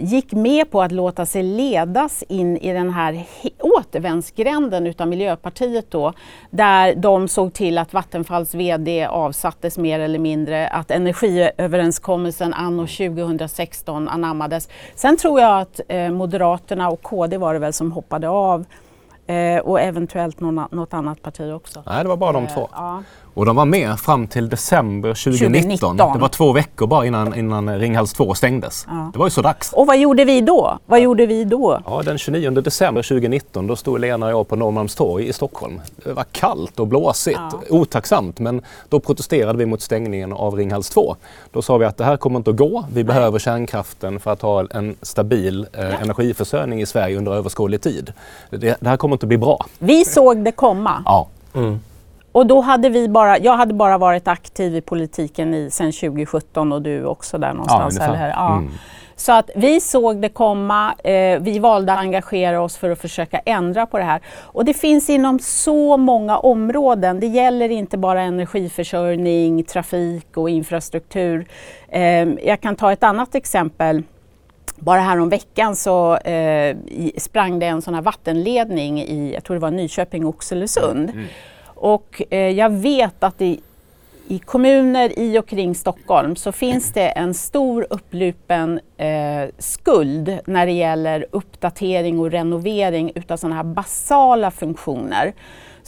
gick 0.00 0.32
med 0.32 0.70
på 0.70 0.82
att 0.82 0.92
låta 0.92 1.26
sig 1.26 1.42
ledas 1.42 2.24
in 2.28 2.56
i 2.56 2.72
den 2.72 2.90
här 2.90 3.24
återvändsgränden 3.58 4.86
utav 4.86 5.08
Miljöpartiet 5.08 5.90
då, 5.90 6.12
där 6.50 6.94
de 6.94 7.28
såg 7.28 7.52
till 7.52 7.78
att 7.78 7.92
Vattenfalls 7.92 8.54
VD 8.54 9.06
avsattes 9.06 9.78
mer 9.78 10.00
eller 10.00 10.18
mindre, 10.18 10.68
att 10.68 10.90
energiöverenskommelsen 10.90 12.54
anno 12.54 12.86
2016 12.86 14.08
anammades. 14.08 14.68
Sen 14.94 15.16
tror 15.16 15.40
jag 15.40 15.60
att 15.60 15.80
eh, 15.88 16.10
Moderaterna 16.10 16.90
och 16.90 17.02
KD 17.02 17.36
var 17.36 17.54
det 17.54 17.60
väl 17.60 17.72
som 17.72 17.92
hoppade 17.92 18.28
av 18.28 18.64
Eh, 19.30 19.58
och 19.58 19.80
eventuellt 19.80 20.40
någon, 20.40 20.68
något 20.70 20.94
annat 20.94 21.22
parti 21.22 21.52
också. 21.52 21.82
Nej, 21.86 22.02
det 22.02 22.08
var 22.08 22.16
bara 22.16 22.32
de 22.32 22.46
två. 22.46 22.68
Ja. 22.72 23.02
Och 23.34 23.46
de 23.46 23.56
var 23.56 23.64
med 23.64 24.00
fram 24.00 24.26
till 24.26 24.48
december 24.48 25.08
2019. 25.08 25.96
2019. 25.96 26.12
Det 26.12 26.18
var 26.18 26.28
två 26.28 26.52
veckor 26.52 26.86
bara 26.86 27.06
innan, 27.06 27.34
innan 27.38 27.78
Ringhals 27.78 28.12
2 28.12 28.34
stängdes. 28.34 28.86
Det 29.12 29.18
var 29.18 29.26
ju 29.26 29.30
så 29.30 29.42
dags. 29.42 29.72
Och 29.72 29.86
vad 29.86 29.98
gjorde 29.98 30.24
vi 30.24 30.40
då? 30.40 30.78
Vad 30.86 31.00
gjorde 31.00 31.26
vi 31.26 31.44
då? 31.44 31.80
Ja, 31.86 32.02
den 32.04 32.18
29 32.18 32.50
december 32.50 33.02
2019 33.02 33.66
då 33.66 33.76
stod 33.76 34.00
Lena 34.00 34.26
och 34.26 34.32
jag 34.32 34.48
på 34.48 34.56
Norrmalmstorg 34.56 35.28
i 35.28 35.32
Stockholm. 35.32 35.80
Det 36.04 36.12
var 36.12 36.24
kallt 36.32 36.80
och 36.80 36.86
blåsigt, 36.86 37.40
otacksamt, 37.68 38.38
men 38.38 38.62
då 38.88 39.00
protesterade 39.00 39.58
vi 39.58 39.66
mot 39.66 39.82
stängningen 39.82 40.32
av 40.32 40.54
Ringhals 40.54 40.90
2. 40.90 41.16
Då 41.52 41.62
sa 41.62 41.76
vi 41.78 41.84
att 41.84 41.96
det 41.96 42.04
här 42.04 42.16
kommer 42.16 42.36
inte 42.36 42.50
att 42.50 42.56
gå. 42.56 42.84
Vi 42.92 43.04
behöver 43.04 43.38
kärnkraften 43.38 44.20
för 44.20 44.30
att 44.30 44.42
ha 44.42 44.66
en 44.70 44.96
stabil 45.02 45.66
eh, 45.72 46.02
energiförsörjning 46.02 46.80
i 46.80 46.86
Sverige 46.86 47.18
under 47.18 47.32
överskådlig 47.32 47.80
tid. 47.80 48.12
Det, 48.50 48.76
det 48.80 48.88
här 48.88 48.96
kommer 48.96 49.14
inte 49.14 49.24
att 49.24 49.28
bli 49.28 49.38
bra. 49.38 49.66
Vi 49.78 50.04
såg 50.04 50.44
det 50.44 50.52
komma. 50.52 51.02
Ja, 51.04 51.28
Och 52.32 52.46
då 52.46 52.60
hade 52.60 52.88
vi 52.88 53.08
bara, 53.08 53.38
jag 53.38 53.56
hade 53.56 53.74
bara 53.74 53.98
varit 53.98 54.28
aktiv 54.28 54.76
i 54.76 54.80
politiken 54.80 55.54
i, 55.54 55.70
sen 55.70 55.92
2017 55.92 56.72
och 56.72 56.82
du 56.82 57.04
också 57.04 57.38
där 57.38 57.52
någonstans. 57.52 57.96
ungefär. 57.96 58.14
eller? 58.14 58.28
Ja. 58.28 58.52
Mm. 58.52 58.70
Så 59.20 59.32
att 59.32 59.50
vi 59.54 59.80
såg 59.80 60.20
det 60.20 60.28
komma, 60.28 60.94
eh, 61.04 61.40
vi 61.40 61.58
valde 61.58 61.92
att 61.92 61.98
engagera 61.98 62.60
oss 62.62 62.76
för 62.76 62.90
att 62.90 62.98
försöka 62.98 63.38
ändra 63.38 63.86
på 63.86 63.98
det 63.98 64.04
här. 64.04 64.20
Och 64.40 64.64
det 64.64 64.74
finns 64.74 65.10
inom 65.10 65.38
så 65.38 65.96
många 65.96 66.38
områden. 66.38 67.20
Det 67.20 67.26
gäller 67.26 67.68
inte 67.68 67.98
bara 67.98 68.22
energiförsörjning, 68.22 69.64
trafik 69.64 70.36
och 70.36 70.50
infrastruktur. 70.50 71.46
Eh, 71.88 72.28
jag 72.44 72.60
kan 72.60 72.76
ta 72.76 72.92
ett 72.92 73.02
annat 73.02 73.34
exempel. 73.34 74.02
Bara 74.76 75.00
här 75.00 75.20
om 75.20 75.28
veckan 75.28 75.76
så 75.76 76.16
eh, 76.16 76.76
sprang 77.16 77.58
det 77.58 77.66
en 77.66 77.82
sån 77.82 77.94
här 77.94 78.02
vattenledning 78.02 79.02
i, 79.02 79.32
jag 79.34 79.44
tror 79.44 79.56
det 79.56 79.60
var 79.60 79.70
Nyköping 79.70 80.26
Oxelösund. 80.26 81.12
Och 81.80 82.22
eh, 82.30 82.38
jag 82.38 82.70
vet 82.70 83.22
att 83.24 83.40
i, 83.42 83.60
i 84.28 84.38
kommuner 84.38 85.18
i 85.18 85.38
och 85.38 85.48
kring 85.48 85.74
Stockholm 85.74 86.36
så 86.36 86.52
finns 86.52 86.92
det 86.92 87.08
en 87.08 87.34
stor 87.34 87.86
upplupen 87.90 88.80
eh, 88.96 89.48
skuld 89.58 90.38
när 90.46 90.66
det 90.66 90.72
gäller 90.72 91.26
uppdatering 91.30 92.18
och 92.18 92.30
renovering 92.30 93.12
utav 93.14 93.36
sådana 93.36 93.56
här 93.56 93.64
basala 93.64 94.50
funktioner 94.50 95.32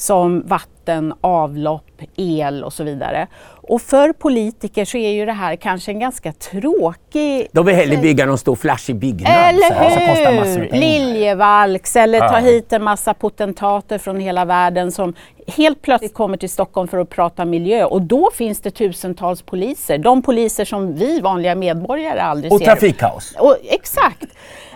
som 0.03 0.43
vatten, 0.47 1.15
avlopp, 1.21 2.03
el 2.17 2.65
och 2.65 2.73
så 2.73 2.85
vidare. 2.85 3.27
Och 3.69 3.83
för 3.83 4.13
politiker 4.13 4.85
så 4.85 4.97
är 4.97 5.11
ju 5.11 5.27
det 5.27 5.33
här 5.33 5.57
kanske 5.57 5.93
en 5.93 5.99
ganska 5.99 6.33
tråkig 6.33 7.49
De 7.53 7.67
vill 7.67 7.75
hellre 7.75 7.97
bygga 7.97 8.27
någon 8.27 8.39
stor 8.39 8.57
flashig 8.57 8.97
byggnad. 8.97 9.33
eller 9.49 9.69
så 9.69 9.75
här, 9.75 9.91
som 9.91 10.07
kostar 10.07 10.35
massor 10.35 10.61
hur! 10.61 10.69
pengar. 10.69 10.87
Liljevalchs 10.87 11.97
eller 11.97 12.21
ta 12.21 12.37
hit 12.39 12.73
en 12.73 12.83
massa 12.83 13.15
potentater 13.15 13.99
från 13.99 14.21
hela 14.21 14.45
världen 14.45 14.93
som 14.93 15.15
helt 15.47 15.83
plötsligt 15.83 16.15
kommer 16.15 16.37
till 16.37 16.51
Stockholm 16.51 16.89
för 16.89 16.99
att 16.99 17.11
prata 17.11 17.45
miljö 17.45 17.85
och 17.85 18.03
då 18.03 18.31
finns 18.35 18.61
det 18.61 18.71
tusentals 18.71 19.43
poliser. 19.43 19.99
De 19.99 20.23
poliser 20.23 20.65
som 20.65 20.95
vi 20.95 21.21
vanliga 21.21 21.55
medborgare 21.55 22.21
aldrig 22.21 22.53
Och 22.53 22.59
ser. 22.59 22.67
trafikkaos. 22.67 23.35
Och, 23.39 23.57
exakt. 23.63 24.27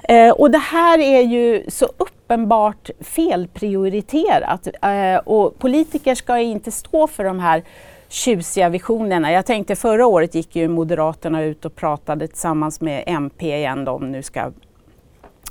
Eh, 0.09 0.31
och 0.31 0.51
det 0.51 0.59
här 0.59 0.99
är 0.99 1.21
ju 1.21 1.65
så 1.69 1.89
uppenbart 2.27 2.91
felprioriterat. 3.01 4.69
Eh, 4.83 5.17
och 5.17 5.59
politiker 5.59 6.15
ska 6.15 6.39
inte 6.39 6.71
stå 6.71 7.07
för 7.07 7.25
de 7.25 7.41
här 7.41 7.63
tjusiga 8.09 8.69
visionerna. 8.69 9.33
Jag 9.33 9.47
tänkte 9.47 9.77
förra 9.77 10.07
året 10.07 10.35
gick 10.35 10.57
ju 10.57 10.69
Moderaterna 10.69 11.43
ut 11.43 11.65
och 11.65 11.77
pratade 11.77 12.29
tillsammans 12.29 12.81
med 12.81 13.05
MP 13.07 13.57
igen, 13.57 13.89
om 13.89 14.13
nu 14.13 14.23
ska 14.23 14.53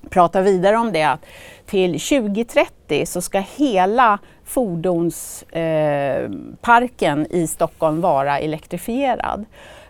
prata 0.10 0.42
vidare 0.42 0.78
om 0.78 0.92
det, 0.92 1.04
att 1.04 1.26
till 1.66 2.00
2030 2.00 3.06
så 3.06 3.22
ska 3.22 3.40
hela 3.40 4.20
fordonsparken 4.46 7.26
eh, 7.26 7.32
i 7.32 7.48
Stockholm 7.48 8.02
vara 8.02 8.40
elektrifierad. 8.40 9.46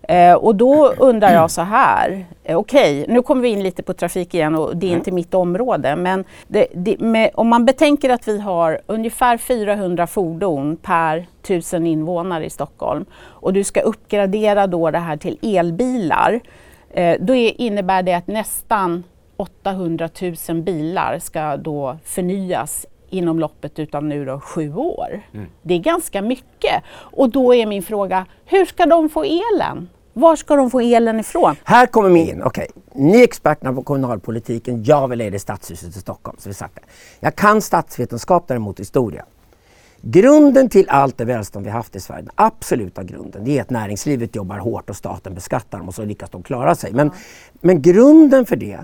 Eh, 0.08 0.34
och 0.34 0.56
då 0.56 0.94
undrar 0.98 1.34
jag 1.34 1.52
så 1.52 1.62
här, 1.62 2.26
eh, 2.44 2.58
okej, 2.58 3.06
nu 3.08 3.22
kommer 3.22 3.42
vi 3.42 3.50
in 3.50 3.64
lite 3.64 3.84
på 3.84 3.94
trafik 3.94 4.34
igen 4.34 4.56
och 4.56 4.78
det 4.78 4.88
är 4.88 4.92
inte 4.92 5.12
mitt 5.12 5.34
område, 5.34 5.96
men 5.96 6.24
det, 6.48 6.68
det, 6.74 7.00
med, 7.00 7.30
om 7.34 7.48
man 7.48 7.66
betänker 7.66 8.10
att 8.10 8.28
vi 8.28 8.40
har 8.40 8.82
ungefär 8.86 9.38
400 9.38 10.08
fordon 10.08 10.78
per 10.78 11.26
tusen 11.42 11.88
invånare 11.88 12.46
i 12.46 12.50
Stockholm 12.50 13.06
och 13.16 13.54
du 13.54 13.64
ska 13.64 13.82
uppgradera 13.82 14.68
då 14.68 14.92
det 14.92 15.00
här 15.00 15.18
till 15.18 15.38
elbilar, 15.42 16.40
eh, 16.90 17.18
då 17.20 17.36
är, 17.36 17.62
innebär 17.62 18.04
det 18.04 18.14
att 18.14 18.28
nästan 18.28 19.04
800 19.38 20.10
000 20.50 20.62
bilar 20.62 21.20
ska 21.20 21.58
då 21.58 21.98
förnyas 22.04 22.86
inom 23.10 23.40
loppet 23.40 23.80
utav 23.80 24.04
nu 24.04 24.26
då 24.26 24.40
sju 24.40 24.74
år. 24.74 25.22
Det 25.62 25.74
är 25.74 25.80
ganska 25.80 26.22
mycket. 26.22 26.84
Och 26.96 27.30
då 27.30 27.56
är 27.56 27.66
min 27.66 27.84
fråga, 27.84 28.26
hur 28.46 28.66
ska 28.66 28.86
de 28.86 29.10
få 29.10 29.24
elen? 29.24 29.90
Var 30.18 30.36
ska 30.36 30.56
de 30.56 30.72
få 30.72 30.80
elen 30.80 31.20
ifrån? 31.20 31.56
Här 31.64 31.86
kommer 31.88 32.10
vi 32.10 32.30
in. 32.30 32.44
Okej, 32.44 32.68
ni 32.94 33.20
är 33.20 33.24
experterna 33.24 33.74
på 33.74 33.84
kommunalpolitiken. 33.84 34.84
Jag 34.84 35.08
vill 35.08 35.20
leda 35.20 35.40
stadshuset 35.40 35.96
i 35.96 36.00
Stockholm. 36.00 36.38
Så 36.40 36.50
vi 36.50 36.54
satt 36.54 36.76
där. 36.76 36.84
Jag 37.20 37.36
kan 37.36 37.62
statsvetenskap 37.62 38.48
däremot 38.48 38.80
historia. 38.80 39.26
Grunden 40.02 40.70
till 40.70 40.90
allt 40.90 41.18
det 41.18 41.26
välstånd 41.26 41.66
vi 41.66 41.72
haft 41.72 41.96
i 41.96 42.00
Sverige, 42.00 42.22
den 42.22 42.32
absoluta 42.36 43.04
grunden, 43.04 43.44
det 43.46 43.58
är 43.58 43.62
att 43.62 43.70
näringslivet 43.70 44.36
jobbar 44.36 44.58
hårt 44.58 44.90
och 44.90 44.96
staten 44.96 45.34
beskattar 45.34 45.78
dem 45.78 45.88
och 45.88 45.96
så 45.96 46.06
lyckas 46.06 46.30
de 46.30 46.44
klara 46.44 46.76
sig. 46.76 46.94
Men, 46.94 47.12
men 47.62 47.82
grunden 47.82 48.46
för 48.46 48.56
det, 48.56 48.80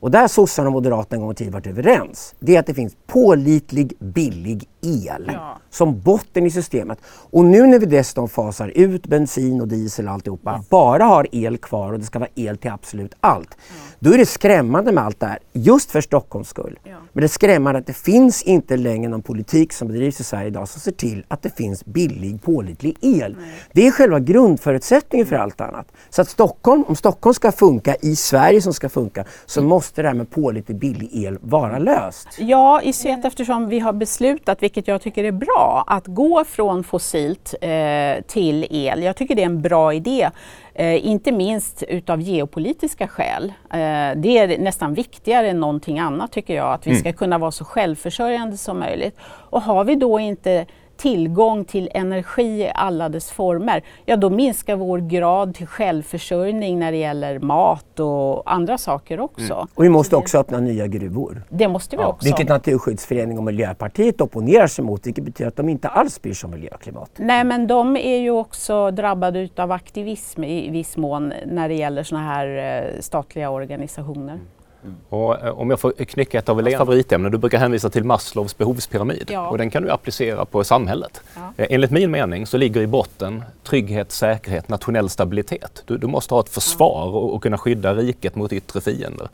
och 0.00 0.10
där 0.10 0.28
sossarna 0.28 0.68
och 0.68 0.72
moderaterna 0.72 1.16
en 1.16 1.20
gång 1.20 1.32
i 1.32 1.34
tiden 1.34 1.52
varit 1.52 1.66
överens, 1.66 2.34
det 2.38 2.56
är 2.56 2.60
att 2.60 2.66
det 2.66 2.74
finns 2.74 2.96
pålitlig, 3.06 3.92
billig 3.98 4.68
el 4.82 5.30
Ja. 5.32 5.58
som 5.70 6.00
botten 6.00 6.46
i 6.46 6.50
systemet. 6.50 6.98
Och 7.30 7.44
nu 7.44 7.66
när 7.66 7.78
vi 7.78 7.86
dessutom 7.86 8.28
fasar 8.28 8.68
ut 8.74 9.06
bensin 9.06 9.60
och 9.60 9.68
diesel 9.68 10.06
och 10.08 10.12
alltihopa, 10.14 10.64
bara 10.70 11.04
har 11.04 11.26
el 11.32 11.58
kvar 11.58 11.92
och 11.92 11.98
det 11.98 12.04
ska 12.04 12.18
vara 12.18 12.30
el 12.34 12.56
till 12.58 12.70
absolut 12.70 13.14
allt. 13.20 13.56
Då 13.98 14.12
är 14.14 14.18
det 14.18 14.26
skrämmande 14.26 14.92
med 14.92 15.04
allt 15.04 15.20
det 15.20 15.26
här, 15.26 15.38
just 15.52 15.90
för 15.90 16.00
Stockholms 16.00 16.48
skull. 16.48 16.78
Ja. 16.84 16.90
Men 17.12 17.20
det 17.20 17.26
är 17.26 17.28
skrämmande 17.28 17.78
att 17.80 17.86
det 17.86 17.92
finns 17.96 18.42
inte 18.42 18.76
längre 18.76 19.08
någon 19.10 19.22
politik 19.22 19.72
som 19.72 19.88
bedrivs 19.88 20.20
i 20.20 20.24
Sverige 20.24 20.46
idag 20.46 20.68
som 20.68 20.80
ser 20.80 20.92
till 20.92 21.24
att 21.28 21.42
det 21.42 21.56
finns 21.56 21.84
billig, 21.84 22.42
pålitlig 22.42 22.96
el. 23.00 23.36
Det 23.72 23.86
är 23.86 23.90
själva 23.90 24.20
grundförutsättningen 24.20 25.26
för 25.26 25.36
allt 25.36 25.60
annat. 25.60 25.86
Så 26.10 26.22
att 26.22 26.28
Stockholm, 26.28 26.84
om 26.88 26.96
Stockholm 26.96 27.34
ska 27.34 27.52
funka 27.52 27.94
i 28.00 28.16
Sverige 28.16 28.62
som 28.62 28.74
ska 28.74 28.88
funka, 28.88 29.24
så 29.46 29.62
måste 29.62 30.02
det 30.02 30.08
här 30.08 30.14
med 30.14 30.30
pålitlig, 30.30 30.78
billig 30.78 31.10
el 31.12 31.38
vara 31.40 31.78
löst. 31.78 32.28
Ja, 32.38 32.82
i 32.82 32.92
synnerhet 32.92 33.24
eftersom 33.24 33.68
vi 33.68 33.78
har 33.78 33.92
beslutat, 33.92 34.62
vilket 34.68 34.88
jag 34.88 35.02
tycker 35.02 35.24
är 35.24 35.32
bra, 35.32 35.84
att 35.86 36.06
gå 36.06 36.44
från 36.44 36.84
fossilt 36.84 37.54
eh, 37.60 38.22
till 38.26 38.66
el. 38.70 39.02
Jag 39.02 39.16
tycker 39.16 39.34
det 39.34 39.42
är 39.42 39.46
en 39.46 39.62
bra 39.62 39.94
idé. 39.94 40.30
Eh, 40.74 41.06
inte 41.06 41.32
minst 41.32 41.82
utav 41.82 42.20
geopolitiska 42.20 43.08
skäl. 43.08 43.52
Eh, 43.70 43.78
det 44.16 44.38
är 44.38 44.58
nästan 44.58 44.94
viktigare 44.94 45.50
än 45.50 45.60
någonting 45.60 45.98
annat 45.98 46.32
tycker 46.32 46.54
jag, 46.54 46.72
att 46.72 46.86
vi 46.86 46.96
ska 46.96 47.12
kunna 47.12 47.38
vara 47.38 47.50
så 47.50 47.64
självförsörjande 47.64 48.56
som 48.56 48.78
möjligt. 48.78 49.16
Och 49.50 49.62
har 49.62 49.84
vi 49.84 49.94
då 49.94 50.18
inte 50.18 50.66
tillgång 50.98 51.64
till 51.64 51.90
energi 51.94 52.62
i 52.62 52.72
alla 52.74 53.08
dess 53.08 53.30
former, 53.30 53.84
ja 54.04 54.16
då 54.16 54.30
minskar 54.30 54.76
vår 54.76 54.98
grad 54.98 55.54
till 55.54 55.66
självförsörjning 55.66 56.78
när 56.78 56.92
det 56.92 56.98
gäller 56.98 57.38
mat 57.38 58.00
och 58.00 58.52
andra 58.52 58.78
saker 58.78 59.20
också. 59.20 59.54
Mm. 59.54 59.66
Och 59.74 59.84
vi 59.84 59.88
måste 59.88 60.16
också 60.16 60.38
öppna 60.38 60.60
nya 60.60 60.86
gruvor. 60.86 61.42
Det 61.48 61.68
måste 61.68 61.96
vi 61.96 62.02
ja. 62.02 62.08
också. 62.08 62.24
Vilket 62.24 62.48
Naturskyddsföreningen 62.48 63.38
och 63.38 63.44
Miljöpartiet 63.44 64.20
opponerar 64.20 64.66
sig 64.66 64.84
mot, 64.84 65.06
vilket 65.06 65.24
betyder 65.24 65.48
att 65.48 65.56
de 65.56 65.68
inte 65.68 65.88
alls 65.88 66.22
bryr 66.22 66.34
sig 66.34 66.46
om 66.46 66.50
miljö 66.50 66.70
och 66.74 66.80
klimat. 66.80 67.10
Nej, 67.16 67.44
men 67.44 67.66
de 67.66 67.96
är 67.96 68.16
ju 68.16 68.30
också 68.30 68.90
drabbade 68.90 69.48
av 69.56 69.72
aktivism 69.72 70.44
i 70.44 70.70
viss 70.70 70.96
mån 70.96 71.32
när 71.46 71.68
det 71.68 71.74
gäller 71.74 72.02
sådana 72.02 72.26
här 72.26 72.46
eh, 72.84 73.00
statliga 73.00 73.50
organisationer. 73.50 74.40
Och, 75.08 75.40
eh, 75.40 75.58
om 75.58 75.70
jag 75.70 75.80
får 75.80 75.92
knycka 75.92 76.38
ett 76.38 76.48
av 76.48 76.58
Elenas 76.58 76.78
favoritämnen, 76.78 77.32
du 77.32 77.38
brukar 77.38 77.58
hänvisa 77.58 77.90
till 77.90 78.04
Maslows 78.04 78.58
behovspyramid 78.58 79.30
ja. 79.32 79.48
och 79.48 79.58
den 79.58 79.70
kan 79.70 79.82
du 79.82 79.90
applicera 79.90 80.44
på 80.44 80.64
samhället. 80.64 81.20
Ja. 81.34 81.52
Eh, 81.56 81.66
enligt 81.70 81.90
min 81.90 82.10
mening 82.10 82.46
så 82.46 82.56
ligger 82.56 82.80
i 82.80 82.86
botten 82.86 83.44
trygghet, 83.64 84.12
säkerhet, 84.12 84.68
nationell 84.68 85.08
stabilitet. 85.08 85.82
Du, 85.86 85.98
du 85.98 86.06
måste 86.06 86.34
ha 86.34 86.40
ett 86.40 86.48
försvar 86.48 87.06
och, 87.06 87.34
och, 87.34 87.42
kunna 87.42 87.58
skydda 87.58 87.94
riket 87.94 88.34
mot 88.34 88.52
yttre 88.52 88.80
fiender. 88.80 89.28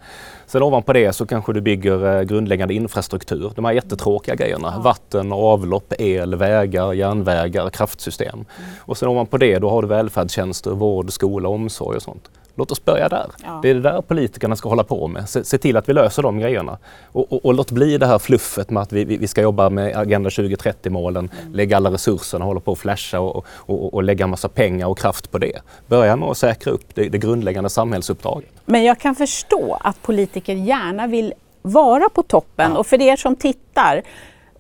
Sen 0.47 0.62
ovanpå 0.62 0.93
det 0.93 1.12
så 1.12 1.27
kanske 1.27 1.53
du 1.53 1.61
bygger 1.61 2.17
eh, 2.19 2.23
grundläggande 2.23 2.75
infrastruktur, 2.75 3.53
de 3.57 3.64
här 3.64 3.73
jättetråkiga 3.73 4.35
grejerna. 4.35 4.73
Ja. 4.77 4.83
Vatten, 4.83 5.33
avlopp, 5.33 5.93
el, 5.99 6.35
vägar, 6.35 6.93
järnvägar, 6.93 7.71
kraftsystem. 7.71 8.35
Mm. 8.35 8.47
Och 8.79 8.99
sen 8.99 9.09
ovanpå 9.09 9.38
det 9.38 9.59
då 9.59 9.71
har 9.71 9.83
du 9.83 9.88
välfärdstjänster, 9.88 10.71
vård, 10.71 11.12
skola, 11.12 11.49
omsorg 11.49 11.97
och 11.97 12.03
sånt. 12.03 12.31
Låt 12.57 12.71
oss 12.71 12.85
börja 12.85 13.09
där. 13.09 13.31
Ja. 13.45 13.61
Det 13.62 13.71
är 13.71 13.75
det 13.75 13.81
där 13.81 14.03
politikerna 14.03 14.57
ska 14.57 14.69
hålla 14.69 14.85
på 14.85 15.09
med. 15.09 15.29
Se, 15.29 15.45
se 15.45 15.59
till 15.59 15.77
att 15.77 15.88
vi 15.88 15.93
löser 15.93 16.23
de 16.23 16.38
grejerna. 16.38 16.79
Och, 17.12 17.33
och, 17.33 17.45
och, 17.45 17.55
låt 17.55 17.71
bli 17.71 17.99
det 17.99 18.07
här 18.07 18.19
fluffet 18.19 18.71
med 18.71 18.83
att 18.83 18.93
vi, 18.93 19.05
vi, 19.05 19.17
vi 19.17 19.27
ska 19.27 19.43
jobba 19.43 19.71
med 19.71 19.97
Agenda 19.97 20.31
2030-målen, 20.31 21.31
mm. 21.43 21.55
lägga 21.55 21.77
alla 21.77 21.90
resurserna, 21.90 22.45
hålla 22.45 22.61
på 22.61 22.73
och 22.73 22.79
flasha 22.79 23.21
och, 23.21 23.47
och, 23.49 23.95
och 23.95 24.03
lägga 24.03 24.27
massa 24.27 24.49
pengar 24.49 24.87
och 24.87 24.99
kraft 24.99 25.31
på 25.31 25.38
det. 25.38 25.61
Börja 25.87 26.17
med 26.17 26.29
att 26.29 26.38
säkra 26.38 26.73
upp 26.73 26.95
det, 26.95 27.09
det 27.09 27.19
grundläggande 27.19 27.71
samhällsuppdraget. 27.71 28.51
Men 28.64 28.85
jag 28.85 28.99
kan 28.99 29.14
förstå 29.14 29.79
att 29.81 30.03
politiker 30.03 30.55
gärna 30.55 31.07
vill 31.07 31.35
vara 31.62 32.09
på 32.09 32.23
toppen 32.23 32.71
ja. 32.73 32.79
och 32.79 32.87
för 32.87 33.01
er 33.01 33.17
som 33.17 33.37
tittar 33.37 34.03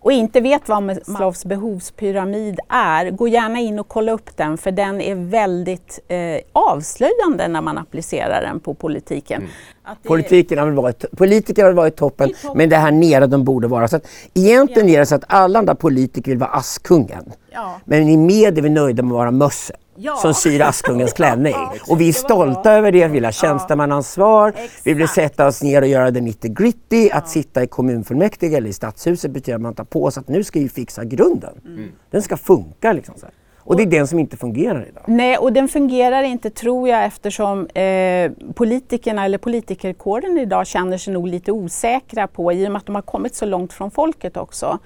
och 0.04 0.12
inte 0.12 0.40
vet 0.40 0.68
vad 0.68 0.82
Maslows 0.82 1.44
behovspyramid 1.44 2.58
är, 2.68 3.10
gå 3.10 3.28
gärna 3.28 3.58
in 3.58 3.78
och 3.78 3.88
kolla 3.88 4.12
upp 4.12 4.36
den 4.36 4.58
för 4.58 4.70
den 4.70 5.00
är 5.00 5.14
väldigt 5.14 6.00
eh, 6.08 6.18
avslöjande 6.52 7.48
när 7.48 7.60
man 7.60 7.78
applicerar 7.78 8.42
den 8.42 8.60
på 8.60 8.74
politiken. 8.74 9.40
Mm. 9.40 9.50
Det... 10.02 10.08
Politiken 10.08 10.58
har 10.58 10.70
varit, 10.70 11.04
politiker 11.16 11.64
har 11.64 11.72
varit 11.72 11.96
toppen, 11.96 12.28
toppen, 12.28 12.58
men 12.58 12.68
det 12.68 12.76
här 12.76 12.90
nere 12.90 13.26
de 13.26 13.44
borde 13.44 13.68
vara. 13.68 13.88
Så 13.88 13.96
att, 13.96 14.06
egentligen 14.34 14.88
ja. 14.88 14.94
är 14.94 14.98
det 14.98 15.06
så 15.06 15.14
att 15.14 15.24
alla 15.26 15.58
andra 15.58 15.74
politiker 15.74 16.30
vill 16.30 16.38
vara 16.38 16.50
Askungen. 16.50 17.32
Ja. 17.50 17.80
Men 17.84 18.08
i 18.08 18.16
med 18.16 18.58
är 18.58 18.62
vi 18.62 18.70
nöjda 18.70 19.02
med 19.02 19.12
att 19.12 19.18
vara 19.18 19.30
mösse 19.30 19.74
ja. 19.96 20.16
som 20.16 20.34
syr 20.34 20.60
Askungens 20.60 21.12
klänning. 21.16 21.54
och 21.88 22.00
vi 22.00 22.08
är 22.08 22.12
stolta 22.12 22.72
över 22.72 22.92
det, 22.92 23.06
vi 23.06 23.12
vill 23.12 23.24
ha 23.24 23.32
tjänstemannaansvar, 23.32 24.52
vi 24.84 24.94
vill 24.94 25.08
sätta 25.08 25.46
oss 25.46 25.62
ner 25.62 25.82
och 25.82 25.88
göra 25.88 26.10
det 26.10 26.20
nitty 26.20 26.48
gritty. 26.48 27.10
Att 27.10 27.28
sitta 27.28 27.62
i 27.62 27.66
kommunfullmäktige 27.66 28.56
eller 28.56 28.68
i 28.68 28.72
stadshuset 28.72 29.30
betyder 29.30 29.56
att 29.56 29.62
man 29.62 29.74
tar 29.74 29.84
på 29.84 30.10
sig 30.10 30.20
att 30.20 30.28
nu 30.28 30.44
ska 30.44 30.60
vi 30.60 30.68
fixa 30.68 31.04
grunden. 31.04 31.60
Mm. 31.64 31.88
Den 32.10 32.22
ska 32.22 32.36
funka 32.36 32.92
liksom. 32.92 33.14
Så 33.18 33.26
här. 33.26 33.34
Och 33.64 33.76
det 33.76 33.82
är 33.82 33.86
den 33.86 34.06
som 34.06 34.18
inte 34.18 34.36
fungerar 34.36 34.86
idag. 34.88 35.02
Nej, 35.06 35.38
och 35.38 35.52
den 35.52 35.68
fungerar 35.68 36.22
inte 36.22 36.50
tror 36.50 36.88
jag 36.88 37.04
eftersom 37.04 37.66
eh, 37.66 38.32
politikerna 38.54 39.24
eller 39.24 39.38
politikerkåren 39.38 40.38
idag 40.38 40.66
känner 40.66 40.98
sig 40.98 41.12
nog 41.12 41.28
lite 41.28 41.52
osäkra 41.52 42.26
på 42.26 42.52
i 42.52 42.66
och 42.66 42.72
med 42.72 42.78
att 42.78 42.86
de 42.86 42.94
har 42.94 43.02
kommit 43.02 43.34
så 43.34 43.46
långt 43.46 43.72
från 43.72 43.90
folket 43.90 44.36
också. 44.36 44.78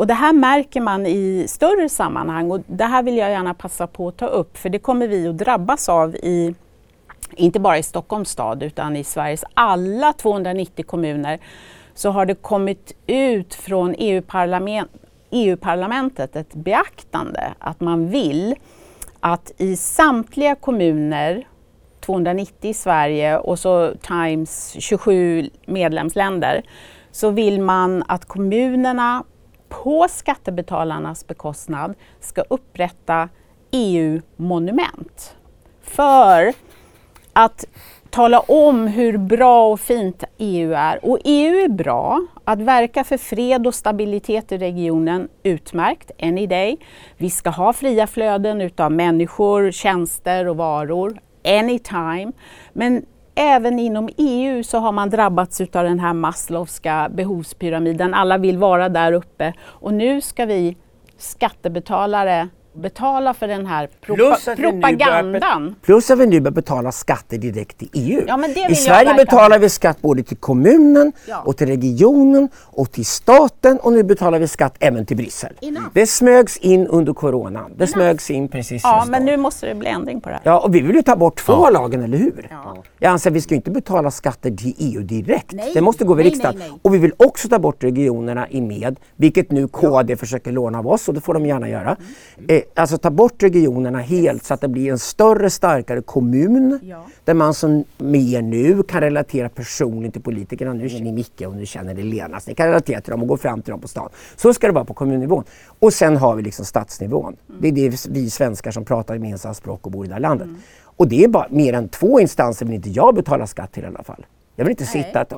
Och 0.00 0.06
det 0.06 0.14
här 0.14 0.32
märker 0.32 0.80
man 0.80 1.06
i 1.06 1.44
större 1.48 1.88
sammanhang 1.88 2.50
och 2.50 2.60
det 2.66 2.84
här 2.84 3.02
vill 3.02 3.16
jag 3.16 3.30
gärna 3.30 3.54
passa 3.54 3.86
på 3.86 4.08
att 4.08 4.16
ta 4.16 4.26
upp 4.26 4.56
för 4.56 4.68
det 4.68 4.78
kommer 4.78 5.08
vi 5.08 5.28
att 5.28 5.38
drabbas 5.38 5.88
av 5.88 6.16
i 6.16 6.54
inte 7.36 7.60
bara 7.60 7.78
i 7.78 7.82
Stockholms 7.82 8.30
stad 8.30 8.62
utan 8.62 8.96
i 8.96 9.04
Sveriges 9.04 9.44
alla 9.54 10.12
290 10.12 10.84
kommuner 10.86 11.38
så 11.94 12.10
har 12.10 12.26
det 12.26 12.34
kommit 12.34 12.92
ut 13.06 13.54
från 13.54 13.94
EU-parlamentet 13.98 15.00
EU-parlamentet 15.30 16.36
ett 16.36 16.54
beaktande 16.54 17.54
att 17.58 17.80
man 17.80 18.08
vill 18.08 18.54
att 19.20 19.52
i 19.58 19.76
samtliga 19.76 20.54
kommuner 20.54 21.46
290 22.00 22.70
i 22.70 22.74
Sverige 22.74 23.38
och 23.38 23.58
så 23.58 23.92
times 24.02 24.76
27 24.78 25.50
medlemsländer 25.66 26.62
så 27.10 27.30
vill 27.30 27.60
man 27.60 28.04
att 28.08 28.24
kommunerna 28.24 29.24
på 29.70 30.06
skattebetalarnas 30.10 31.26
bekostnad 31.26 31.94
ska 32.20 32.42
upprätta 32.48 33.28
EU-monument. 33.70 35.36
För 35.82 36.52
att 37.32 37.64
tala 38.10 38.40
om 38.40 38.86
hur 38.86 39.18
bra 39.18 39.72
och 39.72 39.80
fint 39.80 40.24
EU 40.38 40.72
är. 40.72 41.04
Och 41.04 41.18
EU 41.24 41.64
är 41.64 41.68
bra. 41.68 42.26
Att 42.44 42.58
verka 42.58 43.04
för 43.04 43.16
fred 43.16 43.66
och 43.66 43.74
stabilitet 43.74 44.52
i 44.52 44.58
regionen, 44.58 45.28
utmärkt, 45.42 46.10
any 46.22 46.46
day. 46.46 46.78
Vi 47.16 47.30
ska 47.30 47.50
ha 47.50 47.72
fria 47.72 48.06
flöden 48.06 48.60
utav 48.60 48.92
människor, 48.92 49.70
tjänster 49.70 50.48
och 50.48 50.56
varor, 50.56 51.20
anytime. 51.44 52.32
Men 52.72 53.06
även 53.40 53.78
inom 53.78 54.08
EU 54.16 54.62
så 54.62 54.78
har 54.78 54.92
man 54.92 55.10
drabbats 55.10 55.60
av 55.60 55.84
den 55.84 56.00
här 56.00 56.12
Maslowska 56.12 57.10
behovspyramiden. 57.14 58.14
Alla 58.14 58.38
vill 58.38 58.58
vara 58.58 58.88
där 58.88 59.12
uppe 59.12 59.54
och 59.62 59.94
nu 59.94 60.20
ska 60.20 60.44
vi 60.44 60.76
skattebetalare 61.16 62.48
betala 62.72 63.34
för 63.34 63.48
den 63.48 63.66
här 63.66 63.88
propa 64.00 64.36
propagandan. 64.56 65.74
plus 65.82 66.10
att 66.10 66.18
vi 66.18 66.26
nu 66.26 66.40
börjar 66.40 66.52
betala 66.52 66.92
skatter 66.92 67.38
direkt 67.38 67.78
till 67.78 67.88
EU. 67.92 68.22
Ja, 68.26 68.46
I 68.68 68.74
Sverige 68.74 69.14
betalar 69.14 69.58
vi 69.58 69.68
skatt 69.68 70.02
både 70.02 70.22
till 70.22 70.36
kommunen 70.36 71.12
ja. 71.26 71.42
och 71.46 71.56
till 71.56 71.66
regionen 71.66 72.48
och 72.56 72.92
till 72.92 73.06
staten 73.06 73.78
och 73.78 73.92
nu 73.92 74.02
betalar 74.02 74.38
vi 74.38 74.48
skatt 74.48 74.76
även 74.80 75.06
till 75.06 75.16
Bryssel. 75.16 75.52
Det 75.94 76.06
smögs 76.06 76.56
in 76.56 76.86
under 76.86 77.12
coronan. 77.12 77.70
Det 77.76 77.84
Enough. 77.84 77.92
smögs 77.92 78.30
in 78.30 78.48
precis 78.48 78.82
Ja, 78.84 79.04
men 79.08 79.24
nu 79.24 79.36
måste 79.36 79.66
det 79.66 79.74
bli 79.74 79.88
ändring 79.88 80.20
på 80.20 80.28
det 80.28 80.34
här. 80.34 80.42
Ja, 80.44 80.58
och 80.58 80.74
vi 80.74 80.80
vill 80.80 80.96
ju 80.96 81.02
ta 81.02 81.16
bort 81.16 81.38
två 81.38 81.52
ja. 81.52 81.70
lagen, 81.70 82.02
eller 82.02 82.18
hur? 82.18 82.46
Ja. 82.50 82.76
Jag 82.98 83.10
anser 83.10 83.30
att 83.30 83.36
vi 83.36 83.40
ska 83.40 83.54
inte 83.54 83.70
betala 83.70 84.10
skatter 84.10 84.50
till 84.50 84.74
EU 84.78 85.02
direkt. 85.02 85.52
Nej. 85.52 85.70
Det 85.74 85.80
måste 85.80 86.04
gå 86.04 86.14
via 86.14 86.26
riksdagen. 86.26 86.62
Och 86.82 86.94
vi 86.94 86.98
vill 86.98 87.12
också 87.16 87.48
ta 87.48 87.58
bort 87.58 87.84
regionerna 87.84 88.48
i 88.48 88.60
med, 88.60 89.00
vilket 89.16 89.50
nu 89.50 89.68
KD 89.68 90.16
försöker 90.16 90.52
låna 90.52 90.78
av 90.78 90.86
oss 90.88 91.08
och 91.08 91.14
det 91.14 91.20
får 91.20 91.34
de 91.34 91.46
gärna 91.46 91.68
göra. 91.68 91.96
Mm. 92.38 92.59
Alltså 92.74 92.98
ta 92.98 93.10
bort 93.10 93.42
regionerna 93.42 93.98
helt 93.98 94.44
så 94.44 94.54
att 94.54 94.60
det 94.60 94.68
blir 94.68 94.90
en 94.90 94.98
större, 94.98 95.50
starkare 95.50 96.02
kommun 96.02 96.80
ja. 96.82 97.04
där 97.24 97.34
man 97.34 97.54
som 97.54 97.84
mer 97.98 98.42
nu 98.42 98.82
kan 98.82 99.00
relatera 99.00 99.48
personligen 99.48 100.12
till 100.12 100.22
politikerna. 100.22 100.72
Nu 100.72 100.88
känner 100.88 101.04
ni 101.04 101.12
Micke 101.12 101.42
och 101.46 101.56
nu 101.56 101.66
känner 101.66 101.94
ni 101.94 102.02
Lena, 102.02 102.40
så 102.40 102.50
ni 102.50 102.54
kan 102.54 102.66
relatera 102.66 103.00
till 103.00 103.10
dem 103.10 103.22
och 103.22 103.28
gå 103.28 103.36
fram 103.36 103.62
till 103.62 103.70
dem 103.70 103.80
på 103.80 103.88
stan. 103.88 104.08
Så 104.36 104.54
ska 104.54 104.66
det 104.66 104.72
vara 104.72 104.84
på 104.84 104.94
kommunnivån. 104.94 105.44
Och 105.78 105.92
sen 105.92 106.16
har 106.16 106.36
vi 106.36 106.42
liksom 106.42 106.64
stadsnivån. 106.64 107.36
Mm. 107.48 107.60
Det 107.60 107.68
är 107.68 107.72
det 107.72 108.06
vi 108.10 108.30
svenskar 108.30 108.70
som 108.70 108.84
pratar 108.84 109.14
gemensamma 109.14 109.54
språk 109.54 109.86
och 109.86 109.92
bor 109.92 110.04
i 110.04 110.08
det 110.08 110.14
här 110.14 110.20
landet. 110.20 110.46
Mm. 110.46 110.60
Och 110.82 111.08
det 111.08 111.24
är 111.24 111.28
bara 111.28 111.46
mer 111.50 111.72
än 111.72 111.88
två 111.88 112.20
instanser 112.20 112.66
vill 112.66 112.74
inte 112.74 112.90
jag 112.90 113.14
betala 113.14 113.46
skatt 113.46 113.72
till 113.72 113.82
i 113.82 113.86
alla 113.86 114.02
fall. 114.02 114.26
Jag 114.56 114.64
vill 114.64 114.70
inte 114.70 114.88
Nej. 114.94 115.04
sitta 115.04 115.20
att 115.20 115.32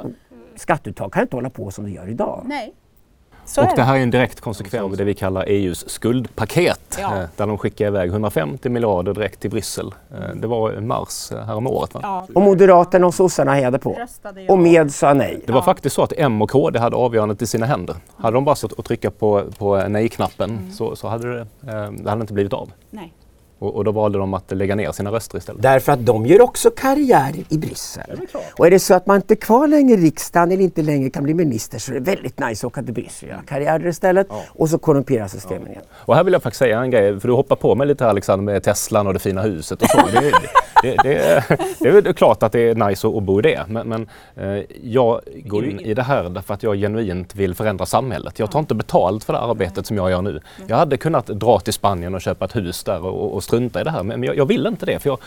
Skatteuttag 0.57 1.13
kan 1.13 1.23
inte 1.23 1.37
hålla 1.37 1.51
på 1.51 1.71
som 1.71 1.85
det 1.85 1.91
gör 1.91 2.09
idag. 2.09 2.43
Nej. 2.47 2.75
Så 3.45 3.63
och 3.63 3.69
det 3.77 3.83
här 3.83 3.97
är 3.97 4.01
en 4.01 4.11
direkt 4.11 4.41
konsekvens 4.41 4.83
av 4.85 4.97
det 4.97 5.05
vi 5.05 5.15
kallar 5.15 5.45
EUs 5.49 5.89
skuldpaket 5.89 6.99
ja. 7.01 7.17
Eh, 7.17 7.25
där 7.37 7.47
de 7.47 7.59
skickar 7.59 7.87
iväg 7.87 8.11
150 8.11 8.69
miljarder 8.69 9.15
direkt 9.15 9.41
till 9.41 9.51
Bryssel. 9.51 9.95
Eh, 10.11 10.35
det 10.35 10.47
var 10.47 10.73
i 10.73 10.81
mars 10.81 11.33
eh, 11.33 11.45
häromåret. 11.45 11.95
Va? 11.95 12.01
Ja. 12.03 12.27
Och 12.35 12.43
Moderaterna 12.43 13.07
och 13.07 13.15
sossarna 13.15 13.55
hejade 13.55 13.79
på. 13.79 13.99
Och 14.49 14.59
med 14.59 14.93
sa 14.93 15.15
nej. 15.15 15.43
Det 15.47 15.53
var 15.53 15.61
ja. 15.61 15.65
faktiskt 15.65 15.97
så 15.97 16.03
att 16.03 16.13
M 16.17 16.43
och 16.43 16.51
KD 16.51 16.79
hade 16.79 16.97
avgörandet 16.97 17.43
i 17.43 17.47
sina 17.47 17.67
händer. 17.67 17.97
Hade 18.17 18.37
de 18.37 18.45
bara 18.45 18.55
stått 18.55 18.73
och 18.73 18.85
trycka 18.85 19.11
på, 19.11 19.45
på 19.59 19.89
nej-knappen 19.89 20.51
mm. 20.51 20.73
så, 20.73 20.97
så 20.97 21.09
hade 21.09 21.35
det, 21.35 21.47
det 21.91 22.11
hade 22.11 22.21
inte 22.21 22.35
blivit 22.35 22.53
av. 22.53 22.73
Nej. 22.91 23.13
Och, 23.63 23.77
och, 23.77 23.85
då 23.85 23.93
valde 23.93 24.19
de 24.19 24.35
att 24.35 24.53
lägga 24.53 24.75
ner 24.75 24.93
sina 24.93 25.11
röster 25.11 25.39
istället. 25.39 25.63
Därför 25.63 25.93
att 25.93 26.07
de 26.07 26.27
gör 26.27 26.41
också 26.41 26.71
karriär 26.71 27.33
i 27.49 27.59
Bryssel. 27.59 28.21
Och 28.59 28.67
är 28.67 28.71
det 28.71 28.79
så 28.79 28.95
att 28.95 29.07
man 29.07 29.17
inte 29.17 29.35
är 29.35 29.37
kvar 29.37 29.67
längre 29.67 30.01
i 30.01 30.05
riksdagen 30.05 30.53
eller 30.53 30.63
inte 30.63 30.83
längre 30.83 31.11
kan 31.11 31.25
bli 31.25 31.35
minister 31.35 31.79
så 31.79 31.91
är 31.91 31.95
det 31.95 32.01
väldigt 32.01 32.39
nice 32.39 32.67
att 32.67 32.73
åka 32.73 32.83
till 32.83 32.95
Bryssel 32.95 33.29
och 33.29 33.35
göra 33.35 33.43
karriär 33.43 33.87
istället. 33.87 34.27
Ja. 34.31 34.43
Och 34.49 34.71
så 34.71 34.79
korrumperar 34.79 35.29
systemen 35.29 35.63
ja. 35.67 35.71
igen. 35.71 35.83
Och 35.93 36.15
här 36.15 36.25
vill 36.25 36.33
jag 36.33 36.43
faktiskt 36.43 36.59
säga 36.59 36.81
en 36.81 36.91
grej, 36.91 37.21
för 37.21 37.29
du 37.29 37.35
hoppar 37.35 37.57
på 37.57 37.75
mig 37.75 37.87
lite 37.87 38.05
här 38.05 38.11
Alexander 38.11 38.45
med 38.53 38.63
Teslan 38.63 39.07
och 39.07 39.13
det 39.13 39.19
fina 39.19 39.43
huset 39.43 39.83
och 39.83 39.89
så. 39.89 39.99
Det, 40.13 40.33
det, 40.83 40.97
det, 41.03 41.45
det, 41.81 42.09
är 42.09 42.13
klart 42.13 42.43
att 42.43 42.53
det 42.53 42.61
är 42.61 42.75
nice 42.75 43.09
att 43.09 43.23
bo 43.23 43.39
i 43.39 43.43
det. 43.43 43.65
Men, 43.69 43.89
men 43.89 44.09
eh, 44.37 44.65
jag 44.83 45.21
går 45.45 45.65
in 45.65 45.81
i 45.81 45.95
det 45.95 46.03
här 46.03 46.29
därför 46.29 46.55
att 46.55 46.63
jag 46.63 46.77
genuint 46.77 47.35
vill 47.35 47.55
förändra 47.55 47.87
samhället. 47.87 48.39
Jag 48.39 48.51
tar 48.51 48.59
inte 48.59 48.75
betalt 48.75 49.25
för 49.25 49.33
det 49.33 49.39
arbetet 49.39 49.87
som 49.87 49.97
jag 49.97 50.11
gör 50.11 50.23
nu. 50.23 50.41
Jag 50.67 50.77
hade 50.77 50.97
kunnat 50.97 51.27
dra 51.27 51.61
till 51.61 51.73
Spanien 51.73 52.15
och 52.15 52.21
köpa 52.21 52.45
ett 52.45 52.57
hus 52.57 52.85
där 52.85 53.05
och, 53.05 53.35
och 53.35 53.45
strunta 53.45 53.81
i 53.81 53.85
det 53.85 53.91
här. 53.91 54.03
Men 54.03 54.23
jag, 54.23 54.37
jag 54.37 54.47
vill 54.47 54.67
inte 54.67 54.87
det. 54.87 54.99
För 54.99 55.11
jag, 55.11 55.19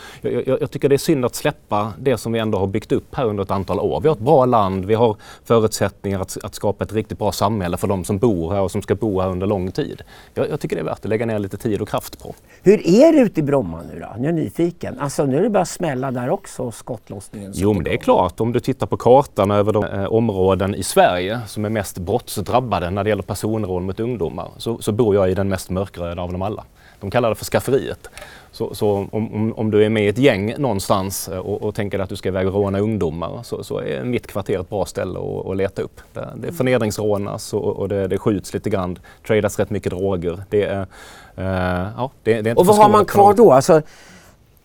jag, 0.46 0.60
jag, 0.60 0.70
tycker 0.70 0.88
det 0.88 0.94
är 0.94 0.98
synd 0.98 1.24
att 1.24 1.34
släppa 1.34 1.92
det 1.98 2.18
som 2.18 2.32
vi 2.32 2.38
ändå 2.38 2.58
har 2.58 2.66
byggt 2.66 2.92
upp 2.92 3.14
här 3.14 3.24
under 3.24 3.42
ett 3.42 3.50
antal 3.50 3.80
år. 3.80 4.00
Vi 4.00 4.08
har 4.08 4.14
ett 4.14 4.20
bra 4.20 4.44
land, 4.44 4.84
vi 4.84 4.94
har 4.94 5.16
förutsättningar 5.44 6.20
att, 6.20 6.44
att 6.44 6.54
skapa 6.54 6.84
ett 6.84 6.92
riktigt 6.92 7.18
bra 7.18 7.32
samhälle 7.32 7.76
för 7.76 7.86
de 7.86 8.04
som 8.04 8.18
bor 8.18 8.52
här 8.52 8.60
och 8.60 8.70
som 8.70 8.82
ska 8.82 8.94
bo 8.94 9.20
här 9.20 9.28
under 9.28 9.46
lång 9.46 9.70
tid. 9.70 10.02
Jag, 10.34 10.50
jag 10.50 10.60
tycker 10.60 10.76
det 10.76 10.82
är 10.82 10.84
värt 10.84 10.98
att 10.98 11.04
lägga 11.04 11.26
ner 11.26 11.38
lite 11.38 11.56
tid 11.56 11.80
och 11.80 11.88
kraft 11.88 12.22
på. 12.22 12.34
Hur 12.62 12.86
är 12.86 13.12
det 13.12 13.18
ute 13.18 13.40
i 13.40 13.42
Bromma 13.42 13.82
nu 13.92 14.00
då? 14.00 14.06
Nu 14.18 14.22
är 14.22 14.26
jag 14.26 14.34
nyfiken. 14.34 14.98
Alltså 14.98 15.24
nu 15.24 15.44
är 15.44 15.45
det 15.46 15.50
bara 15.50 15.64
smälla 15.64 16.10
där 16.10 16.30
också, 16.30 16.70
skottlossningen. 16.70 17.52
Jo 17.54 17.72
men 17.72 17.84
det 17.84 17.92
är 17.92 17.96
klart, 17.96 18.40
om 18.40 18.52
du 18.52 18.60
tittar 18.60 18.86
på 18.86 18.96
kartan 18.96 19.50
över 19.50 19.72
de 19.72 19.84
eh, 19.84 20.04
områden 20.04 20.74
i 20.74 20.82
Sverige 20.82 21.40
som 21.46 21.64
är 21.64 21.68
mest 21.68 21.98
brottsdrabbade 21.98 22.90
när 22.90 23.04
det 23.04 23.10
gäller 23.10 23.22
personrån 23.22 23.86
mot 23.86 24.00
ungdomar 24.00 24.50
så, 24.56 24.78
så 24.78 24.92
bor 24.92 25.14
jag 25.14 25.30
i 25.30 25.34
den 25.34 25.48
mest 25.48 25.70
mörkröda 25.70 26.22
av 26.22 26.32
dem 26.32 26.42
alla. 26.42 26.64
De 27.00 27.10
kallar 27.10 27.28
det 27.28 27.34
för 27.34 27.44
skafferiet. 27.44 28.10
Så, 28.52 28.74
så 28.74 29.08
om, 29.12 29.34
om, 29.34 29.52
om, 29.56 29.70
du 29.70 29.84
är 29.84 29.88
med 29.88 30.04
i 30.04 30.08
ett 30.08 30.18
gäng 30.18 30.54
någonstans 30.58 31.28
eh, 31.28 31.38
och, 31.38 31.62
och 31.62 31.74
tänker 31.74 31.98
att 31.98 32.08
du 32.08 32.16
ska 32.16 32.28
iväg 32.28 32.46
och 32.46 32.54
råna 32.54 32.78
ungdomar 32.78 33.42
så, 33.42 33.64
så 33.64 33.78
är 33.78 34.04
mitt 34.04 34.26
kvarter 34.26 34.60
ett 34.60 34.70
bra 34.70 34.84
ställe 34.84 35.18
att, 35.18 35.46
att 35.46 35.56
leta 35.56 35.82
upp. 35.82 36.00
Det, 36.12 36.32
det 36.36 36.52
förnedringsrånas 36.52 37.54
och, 37.54 37.76
och 37.76 37.88
det, 37.88 38.08
det 38.08 38.18
skjuts 38.18 38.54
lite 38.54 38.70
grann, 38.70 38.98
tradas 39.26 39.58
rätt 39.58 39.70
mycket 39.70 39.92
droger. 39.92 40.42
Det 40.50 40.62
är, 40.62 40.80
uh, 41.38 41.88
ja, 41.96 42.10
det, 42.22 42.32
det 42.32 42.48
är 42.48 42.50
inte 42.50 42.60
och 42.60 42.66
vad 42.66 42.76
har 42.76 42.88
man 42.88 43.04
kvar 43.04 43.34
då? 43.34 43.52
Alltså, 43.52 43.82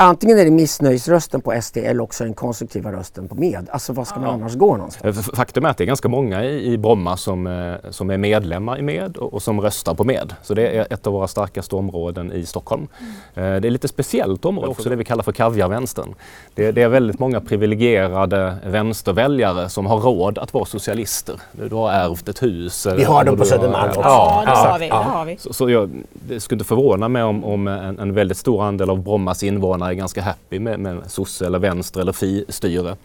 Antingen 0.02 0.40
är 0.40 0.46
det 0.46 0.52
missnöjesrösten 0.52 1.42
på 1.42 1.62
SD 1.62 1.78
eller 1.78 2.04
också 2.04 2.24
den 2.24 2.34
konstruktiva 2.34 2.92
rösten 2.92 3.28
på 3.28 3.36
med. 3.36 3.70
Alltså 3.72 3.94
vad 3.94 4.08
ska 4.08 4.20
man 4.20 4.30
annars 4.30 4.56
gå 4.56 4.78
någonstans? 4.78 5.30
Faktum 5.34 5.66
är 5.66 5.70
att 5.70 5.78
det 5.78 5.84
är 5.84 5.86
ganska 5.86 6.08
många 6.08 6.44
i, 6.46 6.78
Bromma 6.78 7.18
som, 7.18 7.48
eh, 7.48 7.90
som 7.90 8.10
är 8.10 8.18
medlemmar 8.18 8.80
i 8.80 8.82
med 8.82 9.18
och, 9.18 9.34
och, 9.34 9.42
som 9.42 9.62
röstar 9.62 9.94
på 9.94 10.04
med. 10.04 10.36
Så 10.44 10.54
det 10.54 10.78
är 10.78 10.94
ett 10.94 11.08
av 11.08 11.14
våra 11.14 11.28
starkaste 11.28 11.76
områden 11.76 12.32
i 12.32 12.46
Stockholm. 12.46 12.88
Mm. 13.36 13.54
Eh, 13.54 13.62
det 13.62 13.68
är 13.68 13.70
lite 13.70 13.88
speciellt 13.88 14.46
område 14.46 14.68
också, 14.68 14.90
det 14.90 14.96
vi 14.96 15.04
kallar 15.04 15.24
för 15.24 15.32
kaviarvänstern. 15.32 16.16
Det, 16.56 16.72
det 16.72 16.82
är 16.82 16.90
väldigt 16.90 17.20
många 17.20 17.42
privilegierade 17.42 18.56
vänsterväljare 18.66 19.70
som 19.70 19.86
har 19.86 19.98
råd 19.98 20.38
att 20.38 20.54
vara 20.54 20.66
socialister. 20.66 21.36
Du 21.52 21.76
har 21.76 21.92
ärvt 21.92 22.30
ett 22.30 22.44
hus. 22.44 22.88
Vi 22.98 23.04
har 23.04 23.24
dem 23.24 23.38
på 23.38 23.46
Södermalm 23.46 23.90
också. 23.90 24.02
Ja, 24.02 24.44
det, 24.46 24.52
har 24.52 24.80
vi. 24.80 24.88
Det 24.88 24.94
har 24.94 25.26
vi. 25.26 25.38
Så, 25.38 25.54
så 25.54 25.70
jag, 25.70 25.90
det 26.14 26.40
skulle 26.40 26.56
inte 26.56 26.68
förvåna 26.68 27.08
mig 27.08 27.24
om, 27.24 27.44
om 27.44 27.68
en, 27.68 28.00
en 28.00 28.14
väldigt 28.14 28.38
stor 28.38 28.64
andel 28.64 28.90
av 28.90 29.04
Brommas 29.04 29.44
invånare 29.44 29.91
är 29.92 29.96
ganska 29.96 30.22
happy 30.22 30.60
med, 30.60 30.80
med 30.80 31.12
sosse 31.12 31.46
eller 31.46 31.60
vänster 31.60 32.02
eller 32.02 32.14
fi-styre. 32.14 32.96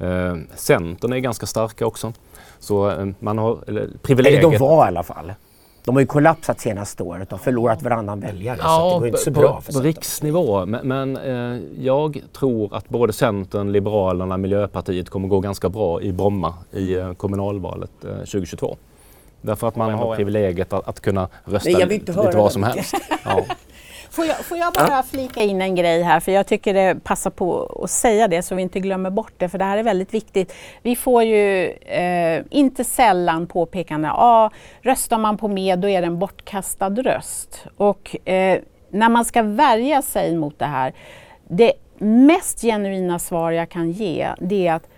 Mm. 0.00 0.40
Eh, 0.48 0.56
Centern 0.56 1.12
är 1.12 1.18
ganska 1.18 1.46
starka 1.46 1.86
också. 1.86 2.12
Så 2.58 2.90
eh, 2.90 3.06
man 3.18 3.38
har 3.38 3.58
eller, 3.66 3.88
privilegiet... 4.02 4.44
Eller 4.44 4.58
de 4.58 4.58
var 4.58 4.84
i 4.84 4.88
alla 4.88 5.02
fall. 5.02 5.32
De 5.84 5.96
har 5.96 6.00
ju 6.00 6.06
kollapsat 6.06 6.60
senaste 6.60 7.02
året 7.02 7.32
och 7.32 7.40
förlorat 7.40 7.82
varannan 7.82 8.20
väljare. 8.20 8.58
Ja, 8.60 8.78
så 8.78 8.94
det 8.94 8.98
går 8.98 9.06
inte 9.06 9.18
så 9.18 9.32
på, 9.32 9.40
bra 9.40 9.60
för 9.60 9.72
På 9.72 9.80
riksnivå. 9.80 10.66
Men, 10.66 10.88
men 10.88 11.16
eh, 11.16 11.62
jag 11.84 12.22
tror 12.32 12.76
att 12.76 12.88
både 12.88 13.12
Centern, 13.12 13.72
Liberalerna, 13.72 14.36
Miljöpartiet 14.36 15.10
kommer 15.10 15.28
gå 15.28 15.40
ganska 15.40 15.68
bra 15.68 16.02
i 16.02 16.12
Bromma 16.12 16.54
i 16.72 16.94
eh, 16.94 17.12
kommunalvalet 17.12 18.04
eh, 18.04 18.10
2022. 18.10 18.76
Därför 19.40 19.68
att 19.68 19.76
man 19.76 19.94
har 19.94 20.16
privilegiet 20.16 20.72
att, 20.72 20.88
att 20.88 21.00
kunna 21.00 21.28
rösta 21.44 21.70
Nej, 21.70 21.86
lite 21.86 22.12
vad 22.12 22.52
som 22.52 22.62
helst. 22.62 22.94
Ja. 23.24 23.44
Får 24.12 24.26
jag, 24.26 24.36
får 24.36 24.58
jag 24.58 24.72
bara 24.72 24.88
ja. 24.88 25.02
flika 25.02 25.42
in 25.42 25.62
en 25.62 25.74
grej 25.74 26.02
här, 26.02 26.20
för 26.20 26.32
jag 26.32 26.46
tycker 26.46 26.74
det 26.74 27.04
passar 27.04 27.30
på 27.30 27.80
att 27.84 27.90
säga 27.90 28.28
det 28.28 28.42
så 28.42 28.54
vi 28.54 28.62
inte 28.62 28.80
glömmer 28.80 29.10
bort 29.10 29.32
det, 29.36 29.48
för 29.48 29.58
det 29.58 29.64
här 29.64 29.78
är 29.78 29.82
väldigt 29.82 30.14
viktigt. 30.14 30.54
Vi 30.82 30.96
får 30.96 31.22
ju 31.22 31.66
eh, 31.70 32.42
inte 32.50 32.84
sällan 32.84 33.46
påpekande, 33.46 34.08
ja, 34.08 34.14
ah, 34.18 34.50
röstar 34.82 35.18
man 35.18 35.36
på 35.36 35.48
med 35.48 35.78
då 35.78 35.88
är 35.88 36.00
det 36.00 36.06
en 36.06 36.18
bortkastad 36.18 36.90
röst. 36.90 37.64
Och 37.76 38.28
eh, 38.28 38.58
när 38.90 39.08
man 39.08 39.24
ska 39.24 39.42
värja 39.42 40.02
sig 40.02 40.36
mot 40.36 40.58
det 40.58 40.66
här, 40.66 40.94
det 41.48 41.72
mest 41.98 42.60
genuina 42.60 43.18
svar 43.18 43.50
jag 43.50 43.68
kan 43.68 43.90
ge, 43.90 44.28
det 44.40 44.66
är 44.66 44.74
att 44.74 44.88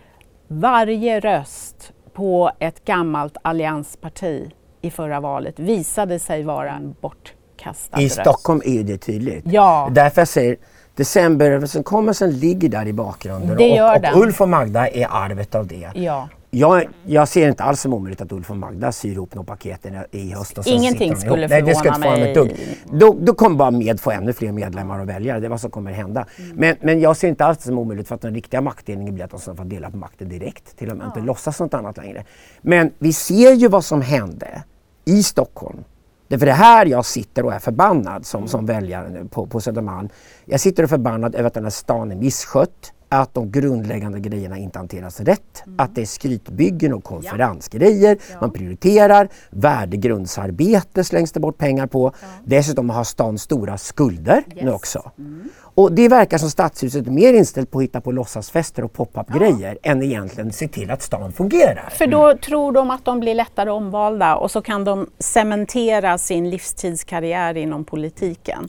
varje 0.48 1.20
röst 1.20 1.92
på 2.12 2.50
ett 2.58 2.84
gammalt 2.84 3.36
alliansparti 3.42 4.50
i 4.80 4.90
förra 4.90 5.20
valet 5.20 5.58
visade 5.58 6.18
sig 6.18 6.42
vara 6.42 6.70
en 6.70 6.94
bortkastad 7.00 7.33
förkastad 7.64 8.00
I 8.00 8.04
röst. 8.04 8.20
Stockholm 8.20 8.62
är 8.64 8.82
det 8.82 8.98
tydligt. 8.98 9.44
Ja. 9.46 9.88
Därför 9.92 10.20
jag 10.20 10.28
säger 10.28 10.56
Decemberöverenskommelsen 10.96 12.38
ligger 12.38 12.68
där 12.68 12.86
i 12.86 12.92
bakgrunden 12.92 13.56
det 13.56 13.68
gör 13.68 13.96
och, 13.96 14.02
den. 14.02 14.14
och 14.14 14.20
Ulf 14.20 14.40
och 14.40 14.48
Magda 14.48 14.88
är 14.88 15.06
arvet 15.10 15.54
av 15.54 15.66
det. 15.66 15.90
Ja. 15.94 16.28
Jag, 16.50 16.84
jag 17.06 17.28
ser 17.28 17.48
inte 17.48 17.62
alls 17.62 17.80
som 17.80 17.94
omöjligt 17.94 18.20
att 18.20 18.32
Ulf 18.32 18.50
och 18.50 18.56
Magda 18.56 18.92
syr 18.92 19.12
ihop 19.12 19.34
några 19.34 19.46
paket 19.46 19.86
i 20.10 20.32
höst. 20.32 20.58
Och 20.58 20.66
Ingenting 20.66 21.16
skulle 21.16 21.30
förvåna 21.30 21.46
Nej, 21.48 21.62
det 21.62 21.74
ska 21.74 21.88
inte 21.88 22.00
mig. 22.00 22.30
Ett 22.30 22.34
dugg. 22.34 22.56
Då, 22.92 23.16
då 23.20 23.34
kommer 23.34 23.56
bara 23.56 23.70
med 23.70 24.00
få 24.00 24.10
ännu 24.10 24.32
fler 24.32 24.52
medlemmar 24.52 25.00
och 25.00 25.08
väljare. 25.08 25.40
Det 25.40 25.46
är 25.46 25.50
vad 25.50 25.60
som 25.60 25.70
kommer 25.70 25.92
hända. 25.92 26.26
Mm. 26.36 26.56
Men, 26.56 26.76
men 26.80 27.00
jag 27.00 27.16
ser 27.16 27.28
inte 27.28 27.44
alls 27.44 27.62
som 27.62 27.78
omöjligt 27.78 28.08
för 28.08 28.14
att 28.14 28.20
den 28.20 28.34
riktiga 28.34 28.60
maktdelningen 28.60 29.14
blir 29.14 29.24
att 29.24 29.30
de 29.30 29.40
ska 29.40 29.54
få 29.54 29.64
dela 29.64 29.90
på 29.90 29.96
makten 29.96 30.28
direkt. 30.28 30.78
Till 30.78 30.90
och 30.90 30.96
med 30.96 31.04
ja. 31.04 31.08
inte 31.08 31.20
låtsas 31.20 31.60
något 31.60 31.74
annat 31.74 31.96
längre. 31.96 32.24
Men 32.62 32.92
vi 32.98 33.12
ser 33.12 33.52
ju 33.52 33.68
vad 33.68 33.84
som 33.84 34.02
hände 34.02 34.62
i 35.04 35.22
Stockholm 35.22 35.84
det 36.28 36.34
är 36.34 36.38
för 36.38 36.46
det 36.46 36.52
här 36.52 36.86
jag 36.86 37.04
sitter 37.04 37.44
och 37.44 37.52
är 37.52 37.58
förbannad 37.58 38.26
som, 38.26 38.48
som 38.48 38.66
väljare 38.66 39.24
på, 39.30 39.46
på 39.46 39.60
Södermalm. 39.60 40.08
Jag 40.44 40.60
sitter 40.60 40.82
och 40.82 40.86
är 40.86 40.96
förbannad 40.96 41.34
över 41.34 41.46
att 41.46 41.54
den 41.54 41.62
här 41.62 41.70
stan 41.70 42.12
är 42.12 42.16
misskött, 42.16 42.92
att 43.08 43.34
de 43.34 43.50
grundläggande 43.50 44.20
grejerna 44.20 44.58
inte 44.58 44.78
hanteras 44.78 45.20
rätt, 45.20 45.62
mm. 45.66 45.80
att 45.80 45.94
det 45.94 46.00
är 46.00 46.06
skrytbyggen 46.06 46.92
och 46.92 47.04
konferensgrejer, 47.04 48.18
ja. 48.32 48.36
man 48.40 48.50
prioriterar, 48.50 49.28
värdegrundsarbete 49.50 51.04
slängs 51.04 51.32
det 51.32 51.40
bort 51.40 51.58
pengar 51.58 51.86
på. 51.86 52.12
Ja. 52.20 52.26
Dessutom 52.44 52.90
har 52.90 53.04
stan 53.04 53.38
stora 53.38 53.78
skulder 53.78 54.36
yes. 54.36 54.64
nu 54.64 54.72
också. 54.72 55.10
Mm. 55.18 55.48
Och 55.76 55.92
det 55.92 56.08
verkar 56.08 56.38
som 56.38 56.50
stadshuset 56.50 57.06
är 57.06 57.10
mer 57.10 57.32
inställt 57.32 57.70
på 57.70 57.78
att 57.78 57.84
hitta 57.84 58.00
på 58.00 58.12
låtsasfester 58.12 58.84
och 58.84 58.92
pop-up-grejer 58.92 59.78
ja. 59.82 59.90
än 59.90 60.02
egentligen 60.02 60.52
se 60.52 60.68
till 60.68 60.90
att 60.90 61.02
stan 61.02 61.32
fungerar. 61.32 61.88
För 61.90 62.06
då 62.06 62.26
mm. 62.26 62.38
tror 62.38 62.72
de 62.72 62.90
att 62.90 63.04
de 63.04 63.20
blir 63.20 63.34
lättare 63.34 63.70
omvalda 63.70 64.36
och 64.36 64.50
så 64.50 64.62
kan 64.62 64.84
de 64.84 65.06
cementera 65.18 66.18
sin 66.18 66.50
livstidskarriär 66.50 67.56
inom 67.56 67.84
politiken. 67.84 68.68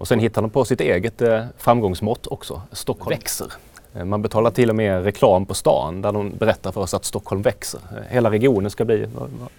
Och 0.00 0.08
sen 0.08 0.20
hittar 0.20 0.42
de 0.42 0.50
på 0.50 0.64
sitt 0.64 0.80
eget 0.80 1.22
eh, 1.22 1.44
framgångsmått 1.58 2.26
också. 2.26 2.62
Stockholm 2.72 3.18
växer. 3.18 3.52
Eh, 3.94 4.04
man 4.04 4.22
betalar 4.22 4.50
till 4.50 4.70
och 4.70 4.76
med 4.76 5.04
reklam 5.04 5.46
på 5.46 5.54
stan 5.54 6.02
där 6.02 6.12
de 6.12 6.30
berättar 6.38 6.72
för 6.72 6.80
oss 6.80 6.94
att 6.94 7.04
Stockholm 7.04 7.42
växer. 7.42 7.80
Eh, 7.90 8.02
hela 8.08 8.30
regionen 8.30 8.70
ska 8.70 8.84
bli 8.84 9.06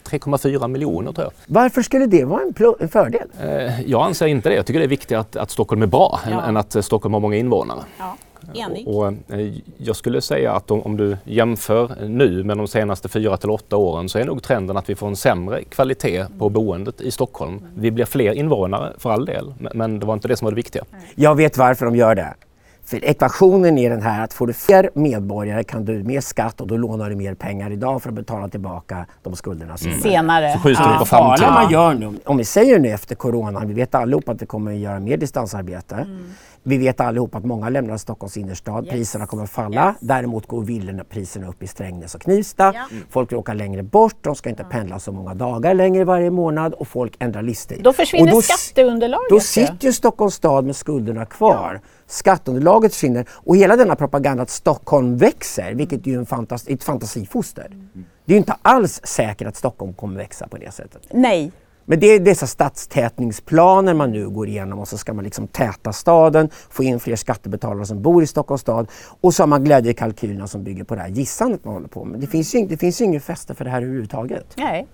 3,4 0.10 0.68
miljoner 0.68 1.12
tror 1.12 1.26
jag. 1.26 1.34
Varför 1.46 1.82
skulle 1.82 2.06
det 2.06 2.26
vara 2.26 2.42
en, 2.42 2.74
en, 2.80 2.90
fördel? 2.90 3.28
Jag 3.86 4.06
anser 4.06 4.28
inte 4.28 4.50
det. 4.50 4.56
Jag 4.56 4.66
tycker 4.66 4.80
det 4.80 4.86
är 4.86 4.90
viktigt 4.90 5.18
att, 5.18 5.36
att 5.36 5.52
Stockholm 5.52 5.82
är 5.82 5.88
bra 5.88 6.20
ja. 6.26 6.32
än, 6.32 6.40
än, 6.40 6.58
att 6.58 6.86
Stockholm 6.86 7.14
har 7.14 7.22
många 7.22 7.36
invånare. 7.36 7.84
Ja. 7.98 8.16
Enig. 8.54 8.88
Och, 8.88 9.08
och, 9.08 9.14
jag 9.78 9.96
skulle 9.96 10.22
säga 10.22 10.54
att 10.54 10.72
om, 10.72 10.82
om, 10.82 10.98
du 10.98 11.18
jämför 11.24 12.08
nu 12.08 12.44
med 12.44 12.58
de 12.58 12.68
senaste 12.68 13.10
fyra 13.10 13.38
till 13.38 13.50
åtta 13.50 13.78
åren 13.78 14.10
så 14.10 14.20
är 14.20 14.26
nog 14.26 14.44
trenden 14.44 14.78
att 14.78 14.90
vi 14.90 14.96
får 14.96 15.08
en 15.08 15.16
sämre 15.16 15.64
kvalitet 15.64 16.26
på 16.40 16.50
boendet 16.50 17.02
i 17.02 17.12
Stockholm. 17.12 17.62
Vi 17.76 17.92
blir 17.92 18.06
fler 18.06 18.34
invånare 18.34 18.94
för 18.98 19.12
all 19.12 19.26
del, 19.26 19.54
men 19.74 20.00
det 20.00 20.06
var 20.06 20.14
inte 20.14 20.28
det 20.28 20.38
som 20.38 20.46
var 20.46 20.52
det 20.52 20.56
viktiga. 20.56 20.84
Jag 21.16 21.36
vet 21.36 21.58
varför 21.58 21.86
de 21.86 21.96
gör 21.96 22.16
det. 22.16 22.34
För 22.92 23.06
ekvationen 23.06 23.78
är 23.78 23.90
den 23.90 24.02
här 24.02 24.24
att 24.24 24.34
får 24.34 24.48
du 24.48 24.54
fler 24.54 24.90
medborgare 24.94 25.64
kan 25.64 25.86
du 25.86 26.04
mer 26.04 26.22
skatt 26.22 26.62
och 26.62 26.68
då 26.68 26.78
lånar 26.78 27.10
du 27.10 27.16
mer 27.16 27.34
pengar 27.34 27.72
idag 27.72 28.02
för 28.02 28.10
att 28.10 28.16
betala 28.16 28.48
tillbaka 28.48 29.06
de 29.24 29.36
skulderna 29.36 29.76
mm. 29.86 30.00
senare. 30.00 30.54
Så 30.54 30.60
skjuter 30.60 30.84
ja. 30.84 30.96
på 31.00 31.06
framtiden. 31.06 31.54
man 31.54 31.72
gör 31.72 31.94
nu, 31.94 32.20
om 32.26 32.38
vi 32.38 32.46
säger 32.46 32.80
nu 32.80 32.90
efter 32.90 33.16
corona, 33.16 33.66
vi 33.66 33.74
vet 33.74 33.96
allihop 33.96 34.30
att 34.30 34.42
vi 34.42 34.46
kommer 34.46 34.72
att 34.72 34.78
göra 34.78 35.00
mer 35.00 35.18
distansarbete. 35.18 35.96
Mm. 35.96 36.34
Vi 36.64 36.78
vet 36.78 37.00
allihop 37.00 37.36
att 37.36 37.46
många 37.46 37.70
lämnar 37.70 37.98
Stockholms 37.98 38.38
innerstad. 38.38 38.86
Yes. 38.86 38.94
Priserna 38.94 39.28
kommer 39.28 39.44
att 39.44 39.50
falla. 39.50 39.88
Yes. 39.88 39.96
Däremot 40.00 40.48
går 40.48 40.62
villorna 40.64 41.04
upp 41.48 41.64
i 41.64 41.68
Strängnäs 41.68 42.16
och 42.16 42.22
Knivsta. 42.22 42.72
Ja. 42.76 42.88
Mm. 42.92 43.04
Folk 43.10 43.34
åka 43.34 43.54
längre 43.54 43.84
bort. 43.84 44.16
De 44.22 44.36
ska 44.36 44.50
inte 44.50 44.64
pendla 44.64 45.00
så 45.00 45.12
många 45.12 45.34
dagar 45.34 45.74
längre 45.74 46.04
varje 46.04 46.32
månad 46.32 46.74
och 46.74 46.88
folk 46.88 47.16
ändrar 47.20 47.42
livsstil. 47.42 47.84
Då 47.84 47.94
försvinner 47.94 48.32
då, 48.32 48.42
skatteunderlaget. 48.42 49.30
Då 49.30 49.40
sitter 49.40 49.88
ju 49.88 49.94
Stockholms 49.94 50.34
stad 50.34 50.66
med 50.66 50.76
skulderna 50.76 51.26
kvar. 51.26 51.80
Ja. 51.84 51.90
Skatteunderlaget 52.08 52.94
försvinner 52.94 53.26
och 53.32 53.58
hela 53.58 53.76
denna 53.76 53.96
propaganda 53.96 54.44
att 54.44 54.50
Stockholm 54.50 55.18
växer, 55.18 55.74
vilket 55.74 56.08
är 56.08 56.12
ju 56.12 56.18
en 56.18 56.26
fantas 56.26 56.68
ett 56.68 56.84
fantasifoster. 56.84 57.66
Mm. 57.66 58.06
Det 58.26 58.34
är 58.34 58.36
ju 58.36 58.40
inte 58.40 58.56
alls 58.62 59.02
säkert 59.04 59.48
att 59.48 59.56
Stockholm 59.56 59.94
kommer 59.94 60.18
växa 60.18 60.48
på 60.48 60.58
det 60.58 60.74
sättet. 60.74 61.02
Nej, 61.12 61.52
men 61.86 62.00
det 62.00 62.08
är 62.08 62.20
dessa 62.20 62.48
stadstätningsplaner 62.48 63.94
man 63.94 64.12
nu 64.12 64.30
går 64.30 64.48
igenom 64.48 64.80
och 64.80 64.88
så 64.88 64.98
ska 64.98 65.14
man 65.14 65.24
liksom 65.24 65.48
täta 65.48 65.94
staden, 65.94 66.50
få 66.70 66.84
in 66.84 67.00
fler 67.00 67.16
skattebetalare 67.16 67.86
som 67.86 68.02
bor 68.02 68.24
i 68.24 68.28
Stockholms 68.28 68.62
stad 68.62 68.88
och 69.22 69.34
så 69.34 69.44
har 69.44 69.48
man 69.48 69.64
glädjekalkylerna 69.64 70.48
som 70.48 70.64
bygger 70.64 70.84
på 70.84 70.96
det 70.96 71.02
här 71.02 71.10
gissandet 71.10 71.66
man 71.66 71.74
håller 71.74 71.88
på 71.88 72.06
med. 72.06 72.20
Det 72.20 72.28
finns 72.28 72.56
ju, 72.56 72.66
det 72.66 72.78
finns 72.78 73.02
ju 73.02 73.06
ingen 73.06 73.22
fäste 73.22 73.56
för 73.56 73.66
det 73.66 73.72
här 73.72 73.82
överhuvudtaget. 73.82 74.46
Nej. 74.58 74.88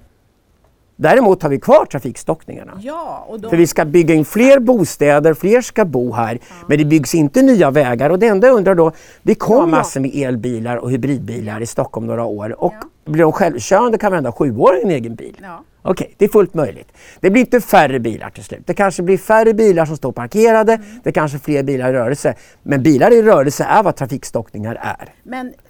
Däremot 0.99 1.43
har 1.43 1.49
vi 1.49 1.59
kvar 1.59 1.85
trafikstockningarna. 1.85 2.79
Ja, 2.81 3.25
och 3.27 3.39
de... 3.39 3.49
För 3.49 3.57
vi 3.57 3.67
ska 3.67 3.85
bygga 3.85 4.15
in 4.15 4.25
fler 4.25 4.59
bostäder, 4.59 5.33
fler 5.33 5.61
ska 5.61 5.85
bo 5.85 6.13
här. 6.13 6.33
Ja. 6.33 6.55
Men 6.67 6.77
det 6.77 6.85
byggs 6.85 7.15
inte 7.15 7.41
nya 7.41 7.71
vägar 7.71 8.09
och 8.09 8.19
det 8.19 8.27
enda 8.27 8.47
jag 8.47 8.55
undrar 8.57 8.75
då, 8.75 8.91
det 9.23 9.35
kommer 9.35 9.61
ja. 9.61 9.65
massor 9.65 9.99
med 9.99 10.15
elbilar 10.15 10.77
och 10.77 10.91
hybridbilar 10.91 11.61
i 11.61 11.65
Stockholm 11.65 12.07
några 12.07 12.23
år 12.23 12.63
och 12.63 12.73
ja. 12.81 12.87
Blir 13.07 13.23
de 13.23 13.31
självkörande 13.31 13.97
kan 13.97 14.11
varenda 14.11 14.31
sjuåring 14.31 14.81
en 14.83 14.91
egen 14.91 15.15
bil. 15.15 15.37
Ja. 15.41 15.63
Okej, 15.81 16.05
okay, 16.05 16.15
det 16.17 16.25
är 16.25 16.29
fullt 16.29 16.53
möjligt. 16.53 16.91
Det 17.19 17.29
blir 17.29 17.41
inte 17.41 17.61
färre 17.61 17.99
bilar 17.99 18.29
till 18.29 18.43
slut. 18.43 18.61
Det 18.65 18.73
kanske 18.73 19.03
blir 19.03 19.17
färre 19.17 19.53
bilar 19.53 19.85
som 19.85 19.97
står 19.97 20.11
parkerade, 20.11 20.73
mm. 20.73 20.85
det 21.03 21.11
kanske 21.11 21.39
fler 21.39 21.63
bilar 21.63 21.89
i 21.89 21.93
rörelse. 21.93 22.35
Men 22.63 22.83
bilar 22.83 23.13
i 23.13 23.21
rörelse 23.21 23.63
är 23.63 23.83
vad 23.83 23.95
trafikstockningar 23.95 24.75
är. 24.81 25.13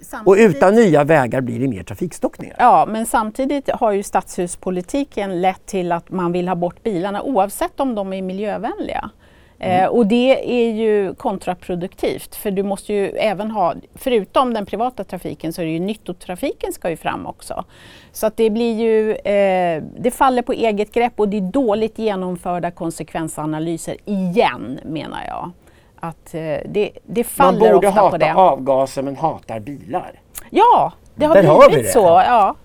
Samtidigt... 0.01 0.27
Och 0.27 0.35
utan 0.55 0.75
nya 0.75 1.03
vägar 1.03 1.41
blir 1.41 1.59
det 1.59 1.67
mer 1.67 1.83
trafikstockningar. 1.83 2.55
Ja, 2.59 2.87
men 2.89 3.05
samtidigt 3.05 3.69
har 3.69 3.91
ju 3.91 4.03
stadshuspolitiken 4.03 5.41
lett 5.41 5.65
till 5.65 5.91
att 5.91 6.09
man 6.09 6.31
vill 6.31 6.47
ha 6.47 6.55
bort 6.55 6.83
bilarna 6.83 7.21
oavsett 7.21 7.79
om 7.79 7.95
de 7.95 8.13
är 8.13 8.21
miljövänliga. 8.21 9.09
Mm. 9.59 9.83
Eh, 9.83 9.89
och 9.89 10.07
det 10.07 10.51
är 10.65 10.71
ju 10.71 11.13
kontraproduktivt 11.15 12.35
för 12.35 12.51
du 12.51 12.63
måste 12.63 12.93
ju 12.93 13.09
även 13.09 13.51
ha, 13.51 13.73
förutom 13.95 14.53
den 14.53 14.65
privata 14.65 15.03
trafiken 15.03 15.53
så 15.53 15.61
är 15.61 15.65
det 15.65 15.71
ju 15.71 15.79
nyttotrafiken 15.79 16.73
ska 16.73 16.89
ju 16.89 16.97
fram 16.97 17.25
också. 17.25 17.63
Så 18.11 18.27
att 18.27 18.37
det 18.37 18.49
blir 18.49 18.75
ju, 18.75 19.11
eh, 19.15 19.83
det 19.99 20.11
faller 20.11 20.41
på 20.41 20.53
eget 20.53 20.93
grepp 20.93 21.13
och 21.15 21.29
det 21.29 21.37
är 21.37 21.41
dåligt 21.41 21.99
genomförda 21.99 22.71
konsekvensanalyser 22.71 23.97
igen 24.05 24.79
menar 24.85 25.19
jag. 25.27 25.51
Att 25.99 26.33
eh, 26.33 26.41
det, 26.69 26.91
det 27.05 27.23
faller 27.23 27.73
ofta 27.73 27.91
på 27.91 27.91
det. 27.91 27.93
Man 28.01 28.11
borde 28.11 28.25
hata 28.25 28.33
avgaser 28.33 29.01
men 29.01 29.15
hatar 29.15 29.59
bilar. 29.59 30.11
Ja, 30.49 30.93
det 31.15 31.25
har 31.25 31.35
Där 31.35 31.41
blivit 31.41 31.57
har 31.63 31.69
vi 31.69 31.81
det. 31.81 31.89
så. 31.89 31.99
Ja. 31.99 32.55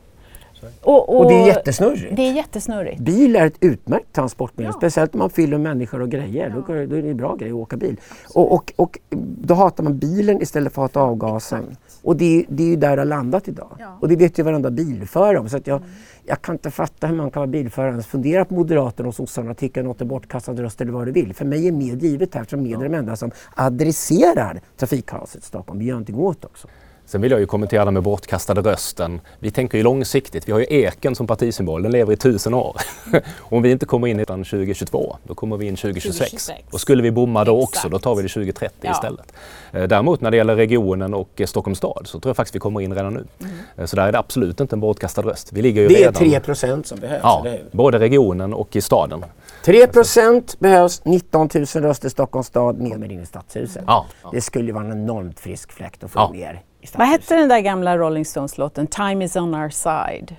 Och, 0.83 1.09
och, 1.09 1.21
och, 1.21 1.29
det 1.29 1.35
är 1.35 1.47
jättesnurrigt. 1.47 2.17
Det 2.17 2.23
är 2.23 2.33
jättesnurrigt. 2.33 3.01
Bil 3.01 3.37
är 3.37 3.47
ett 3.47 3.57
utmärkt 3.61 4.13
transportmedel, 4.13 4.73
ja. 4.75 4.79
speciellt 4.79 5.15
om 5.15 5.19
man 5.19 5.31
fyller 5.31 5.59
människor 5.59 6.03
och 6.03 6.11
grejer. 6.11 6.49
Ja. 6.49 6.75
Då, 6.75 6.87
då 6.87 6.97
är 6.97 7.03
det 7.03 7.11
en 7.11 7.17
bra 7.17 7.37
grej 7.37 7.51
att 7.51 7.55
åka 7.55 7.77
bil. 7.77 7.97
Och, 8.35 8.53
och, 8.53 8.73
och, 8.77 8.99
då 9.39 9.55
hatar 9.55 9.85
man 9.85 9.99
bilen 9.99 10.43
istället 10.43 10.73
för 10.73 10.85
att 10.85 10.95
hata 10.95 11.01
avgasen. 11.01 11.63
Exakt. 11.63 11.79
Och 12.03 12.17
det, 12.17 12.45
det 12.49 12.63
är 12.63 12.67
ju 12.67 12.77
där 12.77 12.97
det 12.97 13.01
har 13.01 13.07
landat 13.07 13.49
idag. 13.49 13.77
Ja. 13.79 13.99
Och 14.01 14.09
det 14.09 14.17
vet 14.17 14.39
ju 14.39 14.43
varenda 14.43 14.71
bilförare 14.71 15.39
om. 15.39 15.49
Så 15.49 15.57
att 15.57 15.67
jag, 15.67 15.77
mm. 15.77 15.91
jag 16.25 16.43
kan 16.43 16.55
inte 16.55 16.71
fatta 16.71 17.07
hur 17.07 17.17
man 17.17 17.31
kan 17.31 17.41
vara 17.41 17.51
bilförare. 17.51 18.03
Fundera 18.03 18.45
på 18.45 18.55
Moderaterna 18.55 19.09
och 19.09 19.15
sossarna 19.15 19.51
och 19.51 19.57
tycka 19.57 19.83
något 19.83 20.01
är 20.01 20.05
bortkastad 20.05 20.53
röst 20.53 20.81
eller 20.81 20.93
vad 20.93 21.07
du 21.07 21.13
vill. 21.13 21.35
För 21.35 21.45
mig 21.45 21.69
är 21.69 21.73
med 21.73 22.03
givet 22.03 22.35
här, 22.35 22.41
eftersom 22.41 22.63
med 22.63 22.81
är 22.81 22.89
de 22.89 22.95
enda 22.95 23.17
som 23.17 23.31
adresserar 23.55 24.61
trafikkaoset 24.77 25.43
i 25.43 25.47
Stockholm. 25.47 25.79
Vi 25.79 25.85
gör 25.85 25.95
någonting 25.95 26.17
åt 26.17 26.45
också. 26.45 26.69
Sen 27.07 27.21
vill 27.21 27.31
jag 27.31 27.41
ju 27.41 27.47
kommentera 27.47 27.85
det 27.85 27.91
med 27.91 28.03
bortkastade 28.03 28.61
rösten. 28.61 29.21
Vi 29.39 29.51
tänker 29.51 29.79
ju 29.79 29.85
långsiktigt. 29.85 30.49
Vi 30.49 30.53
har 30.53 30.59
ju 30.59 30.67
eken 30.69 31.15
som 31.15 31.27
partisymbol, 31.27 31.83
den 31.83 31.93
lever 31.93 32.13
i 32.13 32.17
tusen 32.17 32.55
år. 32.55 32.77
Om 33.39 33.63
vi 33.63 33.71
inte 33.71 33.87
kommer 33.87 34.09
in 34.09 34.21
utan 34.21 34.45
2022, 34.45 35.17
då 35.25 35.35
kommer 35.35 35.57
vi 35.57 35.67
in 35.67 35.77
2026. 35.77 36.19
2026. 36.19 36.73
Och 36.73 36.81
skulle 36.81 37.03
vi 37.03 37.11
bomma 37.11 37.45
då 37.45 37.59
Exakt. 37.59 37.77
också, 37.77 37.89
då 37.89 37.99
tar 37.99 38.15
vi 38.15 38.23
det 38.23 38.29
2030 38.29 38.79
ja. 38.81 38.91
istället. 38.91 39.33
Eh, 39.73 39.83
däremot 39.83 40.21
när 40.21 40.31
det 40.31 40.37
gäller 40.37 40.57
regionen 40.57 41.15
och 41.15 41.41
eh, 41.41 41.47
Stockholms 41.47 41.79
stad 41.79 42.03
så 42.05 42.21
tror 42.21 42.31
jag 42.31 42.37
faktiskt 42.37 42.55
vi 42.55 42.59
kommer 42.59 42.81
in 42.81 42.95
redan 42.95 43.15
nu. 43.15 43.25
Mm. 43.41 43.87
Så 43.87 43.97
där 43.97 44.09
är 44.09 44.13
det 44.13 44.19
absolut 44.19 44.61
inte 44.61 44.77
en 44.77 44.81
bortkastad 44.81 45.23
röst. 45.23 45.53
Vi 45.53 45.63
ligger 45.63 45.83
ju 45.83 45.89
det 45.89 46.05
är 46.05 46.13
3 46.13 46.41
procent 46.41 46.87
som 46.87 47.01
behövs? 47.01 47.21
Ja, 47.23 47.47
både 47.73 47.99
regionen 47.99 48.55
och 48.55 48.77
i 48.77 48.81
staden. 48.81 49.25
3 49.65 49.87
procent 49.87 50.59
behövs, 50.59 51.05
19 51.05 51.49
000 51.55 51.65
röster 51.65 52.07
i 52.07 52.11
Stockholms 52.11 52.47
stad, 52.47 52.81
mer 52.81 52.97
med 52.97 53.13
in 53.13 53.23
i 53.23 53.27
stadshuset. 53.27 53.85
Ja. 53.87 54.07
Det 54.33 54.41
skulle 54.41 54.67
ju 54.67 54.73
vara 54.73 54.85
en 54.85 54.93
enormt 54.93 55.41
frisk 55.41 55.73
fläkt 55.73 56.05
att 56.05 56.11
få 56.11 56.19
ja. 56.19 56.31
ner. 56.33 56.63
Vad 56.95 57.07
hette 57.07 57.35
den 57.35 57.49
där 57.49 57.61
gamla 57.61 57.99
Rolling 57.99 58.25
Stones-låten? 58.25 58.87
Time 58.87 59.25
is 59.25 59.37
on 59.37 59.55
our 59.55 59.69
side. 59.69 60.37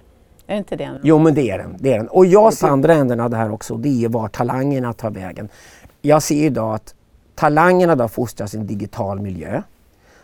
Är 0.47 0.57
inte 0.57 0.75
det? 0.75 0.99
Jo 1.03 1.19
men 1.19 1.33
det 1.33 1.49
är 1.49 1.57
den. 1.57 1.75
Det 1.79 1.93
är 1.93 1.97
den. 1.97 2.07
Och 2.07 2.25
jag 2.25 2.53
ser 2.53 2.67
andra 2.67 2.93
änden 2.93 3.19
av 3.19 3.29
det 3.29 3.37
här 3.37 3.51
också, 3.51 3.77
det 3.77 4.05
är 4.05 4.09
var 4.09 4.27
talangerna 4.27 4.93
tar 4.93 5.11
vägen. 5.11 5.49
Jag 6.01 6.23
ser 6.23 6.45
idag 6.45 6.75
att 6.75 6.95
talangerna 7.35 7.95
då 7.95 8.07
fostras 8.07 8.53
i 8.53 8.57
en 8.57 8.67
digital 8.67 9.19
miljö. 9.19 9.61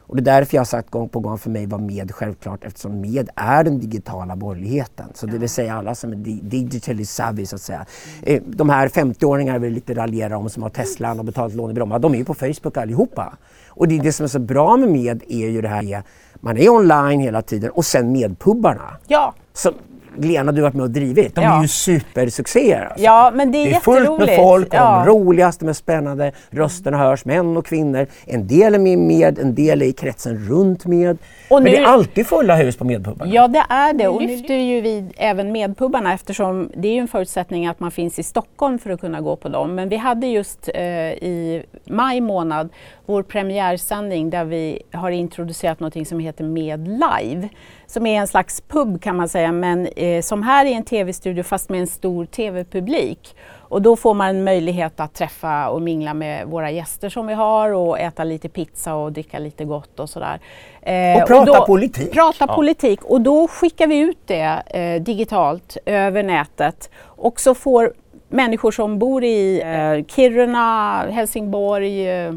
Och 0.09 0.15
det 0.15 0.21
är 0.21 0.35
därför 0.35 0.55
jag 0.55 0.61
har 0.61 0.65
sagt 0.65 0.89
gång 0.89 1.09
på 1.09 1.19
gång 1.19 1.37
för 1.37 1.49
mig 1.49 1.65
var 1.65 1.77
med 1.77 2.11
självklart 2.11 2.63
eftersom 2.63 3.01
med 3.01 3.29
är 3.35 3.63
den 3.63 3.79
digitala 3.79 4.35
borgerligheten. 4.35 5.05
Så 5.13 5.25
det 5.25 5.37
vill 5.37 5.49
säga 5.49 5.73
alla 5.73 5.95
som 5.95 6.11
är 6.11 6.15
digitally 6.41 7.05
savvy 7.05 7.45
så 7.45 7.55
att 7.55 7.61
säga. 7.61 7.85
Mm. 8.23 8.43
De 8.47 8.69
här 8.69 8.87
50-åringarna 8.87 9.59
vi 9.59 9.69
lite 9.69 9.93
raljerar 9.93 10.35
om 10.35 10.49
som 10.49 10.63
har 10.63 10.69
Tesla 10.69 11.11
och 11.11 11.25
betalat 11.25 11.55
lån 11.55 11.71
i 11.71 11.73
Bromma, 11.73 11.99
de 11.99 12.13
är 12.13 12.17
ju 12.17 12.25
på 12.25 12.33
Facebook 12.33 12.77
allihopa. 12.77 13.37
Och 13.79 13.87
det, 13.87 13.99
det 13.99 14.13
som 14.13 14.23
är 14.23 14.27
så 14.27 14.39
bra 14.39 14.77
med 14.77 14.89
med 14.89 15.23
är 15.27 15.47
ju 15.47 15.61
det 15.61 15.67
här 15.67 16.03
man 16.35 16.57
är 16.57 16.69
online 16.69 17.19
hela 17.19 17.41
tiden 17.41 17.71
och 17.71 17.85
sen 17.85 18.11
medpubbarna. 18.11 18.97
Ja. 19.07 19.33
Så, 19.53 19.71
Lena, 20.19 20.51
du 20.51 20.61
har 20.61 20.69
varit 20.69 20.75
med 20.75 20.83
och 20.83 20.91
drivit. 20.91 21.35
De 21.35 21.43
ja. 21.43 21.57
är 21.57 21.61
ju 21.61 21.67
supersuccéer. 21.67 22.85
Alltså. 22.85 23.05
Ja, 23.05 23.31
men 23.35 23.51
det 23.51 23.57
är, 23.57 23.65
det 23.65 23.75
är 23.75 23.79
fullt 23.79 24.19
med 24.19 24.35
folk 24.35 24.67
ja. 24.71 25.03
de 25.05 25.11
roligaste, 25.11 25.65
mest 25.65 25.79
spännande. 25.79 26.31
Rösterna 26.49 26.97
hörs, 26.97 27.25
män 27.25 27.57
och 27.57 27.65
kvinnor. 27.65 28.07
En 28.25 28.47
del 28.47 28.75
är 28.75 28.97
med, 28.97 29.39
en 29.39 29.55
del 29.55 29.81
är 29.81 29.85
i 29.85 29.93
kretsen 29.93 30.37
runt 30.49 30.85
med. 30.85 31.17
Och 31.49 31.63
men 31.63 31.71
det 31.71 31.77
är 31.77 31.85
alltid 31.85 32.27
fulla 32.27 32.55
hus 32.55 32.77
på 32.77 32.85
medpubbarna. 32.85 33.33
Ja, 33.33 33.47
det 33.47 33.63
är 33.69 33.93
det. 33.93 34.07
Och 34.07 34.21
lyfter 34.21 34.53
ju 34.53 34.81
vi 34.81 35.05
även 35.17 35.51
medpubbarna 35.51 36.13
eftersom 36.13 36.71
det 36.75 36.87
är 36.87 36.93
ju 36.93 36.99
en 36.99 37.07
förutsättning 37.07 37.67
att 37.67 37.79
man 37.79 37.91
finns 37.91 38.19
i 38.19 38.23
Stockholm 38.23 38.79
för 38.79 38.89
att 38.89 39.01
kunna 39.01 39.21
gå 39.21 39.35
på 39.35 39.49
dem. 39.49 39.75
Men 39.75 39.89
vi 39.89 39.95
hade 39.95 40.27
just 40.27 40.69
eh, 40.73 40.83
i 40.83 41.63
maj 41.85 42.21
månad 42.21 42.69
vår 43.05 43.23
premiärsändning 43.23 44.29
där 44.29 44.45
vi 44.45 44.81
har 44.93 45.11
introducerat 45.11 45.79
något 45.79 46.07
som 46.07 46.19
heter 46.19 46.43
Med 46.43 46.87
Live. 46.87 47.49
Som 47.89 48.05
är 48.05 48.19
en 48.19 48.27
slags 48.27 48.61
pub 48.61 49.01
kan 49.01 49.15
man 49.15 49.29
säga, 49.29 49.51
men 49.51 49.87
eh, 49.87 50.21
som 50.21 50.43
här 50.43 50.65
är 50.65 50.69
en 50.69 50.83
tv-studio 50.83 51.43
fast 51.43 51.69
med 51.69 51.79
en 51.79 51.87
stor 51.87 52.25
tv-publik. 52.25 53.35
Och 53.57 53.81
då 53.81 53.95
får 53.95 54.13
man 54.13 54.43
möjlighet 54.43 54.99
att 54.99 55.13
träffa 55.13 55.69
och 55.69 55.81
mingla 55.81 56.13
med 56.13 56.47
våra 56.47 56.71
gäster 56.71 57.09
som 57.09 57.27
vi 57.27 57.33
har 57.33 57.71
och 57.71 57.99
äta 57.99 58.23
lite 58.23 58.49
pizza 58.49 58.95
och 58.95 59.11
dricka 59.11 59.39
lite 59.39 59.65
gott 59.65 59.99
och 59.99 60.09
sådär. 60.09 60.39
Eh, 60.81 61.21
och 61.21 61.27
prata 61.27 61.51
och 61.51 61.57
då, 61.57 61.65
politik. 61.65 62.13
Prata 62.13 62.45
ja. 62.47 62.55
politik 62.55 63.03
och 63.03 63.21
då 63.21 63.47
skickar 63.47 63.87
vi 63.87 63.97
ut 63.99 64.19
det 64.25 64.63
eh, 64.67 65.01
digitalt 65.01 65.77
över 65.85 66.23
nätet 66.23 66.89
och 67.03 67.39
så 67.39 67.55
får 67.55 67.93
människor 68.27 68.71
som 68.71 68.99
bor 68.99 69.23
i 69.23 69.61
eh, 69.61 70.05
Kiruna, 70.15 70.97
Helsingborg, 71.11 72.09
eh, 72.09 72.33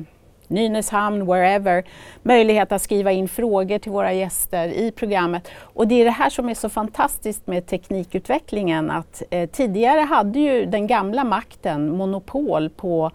Nynäshamn, 0.53 1.26
wherever, 1.26 1.84
möjlighet 2.22 2.72
att 2.72 2.82
skriva 2.82 3.12
in 3.12 3.28
frågor 3.28 3.78
till 3.78 3.92
våra 3.92 4.12
gäster 4.12 4.68
i 4.68 4.90
programmet. 4.90 5.48
Och 5.61 5.88
det 5.88 5.94
är 5.94 6.05
det 6.05 6.11
här 6.11 6.30
som 6.30 6.48
är 6.48 6.55
så 6.55 6.68
fantastiskt 6.68 7.46
med 7.46 7.66
teknikutvecklingen 7.66 8.90
att 8.90 9.22
eh, 9.30 9.50
tidigare 9.50 10.00
hade 10.00 10.38
ju 10.38 10.66
den 10.66 10.86
gamla 10.86 11.24
makten 11.24 11.96
monopol 11.96 12.70
på 12.70 13.11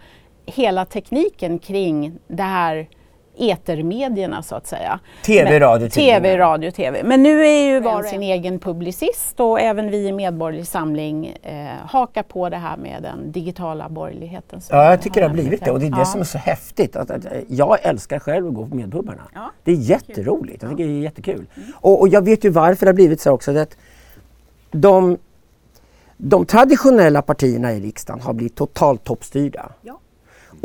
hela 0.46 0.86
tekniken 0.86 1.60
kring 1.60 2.14
det 2.28 2.44
här 2.44 2.88
etermedierna 3.38 4.44
så 4.44 4.56
att 4.56 4.68
säga. 4.68 5.00
TV, 5.26 5.60
radio, 5.60 5.90
TV, 5.90 6.38
radio, 6.38 6.72
TV. 6.72 7.04
Men 7.04 7.24
nu 7.24 7.46
är 7.46 7.70
ju 7.70 7.80
var 7.80 8.04
sin 8.04 8.24
egen 8.24 8.60
publicist 8.60 9.40
och 9.40 9.62
även 9.62 9.92
vi 9.92 10.08
i 10.08 10.12
Medborgerlig 10.12 10.68
Samling 10.68 11.38
eh, 11.44 11.68
hakar 11.86 12.24
på 12.24 12.50
det 12.50 12.58
här 12.58 12.78
med 12.78 13.04
den 13.04 13.32
digitala 13.32 13.90
borgerligheten. 13.90 14.62
Ja, 14.70 14.90
jag 14.90 15.02
tycker 15.02 15.22
det 15.22 15.28
har 15.28 15.34
blivit 15.34 15.66
det 15.66 15.72
och 15.72 15.80
det 15.80 15.86
är 15.86 15.92
det 15.92 15.98
ja. 15.98 16.06
som 16.06 16.22
är 16.22 16.26
så 16.26 16.38
häftigt. 16.38 16.96
Att, 16.96 17.12
att, 17.12 17.26
jag 17.48 17.78
älskar 17.82 18.20
själv 18.20 18.48
att 18.48 18.54
gå 18.54 18.68
på 18.68 18.76
Medpubbarna. 18.76 19.22
Ja. 19.34 19.52
Det 19.64 19.72
är 19.72 19.76
jätteroligt, 19.76 20.62
jag 20.62 20.72
tycker 20.72 20.84
det 20.84 20.94
är 20.94 21.02
jättekul. 21.02 21.46
Mm. 21.56 21.70
Och, 21.76 22.02
och, 22.02 22.08
jag 22.08 22.26
vet 22.26 22.44
ju 22.44 22.50
varför 22.50 22.86
det 22.86 22.90
har 22.90 22.96
blivit 22.96 23.22
så 23.22 23.32
också. 23.32 23.58
Att 23.58 23.78
de, 24.72 25.18
de 26.18 26.46
traditionella 26.46 27.22
partierna 27.22 27.74
i 27.74 27.80
riksdagen 27.80 28.22
har 28.22 28.34
blivit 28.34 28.56
totalt 28.56 29.04
toppstyrda. 29.04 29.70
Ja. 29.82 30.00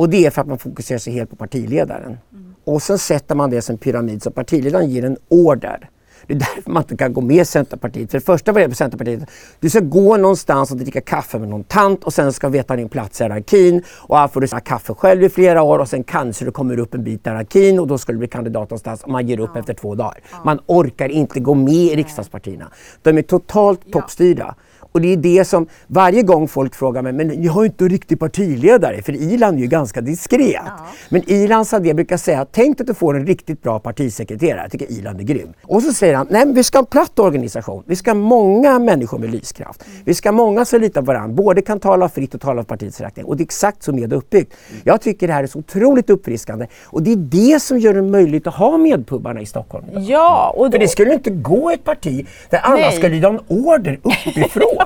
Och 0.02 0.10
det 0.10 0.26
är 0.26 0.30
för 0.30 0.40
att 0.40 0.46
man 0.48 0.58
fokuserar 0.58 0.98
sig 0.98 1.12
helt 1.12 1.30
på 1.30 1.36
partiledaren. 1.36 2.18
Mm. 2.32 2.54
Och 2.64 2.82
sen 2.82 2.98
sätter 2.98 3.34
man 3.34 3.50
det 3.50 3.62
som 3.62 3.78
pyramid 3.78 4.22
så 4.22 4.30
partiledaren 4.30 4.90
ger 4.90 5.04
en 5.04 5.16
order. 5.28 5.90
Det 6.26 6.34
är 6.34 6.38
därför 6.38 6.70
man 6.70 6.82
inte 6.82 6.96
kan 6.96 7.12
gå 7.12 7.20
med 7.20 7.48
Centerpartiet. 7.48 8.10
För 8.10 8.18
det 8.18 8.24
första 8.24 8.52
var 8.52 8.60
det 8.60 8.68
på 8.68 8.74
Centerpartiet, 8.74 9.20
du 9.60 9.70
ska 9.70 9.80
gå 9.80 10.16
någonstans 10.16 10.70
och 10.70 10.76
dricka 10.76 11.00
kaffe 11.00 11.38
med 11.38 11.48
någon 11.48 11.64
tant 11.64 12.04
och 12.04 12.12
sen 12.12 12.32
ska 12.32 12.48
veta 12.48 12.76
din 12.76 12.88
plats 12.88 13.20
i 13.20 13.24
hierarkin. 13.24 13.82
Och 13.88 14.18
här 14.18 14.28
får 14.28 14.40
du 14.40 14.46
kaffe 14.46 14.94
själv 14.94 15.22
i 15.22 15.28
flera 15.28 15.62
år 15.62 15.78
och 15.78 15.88
sen 15.88 16.04
kanske 16.04 16.44
du 16.44 16.50
kommer 16.50 16.78
upp 16.78 16.94
en 16.94 17.04
bit 17.04 17.26
i 17.26 17.30
hierarkin 17.30 17.80
och 17.80 17.86
då 17.86 17.98
ska 17.98 18.12
du 18.12 18.18
bli 18.18 18.28
kandidat 18.28 18.70
någonstans 18.70 19.02
och 19.02 19.10
man 19.10 19.28
ger 19.28 19.40
upp 19.40 19.50
ja. 19.54 19.60
efter 19.60 19.74
två 19.74 19.94
dagar. 19.94 20.20
Ja. 20.30 20.38
Man 20.44 20.60
orkar 20.66 21.08
inte 21.08 21.40
gå 21.40 21.54
med 21.54 21.74
i 21.74 21.96
riksdagspartierna. 21.96 22.70
De 23.02 23.18
är 23.18 23.22
totalt 23.22 23.80
ja. 23.84 24.00
toppstyrda. 24.00 24.54
Och 24.92 25.00
det 25.00 25.12
är 25.12 25.16
det 25.16 25.44
som, 25.44 25.66
varje 25.86 26.22
gång 26.22 26.48
folk 26.48 26.74
frågar 26.74 27.02
mig, 27.02 27.12
men 27.12 27.28
ni 27.28 27.46
har 27.46 27.62
ju 27.62 27.66
inte 27.66 27.84
en 27.84 27.90
riktig 27.90 28.20
partiledare, 28.20 29.02
för 29.02 29.12
Ilan 29.12 29.54
är 29.54 29.58
ju 29.58 29.66
ganska 29.66 30.00
diskret. 30.00 30.50
Ja. 30.54 30.86
Men 31.08 31.30
Ilan 31.30 31.64
Sadeh 31.64 31.94
brukar 31.94 32.16
säga, 32.16 32.46
tänk 32.52 32.80
att 32.80 32.86
du 32.86 32.94
får 32.94 33.16
en 33.16 33.26
riktigt 33.26 33.62
bra 33.62 33.78
partisekreterare, 33.78 34.60
jag 34.62 34.70
tycker 34.70 34.92
Ilan 34.92 35.20
är 35.20 35.22
grym. 35.22 35.52
Och 35.62 35.82
så 35.82 35.92
säger 35.92 36.14
han, 36.14 36.26
nej 36.30 36.52
vi 36.52 36.64
ska 36.64 36.78
ha 36.78 36.82
en 36.82 36.86
platt 36.86 37.18
organisation, 37.18 37.82
vi 37.86 37.96
ska 37.96 38.10
ha 38.10 38.14
många 38.14 38.78
människor 38.78 39.18
med 39.18 39.30
lyskraft. 39.30 39.86
Mm. 39.86 40.02
Vi 40.04 40.14
ska 40.14 40.28
ha 40.28 40.32
många 40.32 40.64
som 40.64 40.80
litar 40.80 41.00
på 41.00 41.06
varandra, 41.06 41.34
både 41.34 41.62
kan 41.62 41.80
tala 41.80 42.08
fritt 42.08 42.34
och 42.34 42.40
tala 42.40 42.62
för 42.62 42.68
partiets 42.68 43.00
räkning. 43.00 43.24
Och 43.24 43.36
det 43.36 43.42
är 43.42 43.44
exakt 43.44 43.82
så 43.82 43.92
med 43.92 44.12
är 44.12 44.16
uppbyggt. 44.16 44.52
Mm. 44.70 44.82
Jag 44.84 45.00
tycker 45.00 45.26
det 45.26 45.32
här 45.32 45.42
är 45.42 45.46
så 45.46 45.58
otroligt 45.58 46.10
uppfriskande 46.10 46.66
och 46.84 47.02
det 47.02 47.12
är 47.12 47.16
det 47.16 47.62
som 47.62 47.78
gör 47.78 47.94
det 47.94 48.02
möjligt 48.02 48.46
att 48.46 48.54
ha 48.54 48.78
medpubbarna 48.78 49.40
i 49.40 49.46
Stockholm. 49.46 49.84
Ja, 49.94 50.54
och 50.56 50.64
då... 50.64 50.72
För 50.72 50.78
det 50.78 50.88
skulle 50.88 51.14
inte 51.14 51.30
gå 51.30 51.70
ett 51.70 51.84
parti 51.84 52.26
där 52.50 52.58
alla 52.58 52.76
nej. 52.76 52.96
ska 52.96 53.08
lyda 53.08 53.28
en 53.28 53.40
order 53.48 54.00
uppifrån. 54.02 54.81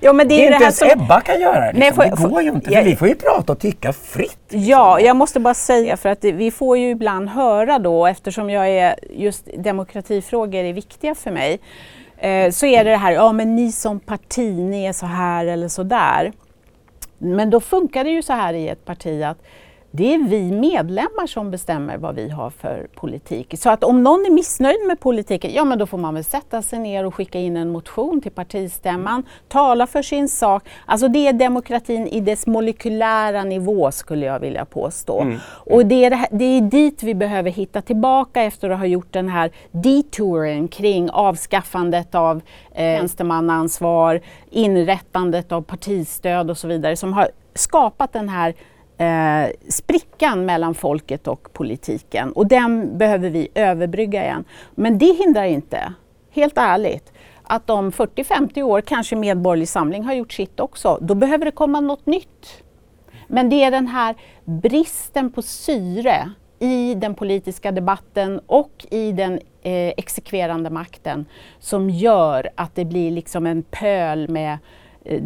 Ja, 0.00 0.12
men 0.12 0.28
det, 0.28 0.34
är 0.34 0.52
inte 0.52 0.62
ens 0.62 0.78
som... 0.78 0.88
Ebba 0.90 1.20
kan 1.20 1.40
göra 1.40 1.60
det. 1.60 1.72
Liksom. 1.72 1.80
Nej, 1.80 2.10
får, 2.10 2.22
det 2.22 2.28
går 2.28 2.42
ju 2.42 2.50
inte. 2.50 2.72
Jag... 2.72 2.84
vi 2.84 2.96
får 2.96 3.08
ju 3.08 3.14
prata 3.14 3.52
och 3.52 3.58
tycka 3.58 3.92
fritt. 3.92 4.38
Ja, 4.48 5.00
jag 5.00 5.16
måste 5.16 5.40
bara 5.40 5.54
säga 5.54 5.96
för 5.96 6.08
att 6.08 6.24
vi 6.24 6.50
får 6.50 6.78
ju 6.78 6.90
ibland 6.90 7.28
höra 7.28 7.78
då 7.78 8.06
eftersom 8.06 8.50
jag 8.50 8.68
är 8.68 8.94
just 9.10 9.48
demokratifrågor 9.58 10.64
är 10.64 10.72
viktiga 10.72 11.14
för 11.14 11.30
mig 11.30 11.60
eh, 12.18 12.50
så 12.50 12.66
är 12.66 12.84
det 12.84 12.90
det 12.90 12.96
här, 12.96 13.12
ja 13.12 13.32
men 13.32 13.56
ni 13.56 13.72
som 13.72 14.00
parti, 14.00 14.58
ni 14.58 14.84
är 14.84 14.92
så 14.92 15.06
här 15.06 15.46
eller 15.46 15.68
så 15.68 15.82
där. 15.82 16.32
Men 17.18 17.50
då 17.50 17.60
funkar 17.60 18.04
det 18.04 18.10
ju 18.10 18.22
så 18.22 18.32
här 18.32 18.54
i 18.54 18.68
ett 18.68 18.84
parti 18.84 19.22
att 19.22 19.38
det 19.90 20.14
är 20.14 20.18
vi 20.18 20.52
medlemmar 20.52 21.26
som 21.26 21.50
bestämmer 21.50 21.98
vad 21.98 22.14
vi 22.14 22.28
har 22.28 22.50
för 22.50 22.88
politik. 22.94 23.54
Så 23.58 23.70
att 23.70 23.84
om 23.84 24.02
någon 24.02 24.26
är 24.26 24.30
missnöjd 24.30 24.86
med 24.86 25.00
politiken, 25.00 25.50
ja 25.54 25.64
men 25.64 25.78
då 25.78 25.86
får 25.86 25.98
man 25.98 26.14
väl 26.14 26.24
sätta 26.24 26.62
sig 26.62 26.78
ner 26.78 27.06
och 27.06 27.14
skicka 27.14 27.38
in 27.38 27.56
en 27.56 27.70
motion 27.70 28.20
till 28.20 28.32
partistämman, 28.32 29.22
tala 29.48 29.86
för 29.86 30.02
sin 30.02 30.28
sak. 30.28 30.68
Alltså 30.86 31.08
det 31.08 31.26
är 31.26 31.32
demokratin 31.32 32.06
i 32.06 32.20
dess 32.20 32.46
molekylära 32.46 33.44
nivå 33.44 33.90
skulle 33.90 34.26
jag 34.26 34.40
vilja 34.40 34.64
påstå. 34.64 35.20
Mm. 35.20 35.38
Och 35.46 35.86
det 35.86 36.04
är, 36.04 36.10
det, 36.10 36.16
här, 36.16 36.28
det 36.30 36.44
är 36.44 36.60
dit 36.60 37.02
vi 37.02 37.14
behöver 37.14 37.50
hitta 37.50 37.82
tillbaka 37.82 38.42
efter 38.42 38.70
att 38.70 38.78
ha 38.78 38.86
gjort 38.86 39.12
den 39.12 39.28
här 39.28 39.50
detouren 39.70 40.68
kring 40.68 41.10
avskaffandet 41.10 42.14
av 42.14 42.40
eh, 42.74 42.96
tjänstemannaansvar, 42.96 44.20
inrättandet 44.50 45.52
av 45.52 45.62
partistöd 45.62 46.50
och 46.50 46.58
så 46.58 46.68
vidare 46.68 46.96
som 46.96 47.12
har 47.12 47.28
skapat 47.54 48.12
den 48.12 48.28
här 48.28 48.54
eh, 48.98 49.50
sprickan 49.68 50.44
mellan 50.44 50.74
folket 50.74 51.28
och 51.28 51.52
politiken 51.52 52.32
och 52.32 52.46
den 52.46 52.98
behöver 52.98 53.30
vi 53.30 53.48
överbrygga 53.54 54.24
igen. 54.24 54.44
Men 54.74 54.98
det 54.98 55.12
hindrar 55.12 55.44
inte, 55.44 55.92
helt 56.30 56.58
ärligt, 56.58 57.12
att 57.42 57.70
om 57.70 57.90
40-50 57.90 58.62
år 58.62 58.80
kanske 58.80 59.16
Medborgerlig 59.16 59.68
Samling 59.68 60.04
har 60.04 60.14
gjort 60.14 60.32
sitt 60.32 60.60
också. 60.60 60.98
Då 61.00 61.14
behöver 61.14 61.44
det 61.44 61.50
komma 61.50 61.80
något 61.80 62.06
nytt. 62.06 62.62
Men 63.26 63.48
det 63.50 63.64
är 63.64 63.70
den 63.70 63.86
här 63.86 64.14
bristen 64.44 65.32
på 65.32 65.42
syre 65.42 66.30
i 66.58 66.94
den 66.94 67.14
politiska 67.14 67.72
debatten 67.72 68.40
och 68.46 68.86
i 68.90 69.12
den 69.12 69.32
eh, 69.62 69.92
exekverande 69.96 70.70
makten 70.70 71.26
som 71.58 71.90
gör 71.90 72.50
att 72.54 72.74
det 72.74 72.84
blir 72.84 73.10
liksom 73.10 73.46
en 73.46 73.62
pöl 73.62 74.28
med 74.28 74.58
eh, 75.04 75.22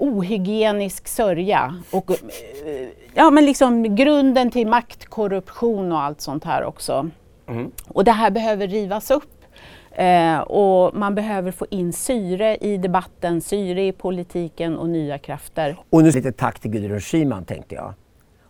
ohygienisk 0.00 1.08
sörja 1.08 1.74
och 1.90 2.10
eh, 2.10 2.88
ja, 3.14 3.30
men 3.30 3.44
liksom 3.44 3.94
grunden 3.96 4.50
till 4.50 4.66
maktkorruption 4.66 5.92
och 5.92 6.00
allt 6.00 6.20
sånt 6.20 6.44
här 6.44 6.64
också. 6.64 7.10
Mm. 7.48 7.70
Och 7.88 8.04
det 8.04 8.12
här 8.12 8.30
behöver 8.30 8.68
rivas 8.68 9.10
upp. 9.10 9.44
Eh, 9.90 10.38
och 10.38 10.94
man 10.94 11.14
behöver 11.14 11.52
få 11.52 11.66
in 11.70 11.92
syre 11.92 12.56
i 12.56 12.76
debatten, 12.76 13.40
syre 13.40 13.86
i 13.86 13.92
politiken 13.92 14.78
och 14.78 14.88
nya 14.88 15.18
krafter. 15.18 15.76
Och 15.90 16.02
nu 16.02 16.10
lite 16.10 16.32
tack 16.32 16.60
till 16.60 16.70
Gudrun 16.70 17.00
Schyman 17.00 17.44
tänkte 17.44 17.74
jag. 17.74 17.94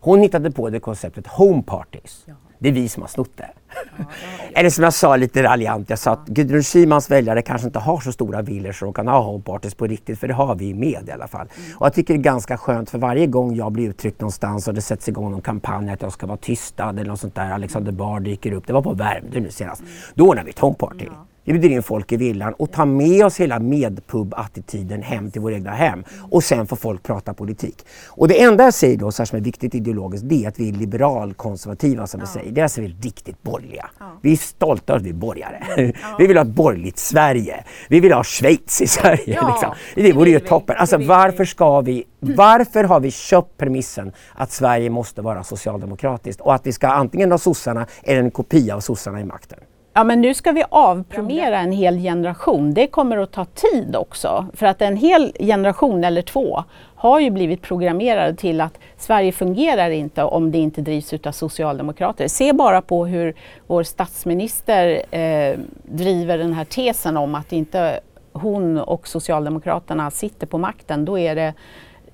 Hon 0.01 0.21
hittade 0.21 0.51
på 0.51 0.71
det 0.71 0.81
konceptet 0.81 1.27
home 1.27 1.63
parties. 1.63 2.23
Ja. 2.27 2.35
Det 2.63 2.69
är 2.69 2.73
vi 2.73 2.89
som 2.89 3.03
har 3.03 3.09
snott 3.09 3.31
det. 3.37 3.51
Ja, 3.97 4.05
Eller 4.55 4.71
som 4.71 4.85
jag 4.85 4.95
sa 4.95 5.17
lite 5.17 5.43
raljant, 5.43 5.91
jag 5.91 5.99
sa 5.99 6.13
att 6.13 6.27
Gudrun 6.27 6.63
Schymans 6.63 7.11
väljare 7.11 7.43
kanske 7.43 7.67
inte 7.67 7.79
har 7.79 8.01
så 8.01 8.13
stora 8.13 8.43
villor 8.43 8.73
så 8.73 8.85
de 8.85 8.95
kan 8.95 9.09
ha 9.09 9.21
homeparties 9.21 9.75
på 9.75 9.87
riktigt, 9.87 10.19
för 10.19 10.29
det 10.29 10.35
har 10.35 10.55
vi 10.55 10.75
med 10.75 11.09
i 11.09 11.13
alla 11.13 11.29
fall. 11.29 11.49
Mm. 11.57 11.77
Och 11.77 11.87
jag 11.87 11.95
tycker 11.95 12.15
det 12.15 12.21
är 12.21 12.23
ganska 12.23 12.59
skönt 12.59 12.91
för 12.91 12.99
varje 12.99 13.27
gång 13.27 13.57
jag 13.57 13.73
blir 13.73 13.89
uttryckt 13.89 14.21
någonstans 14.21 14.69
och 14.69 14.75
det 14.75 14.83
sätts 14.83 15.09
igång 15.09 15.31
någon 15.31 15.41
kampanj 15.41 15.91
att 15.91 16.03
jag 16.03 16.13
ska 16.13 16.27
vara 16.27 16.39
tystad 16.39 16.91
eller 16.91 17.11
något 17.11 17.21
sånt 17.21 17.35
där, 17.35 17.51
Alexander 17.51 17.93
Bard 17.93 18.23
dyker 18.23 18.53
upp, 18.53 18.67
det 18.67 18.73
var 18.73 18.83
på 18.83 18.93
Värmdö 18.93 19.41
nu 19.41 19.51
senast. 19.51 19.81
Mm. 19.81 19.93
Då 20.15 20.29
ordnar 20.29 20.45
vi 20.45 20.51
ett 20.51 20.59
homeparty. 20.59 21.05
Ja. 21.05 21.27
Vi 21.45 21.53
bjuder 21.53 21.68
in 21.68 21.82
folk 21.82 22.12
i 22.12 22.16
villan 22.16 22.55
och 22.55 22.72
tar 22.72 22.86
med 22.86 23.24
oss 23.24 23.41
hela 23.41 23.59
medpub-attityden 23.59 25.03
hem 25.03 25.30
till 25.30 25.41
våra 25.41 25.55
egna 25.55 25.70
hem. 25.70 26.05
Och 26.30 26.45
sen 26.45 26.66
får 26.66 26.76
folk 26.76 27.03
prata 27.03 27.34
politik. 27.34 27.86
Och 28.09 28.28
det 28.28 28.43
enda 28.43 28.64
jag 28.64 28.74
säger 28.74 28.97
då, 28.97 29.12
så 29.12 29.26
som 29.26 29.38
är 29.38 29.43
viktigt 29.43 29.74
ideologiskt, 29.74 30.28
det 30.28 30.45
är 30.45 30.49
att 30.49 30.61
vi 30.61 30.68
är 30.68 30.72
liberalkonservativa 30.72 32.07
som 32.07 32.20
ja. 32.20 32.26
vi 32.26 32.41
säger. 32.41 32.53
Det 32.53 32.61
är 32.61 32.62
alltså 32.62 32.80
vi 32.80 32.86
är 32.86 32.97
riktigt 33.03 33.43
borgerliga. 33.43 33.91
Ja. 33.99 34.07
Vi 34.22 34.32
är 34.32 34.36
stolta 34.36 34.93
över 34.93 35.01
att 35.01 35.07
vi 35.07 35.11
är 35.11 35.14
borgare. 35.14 35.66
Ja. 35.76 35.93
vi 36.18 36.26
vill 36.26 36.36
ha 36.36 36.45
ett 36.45 36.51
borgerligt 36.51 36.99
Sverige. 36.99 37.64
Vi 37.88 38.01
vill 38.01 38.12
ha 38.12 38.24
Schweiz 38.24 38.80
i 38.80 38.86
Sverige. 38.86 39.26
Liksom. 39.26 39.74
Det 39.95 40.12
vore 40.12 40.30
ju 40.30 40.41
toppen. 40.41 40.76
Alltså 40.78 40.99
varför 40.99 41.45
ska 41.45 41.80
vi 41.80 42.05
varför 42.20 42.84
har 42.84 43.01
vi 43.01 43.11
köpt 43.11 43.57
premissen 43.57 44.12
att 44.34 44.53
Sverige 44.53 44.91
måste 44.91 45.22
vara 45.22 45.45
socialdemokratiskt 45.45 46.41
och 46.41 46.55
att 46.55 46.66
vi 46.66 46.72
ska 46.72 46.88
antingen 46.88 47.30
ha 47.30 47.38
sossarna 47.38 47.86
eller 48.03 48.20
en 48.20 48.30
kopia 48.30 48.76
av 48.76 48.80
sossarna 48.80 49.20
i 49.20 49.24
makten? 49.24 49.59
Ja, 49.93 50.05
men 50.05 50.20
nu 50.20 50.34
ska 50.34 50.53
vi 50.53 50.64
avprogrammera 50.68 51.59
en 51.59 51.72
hel 51.72 51.99
generation. 51.99 52.74
Det 52.74 52.86
kommer 52.86 53.16
att 53.16 53.32
ta 53.32 53.45
tid 53.45 53.97
också. 53.97 54.47
För 54.55 54.66
att 54.66 54.82
en 54.82 54.97
hel 54.97 55.32
generation 55.38 56.05
eller 56.05 56.22
två 56.22 56.64
har 56.95 57.20
ju 57.20 57.30
blivit 57.30 57.62
programmerade 57.62 58.34
till 58.36 58.61
att 58.61 58.78
Sverige 58.97 59.32
fungerar 59.32 59.91
inte 59.91 60.22
om 60.22 60.51
det 60.51 60.59
inte 60.59 60.80
drivs 60.80 61.12
utav 61.12 61.32
socialdemokrater. 61.32 62.28
Se 62.28 62.53
bara 62.53 62.82
på 62.82 63.07
hur 63.07 63.34
vår 63.66 63.82
statsminister 63.82 65.03
eh, 65.16 65.59
driver 65.82 66.38
den 66.38 66.53
här 66.53 66.64
tesen 66.64 67.16
om 67.16 67.34
att 67.34 67.53
inte 67.53 68.01
hon 68.32 68.78
och 68.78 69.09
Socialdemokraterna 69.09 70.11
sitter 70.11 70.47
på 70.47 70.59
makten. 70.59 71.05
Då 71.05 71.18
är 71.18 71.34
det 71.34 71.55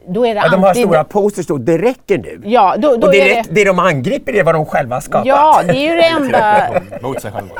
då 0.09 0.27
är 0.27 0.35
det 0.35 0.41
ja, 0.41 0.49
de 0.49 0.63
har 0.63 0.75
stora 0.75 1.05
posters 1.05 1.47
då, 1.47 1.59
det 1.59 1.79
räcker 1.79 2.19
nu. 2.19 2.41
Ja, 2.45 2.75
då, 2.79 2.97
då 2.97 3.07
och 3.07 3.13
det, 3.13 3.33
är 3.33 3.43
det... 3.43 3.55
det 3.55 3.65
de 3.65 3.79
angriper 3.79 4.33
är 4.33 4.45
vad 4.45 4.55
de 4.55 4.67
själva 4.67 5.01
skapat. 5.01 5.27
Ja, 5.27 5.63
det 5.67 5.77
är 5.77 5.91
ju 5.91 5.97
det 5.97 6.07
enda, 6.25 6.69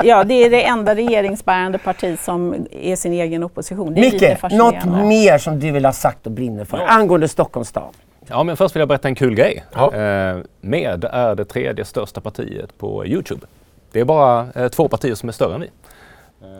ja, 0.03 0.23
det 0.23 0.33
är 0.33 0.49
det 0.49 0.63
enda 0.63 0.95
regeringsbärande 0.95 1.77
parti 1.77 2.19
som 2.19 2.67
är 2.71 2.95
sin 2.95 3.13
egen 3.13 3.43
opposition. 3.43 3.93
Det 3.93 4.01
Micke, 4.01 4.51
något 4.51 4.85
mer 4.85 5.37
som 5.37 5.59
du 5.59 5.71
vill 5.71 5.85
ha 5.85 5.93
sagt 5.93 6.25
och 6.25 6.31
brinner 6.31 6.65
för 6.65 6.77
ja. 6.77 6.87
angående 6.87 7.27
Stockholms 7.27 7.67
stad? 7.67 7.93
Ja, 8.29 8.43
men 8.43 8.57
först 8.57 8.75
vill 8.75 8.79
jag 8.79 8.87
berätta 8.87 9.07
en 9.07 9.15
kul 9.15 9.35
grej. 9.35 9.63
Ja. 9.73 9.93
Eh, 9.93 10.37
med 10.61 11.03
är 11.03 11.35
det 11.35 11.45
tredje 11.45 11.85
största 11.85 12.21
partiet 12.21 12.77
på 12.77 13.05
Youtube. 13.05 13.47
Det 13.91 13.99
är 13.99 14.05
bara 14.05 14.47
eh, 14.55 14.67
två 14.67 14.87
partier 14.87 15.15
som 15.15 15.29
är 15.29 15.33
större 15.33 15.55
än 15.55 15.61
vi. 15.61 15.69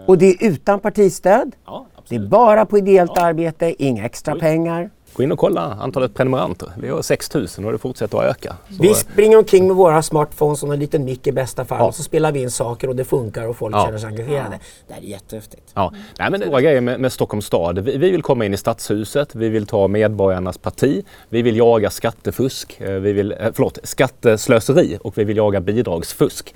Och 0.06 0.18
det 0.18 0.26
är 0.26 0.36
utan 0.40 0.80
partistöd? 0.80 1.56
Ja, 1.66 1.86
det 2.10 2.16
är 2.16 2.20
bara 2.20 2.66
på 2.66 2.78
ideellt 2.78 3.12
ja. 3.16 3.22
arbete, 3.22 3.84
inga 3.84 4.06
extra 4.06 4.36
pengar? 4.36 4.90
Gå 5.14 5.24
in 5.24 5.32
och 5.32 5.40
kolla 5.40 5.62
antalet 5.62 6.14
prenumeranter. 6.14 6.72
Vi 6.78 6.90
har 6.90 7.02
6000 7.02 7.66
och 7.66 7.72
det 7.72 7.78
fortsätter 7.78 8.18
att 8.18 8.24
öka. 8.24 8.56
Så 8.70 8.84
vi 8.84 8.94
springer 8.94 9.38
omkring 9.38 9.68
med 9.68 9.76
våra 9.76 10.02
smartphones 10.02 10.64
och 10.64 10.74
en 10.74 10.80
liten 10.80 11.06
mick 11.06 11.28
i 11.28 11.32
bästa 11.32 11.66
fall 11.66 11.80
ja. 11.80 11.86
och 11.86 11.96
så 11.96 12.04
spelar 12.04 12.32
vi 12.32 12.42
in 12.42 12.52
saker 12.52 12.88
och 12.88 12.96
det 12.96 13.06
funkar 13.06 13.48
och 13.48 13.58
folk 13.58 13.76
ja. 13.76 13.86
känner 13.86 13.98
sig 13.98 14.08
engagerade. 14.08 14.60
Det 14.88 14.94
här 14.94 15.02
är 15.02 15.06
jättehäftigt. 15.06 15.72
Ja. 15.74 15.94
Nej, 16.20 16.32
men 16.32 16.52
var 16.52 16.62
grejer 16.62 16.82
med, 16.82 17.00
med 17.00 17.12
Stockholms 17.12 17.46
stad. 17.46 17.80
Vi, 17.80 17.98
vi, 17.98 18.10
vill 18.10 18.22
komma 18.22 18.46
in 18.46 18.54
i 18.54 18.58
stadshuset, 18.58 19.36
vi 19.36 19.50
vill 19.50 19.66
ta 19.66 19.88
medborgarnas 19.88 20.58
parti, 20.58 21.06
vi 21.30 21.42
vill 21.42 21.58
jaga 21.58 21.90
skattefusk, 21.90 22.82
eh, 22.82 22.92
vi 22.92 23.14
vill, 23.14 23.32
eh, 23.32 23.38
förlåt, 23.54 23.80
skatteslöseri 23.84 24.98
och 25.02 25.18
vi 25.18 25.24
vill 25.24 25.38
jaga 25.38 25.60
bidragsfusk. 25.60 26.56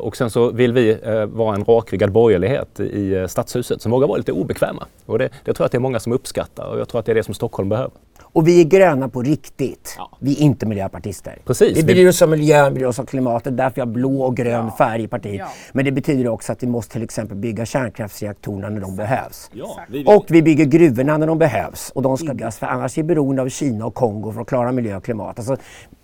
Och 0.00 0.16
sen 0.16 0.30
så 0.30 0.50
vill 0.50 0.72
vi 0.72 0.98
vara 1.28 1.54
en 1.54 1.64
rakryggad 1.64 2.12
borgerlighet 2.12 2.80
i 2.80 3.26
stadshuset 3.28 3.82
som 3.82 3.92
vågar 3.92 4.08
vara 4.08 4.18
lite 4.18 4.32
obekväma. 4.32 4.86
Och 5.06 5.18
det, 5.18 5.28
det 5.44 5.52
tror 5.52 5.64
jag 5.64 5.66
att 5.66 5.72
det 5.72 5.78
är 5.78 5.80
många 5.80 6.00
som 6.00 6.12
uppskattar 6.12 6.66
och 6.66 6.80
jag 6.80 6.88
tror 6.88 6.98
att 6.98 7.06
det 7.06 7.12
är 7.12 7.14
det 7.14 7.22
som 7.22 7.34
Stockholm 7.34 7.68
behöver. 7.68 7.87
Och 8.32 8.48
vi 8.48 8.60
är 8.60 8.64
gröna 8.64 9.08
på 9.08 9.22
riktigt. 9.22 9.94
Ja. 9.98 10.18
Vi 10.20 10.32
är 10.32 10.40
inte 10.40 10.66
miljöpartister. 10.66 11.38
Precis. 11.44 11.78
Vi 11.78 11.84
bryr 11.84 12.08
oss 12.08 12.22
om 12.22 12.30
miljön, 12.30 12.74
bryr 12.74 12.86
oss 12.86 12.98
om 12.98 13.06
klimatet. 13.06 13.56
Därför 13.56 13.74
vi 13.74 13.80
har 13.80 13.86
blå 13.86 14.22
och 14.22 14.36
grön 14.36 14.64
ja. 14.66 14.74
färg 14.78 15.02
i 15.02 15.08
partiet. 15.08 15.36
Ja. 15.38 15.48
Men 15.72 15.84
det 15.84 15.92
betyder 15.92 16.28
också 16.28 16.52
att 16.52 16.62
vi 16.62 16.66
måste 16.66 16.92
till 16.92 17.02
exempel 17.02 17.36
bygga 17.36 17.66
kärnkraftsreaktorerna 17.66 18.68
när 18.68 18.80
de 18.80 18.96
behövs. 18.96 19.50
Vi 19.88 20.04
och 20.06 20.24
vi 20.28 20.42
bygger 20.42 20.64
gruvorna 20.64 21.16
när 21.16 21.26
de 21.26 21.38
behövs. 21.38 21.90
Och 21.94 22.02
de 22.02 22.18
ska 22.18 22.34
byggas 22.34 22.58
för 22.58 22.66
annars 22.66 22.98
är 22.98 23.02
vi 23.02 23.06
beroende 23.06 23.42
av 23.42 23.48
Kina 23.48 23.86
och 23.86 23.94
Kongo 23.94 24.32
för 24.32 24.40
att 24.40 24.48
klara 24.48 24.72
miljö 24.72 24.96
och 24.96 25.04
klimat. 25.04 25.38
Alltså, 25.38 25.56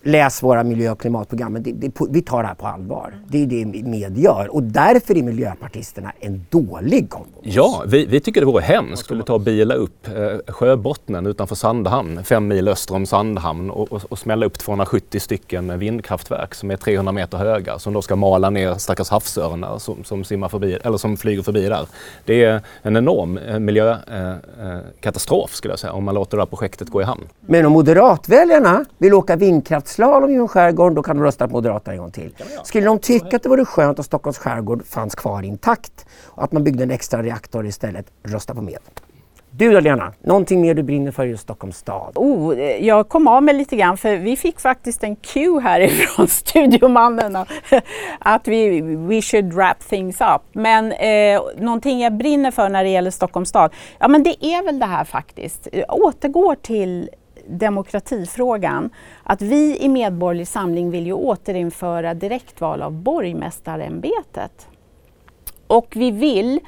läs 0.05 0.43
våra 0.43 0.65
miljö 0.65 0.91
och 0.91 1.01
klimatprogram. 1.01 1.63
Det, 1.63 1.73
det, 1.73 1.93
vi 2.11 2.23
tar 2.23 2.43
det 2.43 2.49
här 2.49 2.55
på 2.55 2.67
allvar. 2.67 3.15
Det 3.29 3.43
är 3.43 3.47
det 3.47 3.83
med 3.83 4.19
gör. 4.19 4.55
Och 4.55 4.63
därför 4.63 5.19
är 5.19 5.23
miljöpartisterna 5.23 6.13
en 6.21 6.47
dålig 6.51 7.11
kombo. 7.11 7.41
Ja, 7.43 7.85
vi, 7.87 8.07
vi 8.07 8.21
tycker 8.21 8.41
det 8.41 8.47
vore 8.47 8.63
hemskt 8.63 9.13
att 9.13 9.27
ta 9.27 9.39
bila 9.39 9.75
upp 9.75 10.09
eh, 10.09 10.53
sjöbottnen 10.53 11.27
utanför 11.27 11.55
Sandhamn, 11.55 12.25
fem 12.25 12.49
mil 12.49 12.69
öster 12.69 12.95
om 12.95 13.07
Sandhamn 13.07 13.71
och, 13.71 13.93
och, 13.93 14.03
och, 14.09 14.19
smälla 14.19 14.47
upp 14.47 14.59
270 14.59 15.21
stycken 15.21 15.79
vindkraftverk 15.79 16.55
som 16.55 16.71
är 16.71 16.77
300 16.77 17.13
meter 17.13 17.39
höga 17.39 17.79
som 17.79 17.93
då 17.93 18.03
ska 18.03 18.17
mala 18.17 18.51
ner 18.51 18.75
stackars 18.75 19.11
havsörnar 19.11 19.79
som, 19.79 20.05
som, 20.05 20.25
simmar 20.25 20.49
förbi, 20.49 20.79
eller 20.85 20.97
som 20.97 21.17
flyger 21.17 21.43
förbi 21.43 21.69
där. 21.69 21.87
Det 22.25 22.45
är 22.45 22.61
en 22.83 22.97
enorm 22.97 23.39
eh, 23.39 23.59
miljökatastrof 23.59 25.51
eh, 25.51 25.55
skulle 25.55 25.73
jag 25.73 25.79
säga 25.79 25.93
om 25.93 26.05
man 26.05 26.15
låter 26.15 26.37
det 26.37 26.41
här 26.41 26.47
projektet 26.47 26.89
gå 26.89 27.01
i 27.01 27.05
hamn. 27.05 27.29
Men 27.47 27.67
om 27.67 27.73
moderatväljarna 27.73 28.85
vill 28.99 29.15
åka 29.15 29.37
vindkraftslalom 29.37 30.31
genom 30.31 30.49
skärgården 30.49 30.95
då 30.95 31.03
kan 31.03 31.17
de 31.17 31.23
rösta 31.23 31.49
på 31.49 31.53
Moderaterna 31.53 31.93
en 31.93 31.99
gång 31.99 32.11
till. 32.11 32.35
Skulle 32.65 32.87
de 32.87 32.99
tycka 32.99 33.37
att 33.37 33.43
det 33.43 33.49
vore 33.49 33.65
skönt 33.65 33.99
att 33.99 34.07
Stockholms 34.07 34.39
skärgård 34.39 34.87
fanns 34.87 35.15
kvar 35.15 35.43
intakt 35.43 36.07
och 36.25 36.45
att 36.45 36.53
man 36.53 36.65
byggde 36.65 36.83
en 36.83 36.91
extra 36.91 37.23
reaktor 37.23 37.67
istället, 37.67 38.07
rösta 38.23 38.55
på 38.55 38.63
med. 38.63 38.79
Du 39.57 39.73
då 39.73 39.81
Lena, 39.81 40.13
någonting 40.23 40.61
mer 40.61 40.75
du 40.75 40.83
brinner 40.83 41.11
för 41.11 41.27
i 41.27 41.37
Stockholms 41.37 41.77
stad? 41.77 42.13
Oh, 42.15 42.59
jag 42.61 43.09
kom 43.09 43.29
av 43.29 43.43
mig 43.43 43.55
lite 43.55 43.77
grann 43.77 43.97
för 43.97 44.17
vi 44.17 44.37
fick 44.37 44.61
faktiskt 44.61 45.05
en 45.05 45.17
cue 45.17 45.61
härifrån 45.61 46.29
studiomannen 46.29 47.37
att 48.19 48.49
vi 48.49 48.81
we 48.81 49.23
should 49.23 49.53
wrap 49.53 49.89
things 49.89 50.21
up. 50.21 50.43
Men 50.53 50.93
eh, 50.93 51.43
någonting 51.59 52.01
jag 52.01 52.13
brinner 52.13 52.51
för 52.51 52.69
när 52.69 52.85
det 52.85 52.91
gäller 52.91 53.11
Stockholms 53.11 53.49
stad, 53.49 53.73
ja 53.99 54.09
men 54.09 54.23
det 54.23 54.45
är 54.45 54.65
väl 54.65 54.79
det 54.79 54.87
här 54.87 55.05
faktiskt. 55.05 55.69
Jag 55.73 55.95
återgår 55.95 56.55
till 56.55 57.11
demokratifrågan. 57.49 58.91
Att 59.23 59.43
vi 59.43 59.79
i 59.81 59.89
Medborgerlig 59.89 60.49
Samling 60.49 60.91
vill 60.91 61.07
ju 61.07 61.13
återinföra 61.13 62.15
direktval 62.15 62.83
av 62.83 62.93
borgmästarämbetet. 62.93 64.69
Och 65.67 65.93
vi 65.97 66.11
vill 66.11 66.61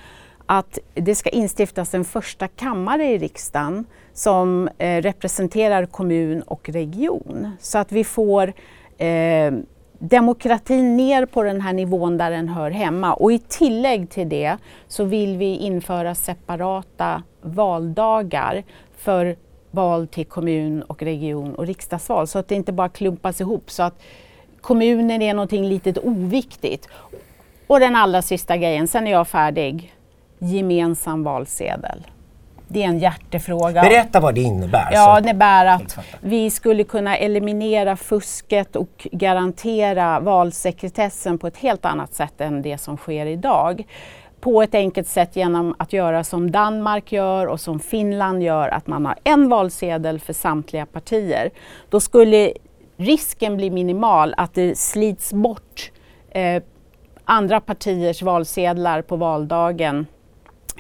att 0.46 0.78
det 0.94 1.14
ska 1.14 1.30
instiftas 1.30 1.94
en 1.94 2.04
första 2.04 2.48
kammare 2.48 3.04
i 3.04 3.18
riksdagen 3.18 3.84
som 4.12 4.68
eh, 4.78 5.02
representerar 5.02 5.86
kommun 5.86 6.42
och 6.42 6.68
region. 6.68 7.50
Så 7.60 7.78
att 7.78 7.92
vi 7.92 8.04
får 8.04 8.52
eh, 8.98 9.52
demokratin 9.98 10.96
ner 10.96 11.26
på 11.26 11.42
den 11.42 11.60
här 11.60 11.72
nivån 11.72 12.18
där 12.18 12.30
den 12.30 12.48
hör 12.48 12.70
hemma. 12.70 13.14
Och 13.14 13.32
i 13.32 13.38
tillägg 13.38 14.10
till 14.10 14.28
det 14.28 14.56
så 14.88 15.04
vill 15.04 15.36
vi 15.36 15.56
införa 15.56 16.14
separata 16.14 17.22
valdagar 17.42 18.64
för 18.96 19.36
val 19.76 20.06
till 20.06 20.26
kommun 20.26 20.82
och 20.82 21.02
region 21.02 21.54
och 21.54 21.66
riksdagsval 21.66 22.26
så 22.26 22.38
att 22.38 22.48
det 22.48 22.54
inte 22.54 22.72
bara 22.72 22.88
klumpas 22.88 23.40
ihop 23.40 23.70
så 23.70 23.82
att 23.82 24.02
kommunen 24.60 25.22
är 25.22 25.34
någonting 25.34 25.68
litet 25.68 25.98
oviktigt. 25.98 26.88
Och 27.66 27.80
den 27.80 27.96
allra 27.96 28.22
sista 28.22 28.56
grejen, 28.56 28.88
sen 28.88 29.06
är 29.06 29.10
jag 29.10 29.28
färdig 29.28 29.94
gemensam 30.38 31.24
valsedel. 31.24 32.06
Det 32.68 32.82
är 32.82 32.86
en 32.86 32.98
hjärtefråga. 32.98 33.82
Berätta 33.82 34.20
vad 34.20 34.34
det 34.34 34.40
innebär. 34.40 34.88
Ja, 34.92 35.20
det 35.20 35.28
innebär 35.28 35.66
att 35.66 35.98
vi 36.20 36.50
skulle 36.50 36.84
kunna 36.84 37.16
eliminera 37.16 37.96
fusket 37.96 38.76
och 38.76 39.06
garantera 39.12 40.20
valsekretessen 40.20 41.38
på 41.38 41.46
ett 41.46 41.56
helt 41.56 41.84
annat 41.84 42.14
sätt 42.14 42.40
än 42.40 42.62
det 42.62 42.78
som 42.78 42.96
sker 42.96 43.26
idag. 43.26 43.86
På 44.46 44.62
ett 44.62 44.74
enkelt 44.74 45.08
sätt 45.08 45.36
genom 45.36 45.74
att 45.78 45.92
göra 45.92 46.24
som 46.24 46.50
Danmark 46.50 47.12
gör 47.12 47.46
och 47.46 47.60
som 47.60 47.80
Finland 47.80 48.42
gör, 48.42 48.68
att 48.68 48.86
man 48.86 49.06
har 49.06 49.18
en 49.24 49.48
valsedel 49.48 50.20
för 50.20 50.32
samtliga 50.32 50.86
partier. 50.86 51.50
Då 51.90 52.00
skulle 52.00 52.52
risken 52.96 53.56
bli 53.56 53.70
minimal 53.70 54.34
att 54.36 54.54
det 54.54 54.78
slits 54.78 55.32
bort 55.32 55.92
eh, 56.30 56.62
andra 57.24 57.60
partiers 57.60 58.22
valsedlar 58.22 59.02
på 59.02 59.16
valdagen 59.16 60.06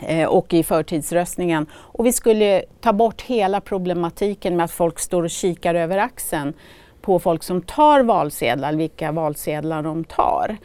Eh, 0.02 0.28
och 0.28 0.54
i 0.54 0.62
förtidsröstningen. 0.62 1.66
Och 1.72 2.06
vi 2.06 2.12
skulle 2.12 2.64
ta 2.80 2.92
bort 2.92 3.22
hela 3.22 3.60
problematiken 3.60 4.56
med 4.56 4.64
att 4.64 4.70
folk 4.70 4.98
står 4.98 5.22
och 5.22 5.30
kikar 5.30 5.74
över 5.74 5.98
axeln 5.98 6.52
på 7.00 7.18
folk 7.18 7.42
som 7.42 7.62
tar 7.62 8.02
valsedlar, 8.02 8.72
vilka 8.72 9.12
valsedlar 9.12 9.82
de 9.82 10.04
tar. 10.04 10.56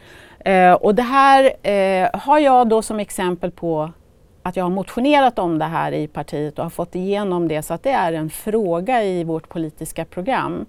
Eh, 0.44 0.72
och 0.72 0.94
det 0.94 1.02
här 1.02 1.52
eh, 1.62 2.20
har 2.20 2.38
jag 2.38 2.68
då 2.68 2.82
som 2.82 3.00
exempel 3.00 3.50
på 3.50 3.92
att 4.42 4.56
jag 4.56 4.64
har 4.64 4.70
motionerat 4.70 5.38
om 5.38 5.58
det 5.58 5.64
här 5.64 5.92
i 5.92 6.06
partiet 6.06 6.58
och 6.58 6.64
har 6.64 6.70
fått 6.70 6.94
igenom 6.94 7.48
det 7.48 7.62
så 7.62 7.74
att 7.74 7.82
det 7.82 7.90
är 7.90 8.12
en 8.12 8.30
fråga 8.30 9.04
i 9.04 9.24
vårt 9.24 9.48
politiska 9.48 10.04
program. 10.04 10.66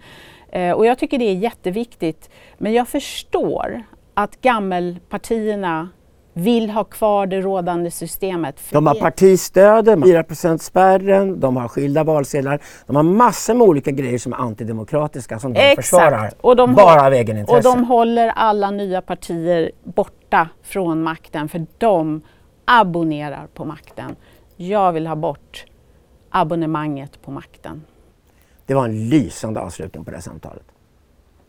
Eh, 0.52 0.72
och 0.72 0.86
jag 0.86 0.98
tycker 0.98 1.18
det 1.18 1.26
är 1.26 1.36
jätteviktigt. 1.36 2.30
Men 2.58 2.74
jag 2.74 2.88
förstår 2.88 3.84
att 4.14 4.42
gammelpartierna 4.42 5.90
vill 6.34 6.70
ha 6.70 6.84
kvar 6.84 7.28
det 7.28 7.42
rådande 7.42 7.92
systemet. 7.92 8.60
De 8.72 8.88
har 8.88 8.96
partistöden, 8.96 10.04
4 10.04 10.58
spärren, 10.58 11.40
de 11.40 11.58
har 11.58 11.68
skilda 11.68 12.04
valsedlar. 12.04 12.62
De 12.88 12.96
har 12.96 13.04
massor 13.04 13.54
med 13.54 13.68
olika 13.68 13.92
grejer 13.92 14.18
som 14.18 14.34
är 14.34 14.38
antidemokratiska 14.38 15.40
som 15.40 15.54
de 15.54 15.60
Exakt. 15.60 15.88
försvarar. 15.88 16.32
Och 16.42 16.56
de 16.56 16.74
bara 16.74 17.06
av 17.06 17.14
egenintresse. 17.14 17.70
Och 17.70 17.76
de 17.78 17.84
håller 17.84 18.28
alla 18.28 18.72
nya 18.72 19.02
partier 19.02 19.72
borta 19.84 20.50
från 20.64 21.04
makten 21.04 21.50
för 21.50 21.66
de 21.78 22.22
abonnerar 22.66 23.48
på 23.54 23.66
makten. 23.66 24.16
Jag 24.56 24.92
vill 24.92 25.08
ha 25.08 25.16
bort 25.16 25.66
abonnemanget 26.30 27.22
på 27.22 27.32
makten. 27.32 27.84
Det 28.66 28.74
var 28.74 28.86
en 28.86 29.10
lysande 29.10 29.60
avslutning 29.60 30.06
på 30.06 30.12
det 30.12 30.18
här 30.18 30.22
samtalet. 30.22 30.64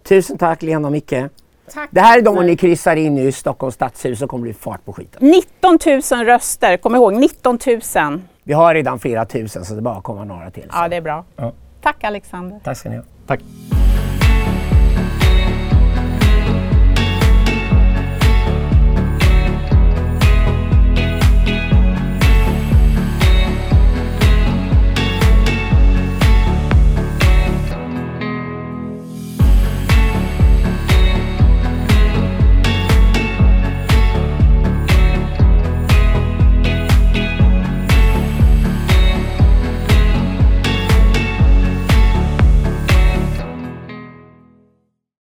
Tusen 0.03 0.39
tack 0.39 0.62
Lena 0.62 0.89
och 0.89 0.93
Micke. 0.93 1.14
Tack. 1.73 1.89
Det 1.93 2.01
här 2.01 2.19
är 2.19 2.23
de 2.23 2.47
ni 2.47 2.57
kryssar 2.57 2.97
in 2.97 3.19
i 3.19 3.33
Stockholms 3.33 3.75
stadshus 3.75 4.19
så 4.19 4.27
kommer 4.27 4.43
det 4.43 4.53
bli 4.53 4.55
fart 4.55 4.85
på 4.85 4.93
skiten. 4.93 5.31
19 5.31 5.79
000 6.12 6.27
röster, 6.27 6.77
kom 6.77 6.95
ihåg 6.95 7.15
19 7.15 7.59
000. 7.97 8.21
Vi 8.43 8.53
har 8.53 8.75
redan 8.75 8.99
flera 8.99 9.25
tusen 9.25 9.65
så 9.65 9.75
det 9.75 9.81
är 9.81 9.83
bara 9.83 9.97
att 9.97 10.05
komma 10.05 10.25
några 10.25 10.51
till. 10.51 10.62
Så. 10.62 10.69
Ja, 10.73 10.89
det 10.89 10.97
är 10.97 11.01
bra. 11.01 11.25
Ja. 11.37 11.53
Tack 11.83 12.05
Alexander. 12.05 12.61
Tack 12.65 12.77
ska 12.77 12.89
ni 12.89 12.97
ha. 12.97 13.03
Tack. 13.27 13.41